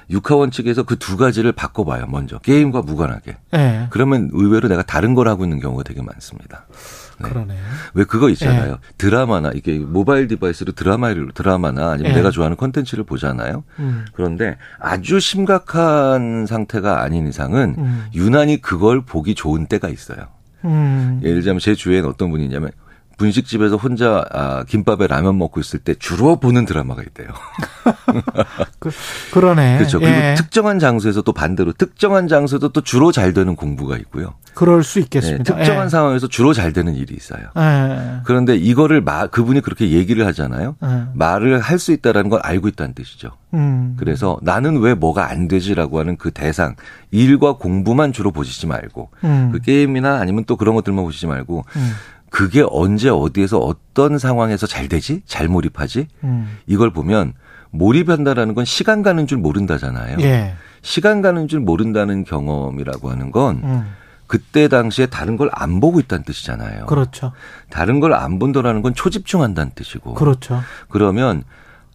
[0.10, 2.08] 육하원 측에서 그 두 가지를 바꿔봐요.
[2.08, 3.38] 먼저 게임과 무관하게.
[3.52, 3.88] 네.
[3.92, 6.66] 그러면 의외로 내가 다른 걸 하고 있는 경우가 되게 많습니다.
[7.20, 7.30] 네.
[7.30, 7.56] 그러네.
[7.94, 8.72] 왜 그거 있잖아요.
[8.72, 8.78] 네.
[8.98, 12.18] 드라마나 이게 mobile device로 드라마를 드라마나 아니면 네.
[12.18, 13.64] 내가 좋아하는 콘텐츠를 보잖아요.
[13.80, 14.06] 음.
[14.14, 18.06] 그런데 아주 심각한 상태가 아닌 이상은 음.
[18.14, 20.28] 유난히 그걸 보기 좋은 때가 있어요.
[20.66, 21.20] 음.
[21.24, 22.72] 예를 들자면 제 주위에는 어떤 분이 있냐면
[23.18, 27.28] 분식집에서 혼자 아, 김밥에 라면 먹고 있을 때 주로 보는 드라마가 있대요.
[28.80, 28.92] 그,
[29.32, 29.78] 그러네.
[29.78, 30.00] 그렇죠.
[30.00, 30.36] 그리고 예.
[30.36, 34.34] 특정한 장소에서 또 반대로 특정한 장소에도 또 주로 잘 되는 공부가 있고요.
[34.54, 35.44] 그럴 수 있겠습니다.
[35.44, 35.90] 네, 특정한 예.
[35.90, 37.42] 상황에서 주로 잘 되는 일이 있어요.
[37.58, 38.22] 예.
[38.26, 40.76] 그런데 이거를 마, 그분이 그렇게 얘기를 하잖아요.
[40.84, 41.04] 예.
[41.14, 43.32] 말을 할 수 있다라는 걸 알고 있다는 뜻이죠.
[43.54, 43.96] 음.
[43.98, 46.76] 그래서 나는 왜 뭐가 안 되지라고 하는 그 대상
[47.12, 49.50] 일과 공부만 주로 보시지 말고 음.
[49.52, 51.92] 그 게임이나 아니면 또 그런 것들만 보시지 말고 음.
[52.36, 55.22] 그게 언제 어디에서 어떤 상황에서 잘 되지?
[55.26, 56.08] 잘 몰입하지?
[56.26, 56.58] 음.
[56.68, 57.32] 이걸 보면
[57.72, 60.18] 몰입한다라는 건 시간 가는 줄 모른다잖아요.
[60.20, 60.56] 예.
[60.82, 63.86] 시간 가는 줄 모른다는 경험이라고 하는 건 음.
[64.28, 66.88] 그때 당시에 다른 걸 안 보고 있다는 뜻이잖아요.
[66.88, 67.32] 그렇죠.
[67.70, 70.16] 다른 걸 안 본다라는 건 초집중한다는 뜻이고.
[70.16, 70.60] 그렇죠.
[70.90, 71.44] 그러면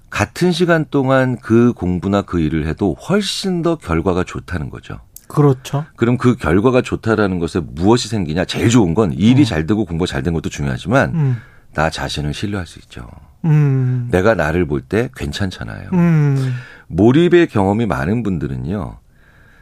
[0.09, 5.01] 같은 시간 동안 그 공부나 그 일을 해도 훨씬 더 결과가 좋다는 거죠.
[5.31, 5.85] 그렇죠.
[5.97, 8.45] 그럼 그 결과가 좋다라는 것에 무엇이 생기냐?
[8.45, 9.45] 제일 좋은 건 일이 어.
[9.45, 11.37] 잘 되고 공부가 잘 된 것도 중요하지만 음.
[11.75, 13.07] 나 자신을 신뢰할 수 있죠.
[13.45, 14.09] 음.
[14.11, 15.91] 내가 나를 볼 때 괜찮잖아요.
[15.93, 16.55] 음.
[16.89, 18.99] 몰입의 경험이 많은 분들은요.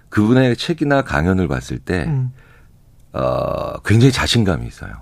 [0.09, 2.31] 그분의 책이나 강연을 봤을 때 음.
[3.12, 4.93] 어, 굉장히 자신감이 있어요.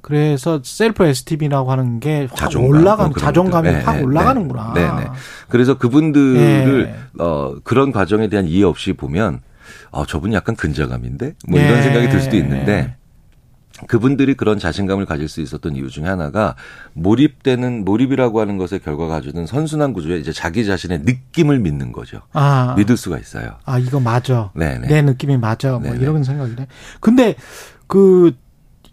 [0.00, 4.72] 그래서 셀프 에스티비라고 하는 게 확 올라가는 자존감이 네, 확 네, 올라가는구나.
[4.74, 5.08] 네, 네.
[5.48, 6.96] 그래서 그분들을 네.
[7.22, 9.40] 어 그런 과정에 대한 이해 없이 보면
[9.90, 11.34] 아, 저분이 약간 근자감인데?
[11.48, 11.82] 뭐 이런 네.
[11.82, 12.96] 생각이 들 수도 있는데
[13.86, 16.54] 그분들이 그런 자신감을 가질 수 있었던 이유 중에 하나가
[16.92, 22.20] 몰입되는 몰입이라고 하는 것의 결과가 가지는 선순환 구조에 이제 자기 자신의 느낌을 믿는 거죠.
[22.32, 22.74] 아.
[22.76, 23.56] 믿을 수가 있어요.
[23.64, 24.50] 아, 이거 맞아.
[24.54, 24.88] 네네.
[24.88, 25.72] 내 느낌이 맞아.
[25.72, 25.98] 뭐 네네.
[26.00, 26.66] 이런 생각이네.
[27.00, 27.34] 근데
[27.86, 28.36] 그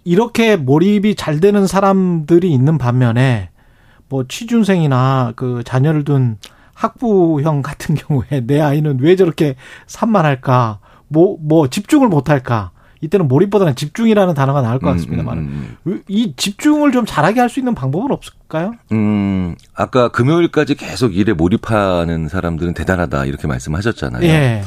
[0.03, 3.49] 이렇게 몰입이 잘 되는 사람들이 있는 반면에
[4.07, 6.37] 뭐 취준생이나 그 자녀를 둔
[6.79, 9.55] 학부형 같은 경우에 내 아이는 왜 저렇게
[9.87, 10.79] 산만할까?
[11.09, 12.71] 뭐, 뭐, 집중을 못할까?
[13.01, 17.49] 이때는 몰입보다는 집중이라는 단어가 나을 것 음, 같습니다만 음, 음, 이 집중을 좀 잘하게 할
[17.49, 18.73] 수 있는 방법은 없을까요?
[18.91, 24.23] 음, 아까 금요일까지 계속 일에 몰입하는 사람들은 대단하다 이렇게 말씀하셨잖아요.
[24.23, 24.61] 예.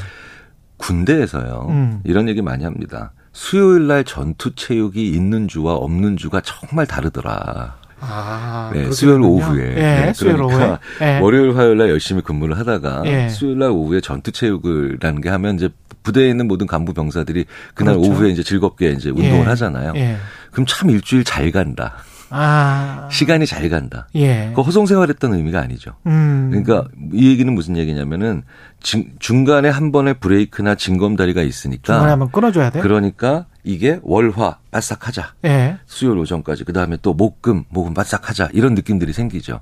[0.78, 2.00] 군대에서요 음.
[2.04, 3.12] 이런 얘기 많이 합니다.
[3.32, 7.76] 수요일 날 전투 체육이 있는 주와 없는 주가 정말 다르더라.
[8.04, 9.76] 아, 네, 수요일 오후에.
[9.76, 11.18] 예, 네, 그러니까 예.
[11.20, 13.28] 월요일 화요일 날 열심히 근무를 하다가 예.
[13.28, 15.68] 수요일 날 오후에 전투 체육을라는 게 하면 이제
[16.02, 18.10] 부대에 있는 모든 간부 병사들이 그날 그렇죠.
[18.10, 19.42] 오후에 이제 즐겁게 이제 운동을 예.
[19.42, 19.92] 하잖아요.
[19.96, 20.16] 예.
[20.50, 21.94] 그럼 참 일주일 잘 간다.
[22.34, 23.08] 아.
[23.12, 24.08] 시간이 잘 간다.
[24.16, 24.52] 예.
[24.54, 25.92] 그 허송 생활했던 의미가 아니죠.
[26.06, 26.48] 음.
[26.50, 28.42] 그러니까 이 얘기는 무슨 얘기냐면은
[28.80, 32.80] 중 간에 한 번의 브레이크나 징검다리가 있으니까 중간에 한번 끊어줘야 돼.
[32.80, 35.34] 그러니까 이게 월화 바싹하자.
[35.44, 35.78] 예.
[35.86, 39.60] 수요일 오전까지 그다음에 또 목금 목금 바싹하자 이런 느낌들이 생기죠.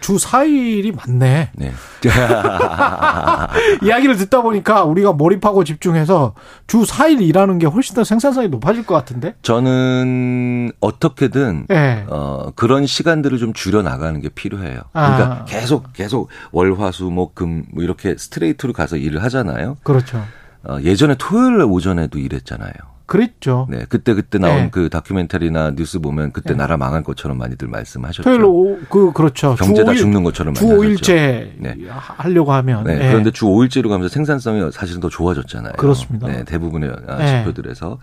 [0.00, 1.50] 주 4일이 많네.
[1.54, 1.72] 네.
[3.82, 6.34] 이야기를 듣다 보니까 우리가 몰입하고 집중해서
[6.66, 9.34] 주 4일 일하는 게 훨씬 더 생산성이 높아질 것 같은데?
[9.42, 12.04] 저는 어떻게든 예.
[12.08, 14.80] 어 그런 시간들을 좀 줄여 나가는 게 필요해요.
[14.92, 15.44] 그러니까 아.
[15.44, 19.76] 계속 계속 월화수 목금 뭐 이렇게 스트레이트로 가서 일을 하잖아요.
[19.84, 20.24] 그렇죠.
[20.64, 22.95] 어 예전에 토요일 오전에도 일했잖아요.
[23.06, 23.68] 그랬죠.
[23.70, 24.68] 네, 그때 그때 나온 네.
[24.70, 26.56] 그 다큐멘터리나 뉴스 보면 그때 네.
[26.56, 28.24] 나라 망한 것처럼 많이들 말씀하셨죠.
[28.24, 29.54] 토요일 오, 그 그렇죠.
[29.54, 31.76] 경제 다 죽는 것처럼 주 5일째 네.
[31.88, 32.84] 하려고 하면.
[32.84, 32.96] 네.
[32.96, 33.08] 네.
[33.08, 35.74] 그런데 주 5일째로 가면서 생산성이 사실은 더 좋아졌잖아요.
[35.74, 36.26] 그렇습니다.
[36.26, 37.44] 네, 대부분의 네.
[37.44, 37.98] 지표들에서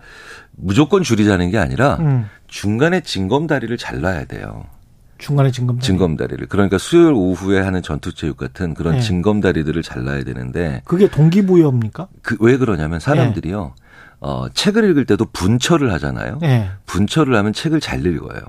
[0.56, 2.26] 무조건 줄이자는 게 아니라 음.
[2.46, 4.64] 중간에 징검다리를 잘라야 돼요.
[5.18, 5.86] 중간에 징검다리.
[5.86, 6.46] 징검다리를.
[6.48, 9.00] 그러니까 수요일 오후에 하는 전투체육 같은 그런 네.
[9.00, 10.82] 징검다리들을 잘라야 되는데.
[10.84, 12.08] 그게 동기부여입니까?
[12.22, 13.74] 그, 왜 그러냐면 사람들이요.
[14.26, 16.38] 어, 책을 읽을 때도 분철을 하잖아요.
[16.40, 16.70] 네.
[16.86, 18.40] 분철을 하면 책을 잘 읽어요.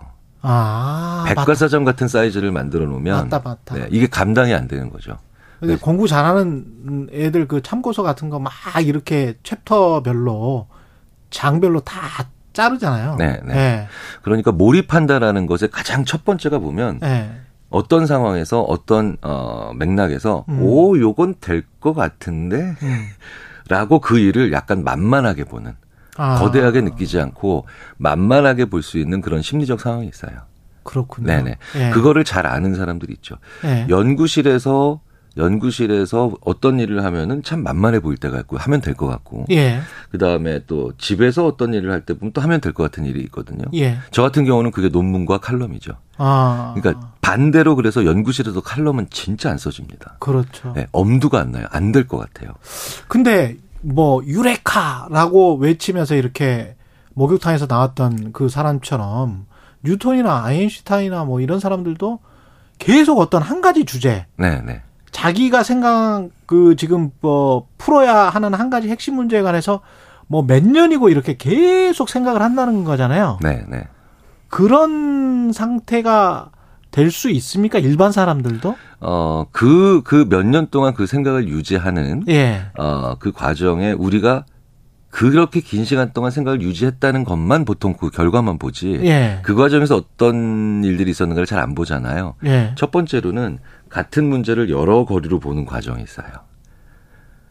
[0.42, 1.92] 아, 백과사전 맞다.
[1.92, 3.76] 같은 사이즈를 만들어 놓으면 맞다, 맞다.
[3.76, 5.18] 네, 이게 감당이 안 되는 거죠.
[5.62, 5.76] 네.
[5.76, 10.68] 공부 잘하는 애들 그 참고서 같은 거 막 이렇게 챕터별로
[11.30, 12.00] 장별로 다
[12.54, 13.16] 자르잖아요.
[13.18, 13.54] 네, 네.
[13.54, 13.88] 네.
[14.22, 17.32] 그러니까 몰입한다라는 것의 가장 첫 번째가 보면 네.
[17.70, 20.60] 어떤 상황에서 어떤 어 맥락에서 음.
[20.62, 23.08] 오 요건 될 것 같은데 음.
[23.68, 25.74] 라고 그 일을 약간 만만하게 보는
[26.18, 26.36] 아.
[26.40, 27.66] 거대하게 느끼지 않고
[27.98, 30.34] 만만하게 볼 수 있는 그런 심리적 상황이 있어요.
[30.84, 31.28] 그렇군요.
[31.28, 31.58] 네네.
[31.78, 31.90] 예.
[31.90, 33.36] 그거를 잘 아는 사람들이 있죠.
[33.64, 33.88] 예.
[33.90, 35.02] 연구실에서
[35.38, 39.45] 연구실에서 어떤 일을 하면은 참 만만해 보일 때가 있고 하면 될 것 같고.
[39.52, 39.80] 예.
[40.12, 43.22] 그 다음에 또 집에서 어떤 일을 할 때 보면 또 하면 될 것 같은 일이
[43.24, 43.64] 있거든요.
[43.74, 43.98] 예.
[44.12, 45.94] 저 같은 경우는 그게 논문과 칼럼이죠.
[46.18, 46.74] 아.
[46.78, 50.18] 그러니까 반대로 그래서 연구실에서 칼럼은 진짜 안 써집니다.
[50.20, 50.72] 그렇죠.
[50.76, 51.66] 네, 엄두가 안 나요.
[51.72, 52.53] 안 될 것 같아요.
[53.07, 56.76] 근데 뭐 유레카라고 외치면서 이렇게
[57.14, 59.45] 목욕탕에서 나왔던 그 사람처럼
[59.84, 62.20] 뉴턴이나 아인슈타인이나 뭐 이런 사람들도
[62.80, 64.26] 계속 어떤 한 가지 주제.
[64.38, 64.82] 네, 네.
[65.20, 69.80] 자기가 생각 그 지금 뭐 풀어야 하는 한 가지 핵심 문제에 관해서
[70.28, 73.40] 뭐 몇 년이고 이렇게 계속 생각을 한다는 거잖아요.
[73.42, 73.88] 네, 네.
[74.50, 76.52] 그런 상태가
[76.92, 77.80] 될 수 있습니까?
[77.80, 78.76] 일반 사람들도?
[79.00, 82.64] 어, 그, 그 몇 년 동안 그 생각을 유지하는, 예.
[82.78, 84.46] 어, 그 과정에 우리가
[85.10, 89.40] 그렇게 긴 시간 동안 생각을 유지했다는 것만 보통 그 결과만 보지 예.
[89.44, 92.36] 그 과정에서 어떤 일들이 있었는가를 잘 안 보잖아요.
[92.46, 92.74] 예.
[92.76, 93.60] 첫 번째로는
[93.96, 96.28] 같은 문제를 여러 거리로 보는 과정이 있어요.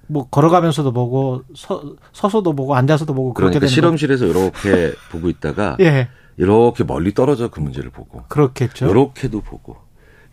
[0.09, 6.09] 뭐 걸어가면서도 보고 서, 서서도 보고 앉아서도 보고 그러니까 실험실에서 이렇게 보고 있다가 예.
[6.37, 8.91] 이렇게 멀리 떨어져 그 문제를 보고 그렇겠죠.
[8.91, 9.79] 이렇게도 보고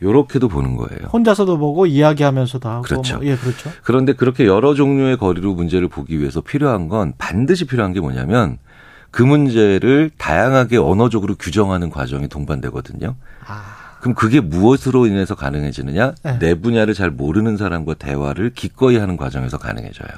[0.01, 1.07] 요렇게도 보는 거예요.
[1.13, 3.17] 혼자서도 보고 이야기하면서도 하고 그렇죠.
[3.19, 3.25] 뭐.
[3.25, 3.71] 예, 그렇죠.
[3.81, 8.57] 그런데 그렇게 여러 종류의 거리로 문제를 보기 위해서 필요한 건 반드시 필요한 게 뭐냐면
[9.11, 13.15] 그 문제를 다양하게 언어적으로 규정하는 과정이 동반되거든요.
[13.47, 13.80] 아.
[14.01, 16.15] 그럼 그게 무엇으로 인해서 가능해지느냐?
[16.23, 16.39] 네.
[16.39, 20.09] 내 분야를 잘 모르는 사람과 대화를 기꺼이 하는 과정에서 가능해져요.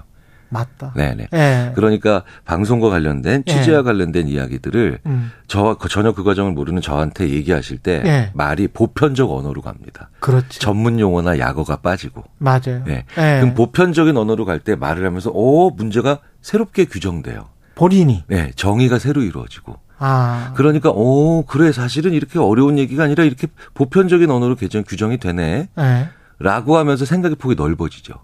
[0.49, 0.93] 맞다.
[0.95, 1.27] 네네.
[1.31, 1.71] 네.
[1.75, 3.83] 그러니까 방송과 관련된 취재와 네.
[3.83, 5.31] 관련된 이야기들을 음.
[5.47, 8.31] 저 전혀 그 과정을 모르는 저한테 얘기하실 때 네.
[8.35, 10.09] 말이 보편적 언어로 갑니다.
[10.19, 10.59] 그렇지.
[10.59, 12.23] 전문 용어나 약어가 빠지고.
[12.37, 12.83] 맞아요.
[12.85, 13.03] 네.
[13.15, 17.49] 그럼 보편적인 언어로 갈 때 말을 하면서 오 문제가 새롭게 규정돼요.
[17.75, 18.23] 본인이.
[18.27, 19.75] 네, 정의가 새로 이루어지고.
[20.05, 20.51] 아.
[20.55, 25.69] 그러니까 오 그래 사실은 이렇게 어려운 얘기가 아니라 이렇게 보편적인 언어로 개정 규정이 되네.
[25.73, 26.09] 네.
[26.39, 28.15] 라고 하면서 생각의 폭이 넓어지죠.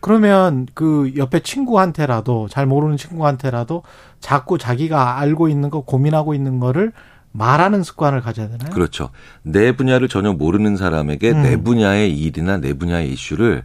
[0.00, 3.84] 그러면 그 옆에 친구한테라도 잘 모르는 친구한테라도
[4.18, 6.90] 자꾸 자기가 알고 있는 거 고민하고 있는 거를
[7.30, 8.70] 말하는 습관을 가져야 되나요?
[8.70, 9.10] 그렇죠.
[9.42, 11.42] 내 분야를 전혀 모르는 사람에게 음.
[11.42, 13.62] 내 분야의 일이나 내 분야의 이슈를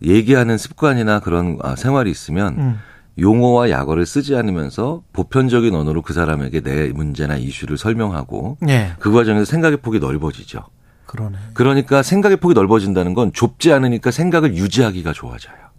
[0.00, 2.78] 얘기하는 습관이나 그런 아, 생활이 있으면 음.
[3.18, 8.92] 용어와 약어를 쓰지 않으면서 보편적인 언어로 그 사람에게 내 문제나 이슈를 설명하고 네.
[8.98, 10.64] 그 과정에서 생각의 폭이 넓어지죠.
[11.06, 11.36] 그러네.
[11.52, 15.71] 그러니까 생각의 폭이 넓어진다는 건 좁지 않으니까 생각을 유지하기가 좋아져요.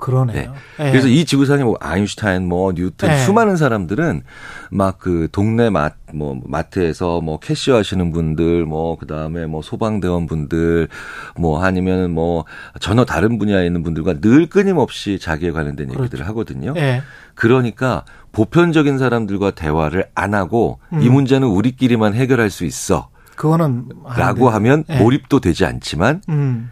[0.00, 0.52] 그러네요.
[0.78, 0.84] 네.
[0.84, 0.90] 네.
[0.90, 3.18] 그래서 이 지구상에 뭐 아인슈타인, 뭐 뉴턴 네.
[3.24, 4.22] 수많은 사람들은
[4.70, 10.88] 막 그 동네 마, 뭐 마트에서 뭐 캐시어 하시는 분들, 뭐 그다음에 뭐 소방대원 분들,
[11.36, 12.44] 뭐 아니면은 뭐
[12.80, 16.02] 전혀 다른 분야에 있는 분들과 늘 끊임없이 자기에 관련된 그렇죠.
[16.04, 16.74] 얘기들을 하거든요.
[16.74, 17.02] 네.
[17.34, 21.00] 그러니까 보편적인 사람들과 대화를 안 하고 음.
[21.00, 23.08] 이 문제는 우리끼리만 해결할 수 있어.
[23.36, 24.98] 그거는 라고 하면 네.
[25.02, 26.70] 몰입도 되지 않지만 음.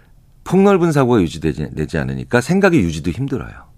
[0.48, 3.68] 폭넓은 사고가 유지되지 되지 않으니까 생각의 유지도 힘들어요.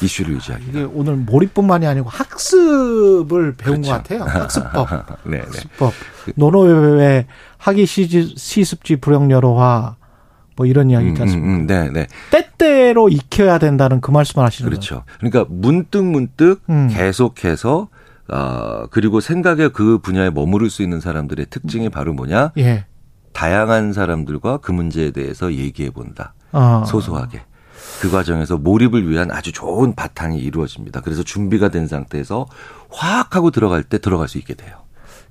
[0.00, 0.64] 이슈를 유지하기.
[0.68, 3.90] 이게 오늘 몰입뿐만이 아니고 학습을 배운 그렇죠.
[3.90, 4.22] 것 같아요.
[4.22, 4.88] 학습법.
[5.26, 5.38] 네, 네.
[5.38, 5.92] 학습법.
[6.36, 7.26] 노노웨의
[7.58, 9.96] 학위 시습지 불용여로화
[10.56, 11.48] 뭐 이런 이야기 있지 않습니까?
[11.48, 12.06] 음, 음, 네, 네.
[12.30, 15.02] 때때로 익혀야 된다는 그 말씀을 하시는 그렇죠.
[15.02, 15.04] 거예요.
[15.18, 16.88] 그러니까 문득 문득 음.
[16.92, 17.88] 계속해서
[18.28, 22.52] 어, 그리고 생각의 그 분야에 머무를 수 있는 사람들의 특징이 바로 뭐냐?
[22.58, 22.86] 예.
[23.34, 26.32] 다양한 사람들과 그 문제에 대해서 얘기해 본다.
[26.52, 26.84] 어.
[26.86, 27.42] 소소하게.
[28.00, 31.00] 그 과정에서 몰입을 위한 아주 좋은 바탕이 이루어집니다.
[31.00, 32.46] 그래서 준비가 된 상태에서
[32.90, 34.83] 확 하고 들어갈 때 들어갈 수 있게 돼요.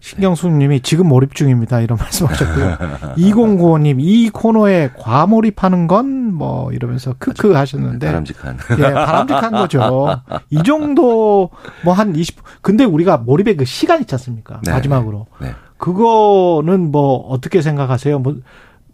[0.04, 1.80] 신경수님이 지금 몰입 중입니다.
[1.80, 2.78] 이런 말씀하셨고요.
[3.18, 8.58] 2095님 이 코너에 과몰입하는 건 뭐 이러면서 크크 하셨는데 바람직한.
[8.80, 10.20] 예, 바람직한 거죠.
[10.50, 11.52] 이 정도
[11.86, 12.42] 뭐 한 20.
[12.64, 14.60] 근데 우리가 몰입의 그 시간 있지 않습니까?
[14.66, 15.28] 네, 마지막으로.
[15.40, 15.52] 네.
[15.78, 18.20] 그거는 뭐 어떻게 생각하세요?
[18.20, 18.36] 뭐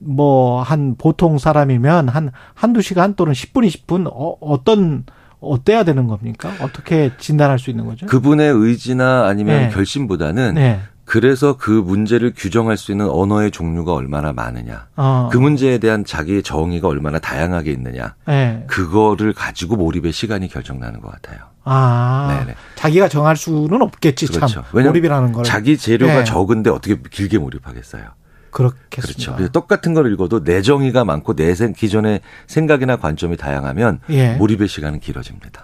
[0.01, 5.05] 뭐 한 보통 사람이면 한 한두 시간 또는 10분 20분 어, 어떤
[5.41, 6.51] 어때야 되는 겁니까?
[6.61, 8.05] 어떻게 진단할 수 있는 거죠?
[8.05, 9.69] 그분의 의지나 아니면 네.
[9.69, 10.79] 결심보다는 네.
[11.09, 14.89] 그래서 그 문제를 규정할 수 있는 언어의 종류가 얼마나 많으냐.
[14.95, 15.29] 어.
[15.31, 18.13] 그 문제에 대한 자기의 정의가 얼마나 다양하게 있느냐.
[18.27, 18.63] 네.
[18.67, 21.39] 그거를 가지고 몰입의 시간이 결정나는 것 같아요.
[21.63, 22.37] 아.
[22.39, 22.55] 네네.
[22.75, 24.61] 자기가 정할 수는 없겠지 그렇죠.
[24.61, 24.63] 참.
[24.71, 25.43] 몰입이라는 걸.
[25.43, 26.23] 자기 재료가 네.
[26.23, 28.03] 적은데 어떻게 길게 몰입하겠어요.
[28.51, 29.35] 그렇겠습니다.
[29.35, 29.51] 그렇죠.
[29.51, 34.35] 똑같은 걸 읽어도 내 정의가 많고 내 기존의 생각이나 관점이 다양하면 예.
[34.35, 35.63] 몰입의 시간은 길어집니다.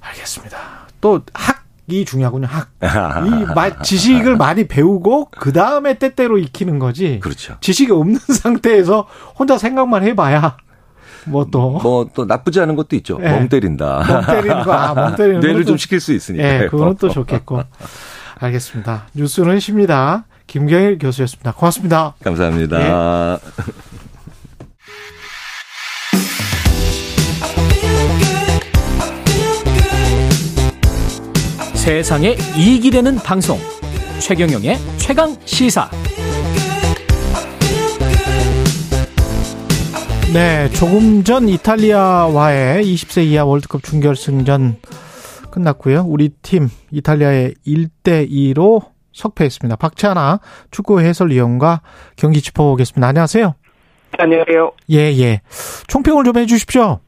[0.00, 0.58] 알겠습니다.
[1.00, 2.46] 또 학 이 중요하군요.
[2.46, 2.70] 학.
[2.80, 7.20] 이 지식을 많이 배우고 그 다음에 때때로 익히는 거지.
[7.20, 7.56] 그렇죠.
[7.60, 9.06] 지식이 없는 상태에서
[9.38, 10.56] 혼자 생각만 해봐야
[11.26, 11.78] 뭐 또.
[11.82, 13.18] 뭐또 나쁘지 않은 것도 있죠.
[13.18, 13.30] 네.
[13.30, 14.04] 멍 때린다.
[14.06, 16.42] 멍 때리는 거, 아, 멍 때리는 뇌를 좀 시킬 수 있으니까.
[16.42, 17.62] 네, 그거는 또 좋겠고.
[18.38, 19.06] 알겠습니다.
[19.14, 20.24] 뉴스는 쉽니다.
[20.46, 21.52] 김경일 교수였습니다.
[21.52, 22.14] 고맙습니다.
[22.22, 22.78] 감사합니다.
[22.78, 23.93] 네.
[31.84, 33.58] 세상에 이익이 되는 방송.
[34.18, 35.90] 최경영의 최강 시사.
[40.32, 44.76] 네 조금 전 이탈리아와의 20세 이하 월드컵 준결승전
[45.50, 46.04] 끝났고요.
[46.06, 49.76] 우리 팀 이탈리아의 1대2로 석패했습니다.
[49.76, 50.40] 박찬아
[50.70, 51.82] 축구 해설위원과
[52.16, 53.06] 경기 짚어보겠습니다.
[53.06, 53.56] 안녕하세요.
[54.18, 54.72] 안녕하세요.
[54.88, 55.42] 예예.
[55.88, 57.00] 총평을 좀 해주십시오.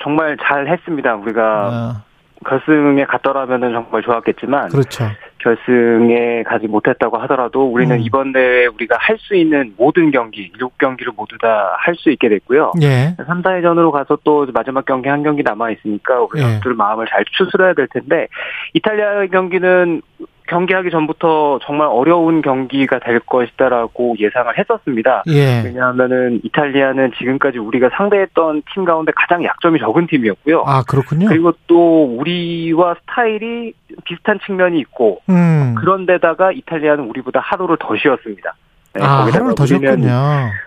[0.00, 1.16] 정말 잘 했습니다.
[1.16, 2.11] 우리가 아.
[2.42, 5.04] 결승에 갔더라면 정말 좋았겠지만 그렇죠.
[5.38, 8.00] 결승에 가지 못했다고 하더라도 우리는 음.
[8.00, 12.72] 이번 대회 우리가 할 수 있는 모든 경기, 6경기를 모두 다 할 수 있게 됐고요.
[12.82, 13.14] 예.
[13.26, 16.42] 3, 4회전으로 가서 또 마지막 경기 한 경기 남아 있으니까 우리 예.
[16.44, 18.28] 선수들 마음을 잘 추스려야 될 텐데
[18.74, 20.00] 이탈리아 경기는
[20.48, 25.22] 경기하기 전부터 정말 어려운 경기가 될 것이다라고 예상을 했었습니다.
[25.28, 25.62] 예.
[25.64, 30.64] 왜냐하면은 이탈리아는 지금까지 우리가 상대했던 팀 가운데 가장 약점이 적은 팀이었고요.
[30.66, 31.28] 아 그렇군요.
[31.28, 33.72] 그리고 또 우리와 스타일이
[34.04, 35.74] 비슷한 측면이 있고 음.
[35.78, 38.54] 그런데다가 이탈리아는 우리보다 하루를 더 쉬었습니다.
[38.94, 40.10] 네, 아, 하루를 더 쉬었군요.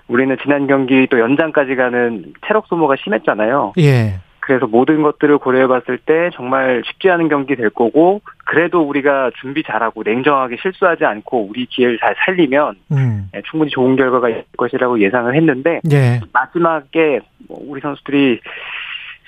[0.08, 3.74] 우리는 지난 경기 또 연장까지 가는 체력 소모가 심했잖아요.
[3.80, 4.20] 예.
[4.46, 9.64] 그래서 모든 것들을 고려해 봤을 때 정말 쉽지 않은 경기 될 거고 그래도 우리가 준비
[9.64, 13.30] 잘하고 냉정하게 실수하지 않고 우리 기회를 잘 살리면 음.
[13.34, 16.22] 네, 충분히 좋은 결과가 있을 것이라고 예상을 했는데 예.
[16.32, 18.40] 마지막에 뭐 우리 선수들이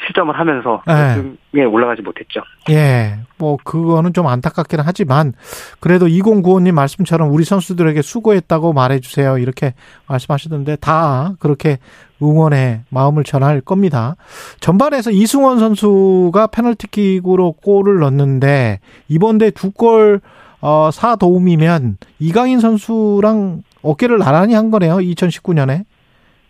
[0.05, 1.63] 실점을 하면서 네.
[1.63, 2.41] 올라가지 못했죠.
[2.69, 3.15] 예.
[3.39, 5.33] 뭐 그거는 좀 안타깝긴 하지만
[5.79, 9.39] 그래도 2095님 말씀처럼 우리 선수들에게 수고했다고 말해 주세요.
[9.39, 9.73] 이렇게
[10.07, 11.77] 말씀하시던데 다 그렇게
[12.21, 14.15] 응원의 마음을 전할 겁니다.
[14.59, 20.21] 전반에서 이승원 선수가 페널티킥으로 골을 넣었는데 이번 대 두골
[20.61, 24.97] 어, 4도움이면 이강인 선수랑 어깨를 나란히 한 거네요.
[24.97, 25.85] 2019년에.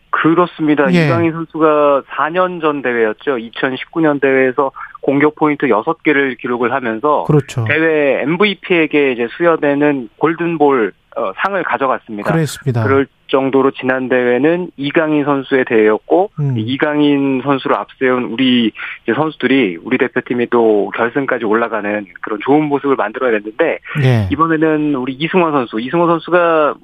[0.10, 0.92] 그렇습니다.
[0.94, 1.06] 예.
[1.06, 3.38] 이강인 선수가 4년 전 대회였죠.
[3.38, 4.72] 2019년 대회에서
[5.02, 7.66] 공격 포인트 6개를 기록을 하면서 그렇죠.
[7.66, 12.32] 대회 MVP에게 이제 수여되는 골든볼 어, 상을 가져갔습니다.
[12.32, 12.84] 그렇습니다.
[12.84, 16.56] 그럴 정도로 지난 대회는 이강인 선수의 대회였고 음.
[16.58, 18.72] 이강인 선수를 앞세운 우리
[19.14, 24.30] 선수들이 우리 대표팀이 또 결승까지 올라가는 그런 좋은 모습을 만들어냈는데 네.
[24.32, 26.76] 이번에는 우리 이승원 선수, 이승원 선수가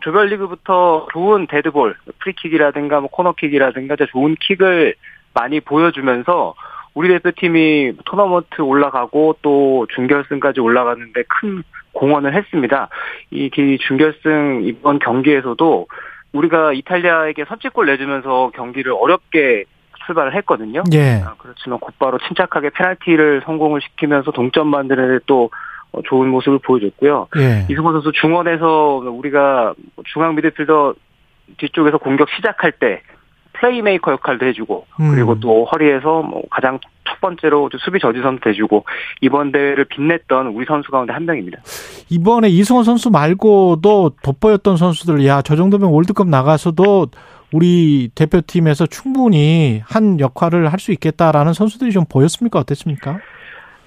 [0.00, 4.94] 조별리그부터 좋은 데드볼, 프리킥이라든가 뭐 코너킥이라든가 좋은 킥을
[5.34, 6.54] 많이 보여주면서
[6.96, 11.62] 우리 대표팀이 토너먼트 올라가고 또 준결승까지 올라가는데 큰
[11.92, 12.88] 공헌을 했습니다.
[13.30, 13.50] 이
[13.86, 15.86] 준결승 이번 경기에서도
[16.32, 19.64] 우리가 이탈리아에게 선취골 내주면서 경기를 어렵게
[20.06, 20.84] 출발을 했거든요.
[20.94, 21.22] 예.
[21.22, 25.50] 아, 그렇지만 곧바로 침착하게 페널티를 성공을 시키면서 동점 만드는 또
[25.92, 27.28] 어, 좋은 모습을 보여줬고요.
[27.36, 27.66] 예.
[27.68, 29.74] 이승호 선수 중원에서 우리가
[30.06, 30.94] 중앙 미드필더
[31.58, 33.02] 뒤쪽에서 공격 시작할 때
[33.60, 35.10] 플레이메이커 역할도 해주고 음.
[35.12, 36.78] 그리고 또 허리에서 뭐 가장
[37.08, 38.84] 첫 번째로 수비 저지선도 해주고
[39.20, 41.58] 이번 대회를 빛냈던 우리 선수 가운데 한 명입니다.
[42.10, 47.06] 이번에 이승호 선수 말고도 돋보였던 선수들 야 저 정도면 월드컵 나가서도
[47.52, 52.58] 우리 대표팀에서 충분히 한 역할을 할 수 있겠다라는 선수들이 좀 보였습니까?
[52.58, 53.18] 어땠습니까?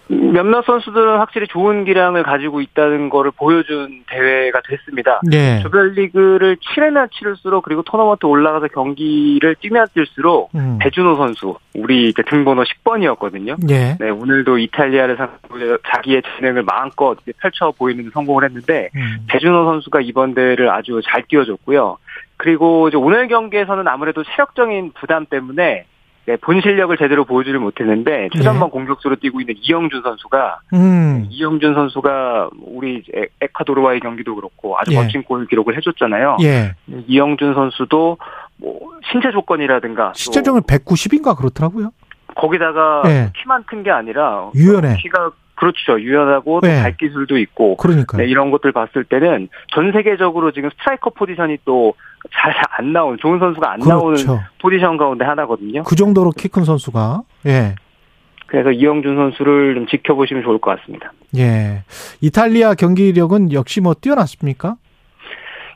[0.10, 5.22] 몇몇 선수들은 확실히 좋은 기량을 가지고 있다는 거를 보여준 대회가 됐습니다.
[5.24, 5.60] 네.
[5.62, 10.80] 조별리그를 치르면 치를수록 그리고 토너먼트 올라가서 경기를 뛰면 뛸수록 음.
[10.82, 13.58] 배준호 선수 우리 이제 등번호 10번이었거든요.
[13.68, 13.98] 네.
[14.00, 19.26] 네 오늘도 이탈리아를 상대로 자기의 재능을 마음껏 펼쳐 보이는 성공을 했는데 음.
[19.28, 21.98] 배준호 선수가 이번 대회를 아주 잘 뛰어줬고요.
[22.38, 25.86] 그리고 이제 오늘 경기에서는 아무래도 체력적인 부담 때문에
[26.30, 28.72] 네, 본 실력을 제대로 보여주를 못했는데 최전방 네.
[28.72, 31.26] 공격수로 뛰고 있는 이영준 선수가 음.
[31.28, 33.04] 이영준 선수가 우리
[33.42, 34.96] 에콰도르와의 경기도 그렇고 아주 예.
[34.98, 36.38] 멋진 골 기록을 해줬잖아요.
[36.44, 36.76] 예.
[37.08, 38.20] 이영준 선수도
[38.58, 38.80] 뭐
[39.12, 41.90] 신체 조건이라든가 실제적으로 190인가 그렇더라고요.
[42.36, 43.32] 거기다가 예.
[43.36, 44.98] 키만 큰 게 아니라 유연해.
[44.98, 46.00] 키가 그렇죠.
[46.00, 46.82] 유연하고 네.
[46.82, 47.76] 발 기술도 있고.
[47.78, 51.96] 그러니까 네, 이런 것들 봤을 때는 전 세계적으로 지금 스트라이커 포지션이 또
[52.32, 53.98] 잘 안 나오는 좋은 선수가 안 그렇죠.
[53.98, 55.84] 나오는 포지션 가운데 하나거든요.
[55.84, 57.22] 그 정도로 키 큰 선수가.
[57.48, 57.76] 예.
[58.48, 61.12] 그래서 이영준 선수를 좀 지켜보시면 좋을 것 같습니다.
[61.38, 61.84] 예.
[62.22, 64.76] 이탈리아 경기력은 역시 뭐 뛰어났습니까?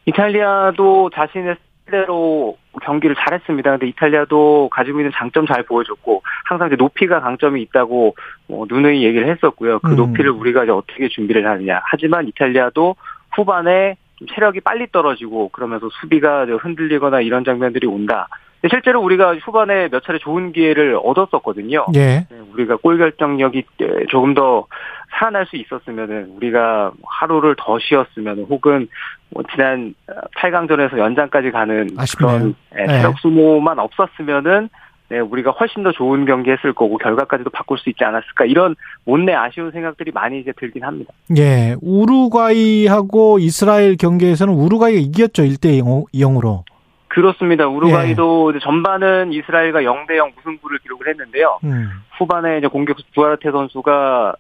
[0.06, 1.56] 이탈리아도 자신의
[1.86, 3.72] 대로 경기를 잘했습니다.
[3.72, 8.16] 근데 이탈리아도 가지고 있는 장점 잘 보여줬고 항상 이제 높이가 강점이 있다고
[8.48, 9.80] 뭐 누누이 얘기를 했었고요.
[9.80, 9.96] 그 음.
[9.98, 11.82] 높이를 우리가 이제 어떻게 준비를 하느냐.
[11.84, 12.96] 하지만 이탈리아도
[13.36, 18.28] 후반에 좀 체력이 빨리 떨어지고 그러면서 수비가 흔들리거나 이런 장면들이 온다.
[18.70, 21.86] 실제로 우리가 후반에 몇 차례 좋은 기회를 얻었었거든요.
[21.96, 22.26] 예.
[22.30, 23.66] 네, 우리가 골 결정력이
[24.10, 24.68] 조금 더
[25.12, 28.88] 살아날 수 있었으면은 우리가 하루를 더 쉬었으면 혹은
[29.32, 29.94] 뭐 지난
[30.38, 32.38] 8강전에서 연장까지 가는 아쉽네요.
[32.38, 34.70] 그런 예, 체력 소모만 없었으면은
[35.10, 38.76] 네, 우리가 훨씬 더 좋은 경기 했을 거고 결과까지도 바꿀 수 있지 않았을까 이런
[39.06, 41.14] 못내 아쉬운 생각들이 많이 이제 들긴 합니다.
[41.38, 45.82] 예, 우루과이하고 이스라엘 경기에서는 우루과이가 이겼죠 1대
[46.14, 46.64] 0으로.
[47.10, 47.68] 그렇습니다.
[47.68, 48.60] 우루과이도 예.
[48.60, 51.60] 전반은 이스라엘과 0대 0 무승부를 기록을 했는데요.
[51.64, 51.90] 음.
[52.18, 54.36] 후반에 이제 공격수 두아르테 선수가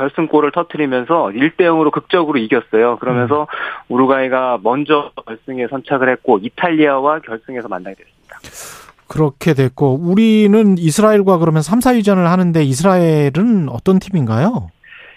[0.00, 2.96] 결승골을 터트리면서 1대 0으로 극적으로 이겼어요.
[2.98, 3.94] 그러면서 음.
[3.94, 8.80] 우루과이가 먼저 결승에 선착을 했고 이탈리아와 결승에서 만나게 됐습니다.
[9.06, 14.70] 그렇게 됐고 우리는 이스라엘과 그러면 3, 4위전을 하는데 이스라엘은 어떤 팀인가요?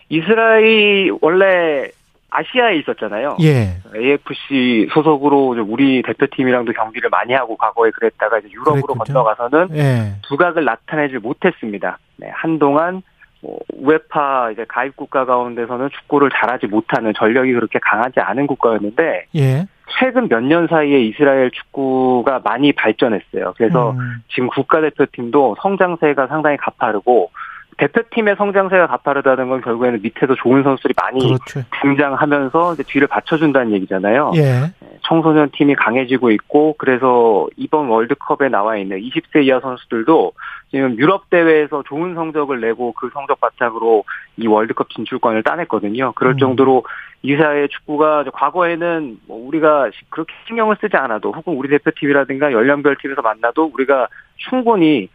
[0.10, 1.90] 이스라엘 원래
[2.30, 3.38] 아시아에 있었잖아요.
[3.42, 3.78] 예.
[3.96, 9.24] AFC 소속으로 우리 대표팀이랑도 경기를 많이 하고 과거에 그랬다가 이제 유럽으로 그랬군요.
[9.24, 10.16] 건너가서는 예.
[10.24, 12.00] 두각을 나타내지 못했습니다.
[12.18, 13.04] 네, 한동안
[13.44, 19.68] 뭐 우에파 이제 가입 국가 가운데서는 축구를 잘하지 못하는 전력이 그렇게 강하지 않은 국가였는데 예.
[20.00, 23.54] 최근 몇 년 사이에 이스라엘 축구가 많이 발전했어요.
[23.58, 24.24] 그래서 음.
[24.34, 27.32] 지금 국가대표팀도 성장세가 상당히 가파르고
[27.78, 31.62] 대표팀의 성장세가 가파르다는 건 결국에는 밑에도 좋은 선수들이 많이 그렇죠.
[31.82, 34.32] 등장하면서 뒤를 받쳐준다는 얘기잖아요.
[34.36, 34.74] 예.
[35.04, 40.34] 청소년 팀이 강해지고 있고 그래서 이번 월드컵에 나와 있는 20세 이하 선수들도
[40.72, 44.06] 지금 유럽 대회에서 좋은 성적을 내고 그 성적 바탕으로
[44.38, 46.14] 이 월드컵 진출권을 따냈거든요.
[46.16, 46.38] 그럴 음.
[46.38, 46.84] 정도로
[47.22, 53.72] 이사의 축구가 과거에는 뭐 우리가 그렇게 신경을 쓰지 않아도 혹은 우리 대표팀이라든가 연령별 팀에서 만나도
[53.74, 54.08] 우리가
[54.50, 55.10] 충분히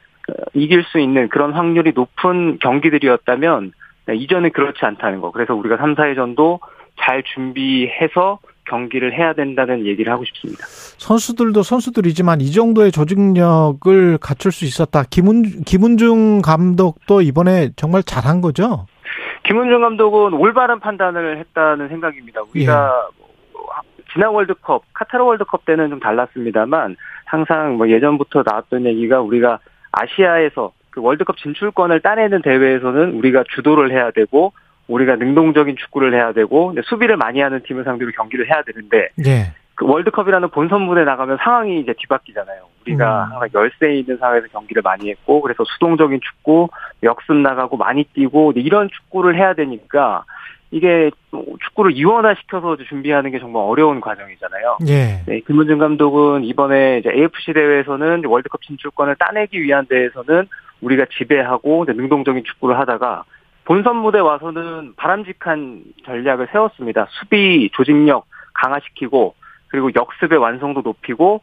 [0.54, 3.72] 이길 수 있는 그런 확률이 높은 경기들이었다면
[4.06, 5.30] 네, 이전은 그렇지 않다는 거.
[5.30, 6.60] 그래서 우리가 3, 4회전도
[7.00, 10.64] 잘 준비해서 경기를 해야 된다는 얘기를 하고 싶습니다.
[10.66, 15.04] 선수들도 선수들이지만 이 정도의 조직력을 갖출 수 있었다.
[15.08, 18.86] 김은, 김은중 감독도 이번에 정말 잘한 거죠?
[19.44, 22.42] 김은중 감독은 올바른 판단을 했다는 생각입니다.
[22.54, 23.18] 우리가 예.
[24.12, 29.58] 지난 월드컵, 카타르 월드컵 때는 좀 달랐습니다만 항상 뭐 예전부터 나왔던 얘기가 우리가
[29.92, 34.52] 아시아에서 그 월드컵 진출권을 따내는 대회에서는 우리가 주도를 해야 되고
[34.88, 39.52] 우리가 능동적인 축구를 해야 되고 수비를 많이 하는 팀을 상대로 경기를 해야 되는데 네.
[39.74, 42.62] 그 월드컵이라는 본선문에 나가면 상황이 이제 뒤바뀌잖아요.
[42.82, 43.32] 우리가 음.
[43.32, 46.68] 항상 열세에 있는 상황에서 경기를 많이 했고 그래서 수동적인 축구,
[47.04, 50.24] 역습 나가고 많이 뛰고 이런 축구를 해야 되니까
[50.70, 51.10] 이게
[51.64, 54.78] 축구를 이원화시켜서 준비하는 게 정말 어려운 과정이잖아요.
[54.88, 55.22] 예.
[55.26, 60.46] 네, 김문준 감독은 이번에 이제 AFC 대회에서는 월드컵 진출권을 따내기 위한 대회에서는
[60.82, 63.24] 우리가 지배하고 능동적인 축구를 하다가
[63.64, 67.06] 본선 무대 와서는 바람직한 전략을 세웠습니다.
[67.10, 69.34] 수비 조직력 강화시키고
[69.68, 71.40] 그리고 역습의 완성도 높이고 어,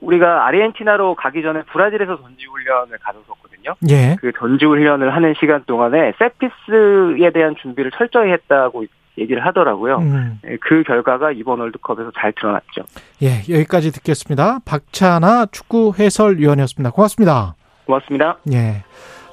[0.00, 3.74] 우리가 아르헨티나로 가기 전에 브라질에서 전지 훈련을 가졌었거든요.
[3.90, 4.16] 예.
[4.20, 8.84] 그 전지 훈련을 하는 시간 동안에 세피스에 대한 준비를 철저히 했다고
[9.18, 9.98] 얘기를 하더라고요.
[9.98, 10.40] 음.
[10.46, 12.82] 예, 그 결과가 이번 월드컵에서 잘 드러났죠.
[13.22, 14.58] 예, 여기까지 듣겠습니다.
[14.64, 16.90] 박찬아 축구 해설위원이었습니다.
[16.90, 17.54] 고맙습니다.
[17.86, 18.38] 고맙습니다.
[18.52, 18.82] 예.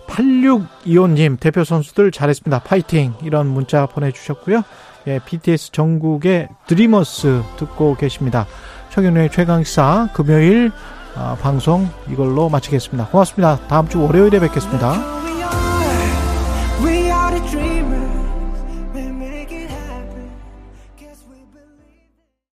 [0.08, 2.60] 8625님 대표 선수들 잘했습니다.
[2.64, 4.62] 파이팅 이런 문자 보내주셨고요.
[5.08, 8.46] 예, BTS 전국의 드리머스 듣고 계십니다.
[8.92, 10.72] 최경련의 최강사 금요일
[11.16, 13.08] 어, 방송 이걸로 마치겠습니다.
[13.08, 13.58] 고맙습니다.
[13.68, 15.31] 다음 주 월요일에 뵙겠습니다.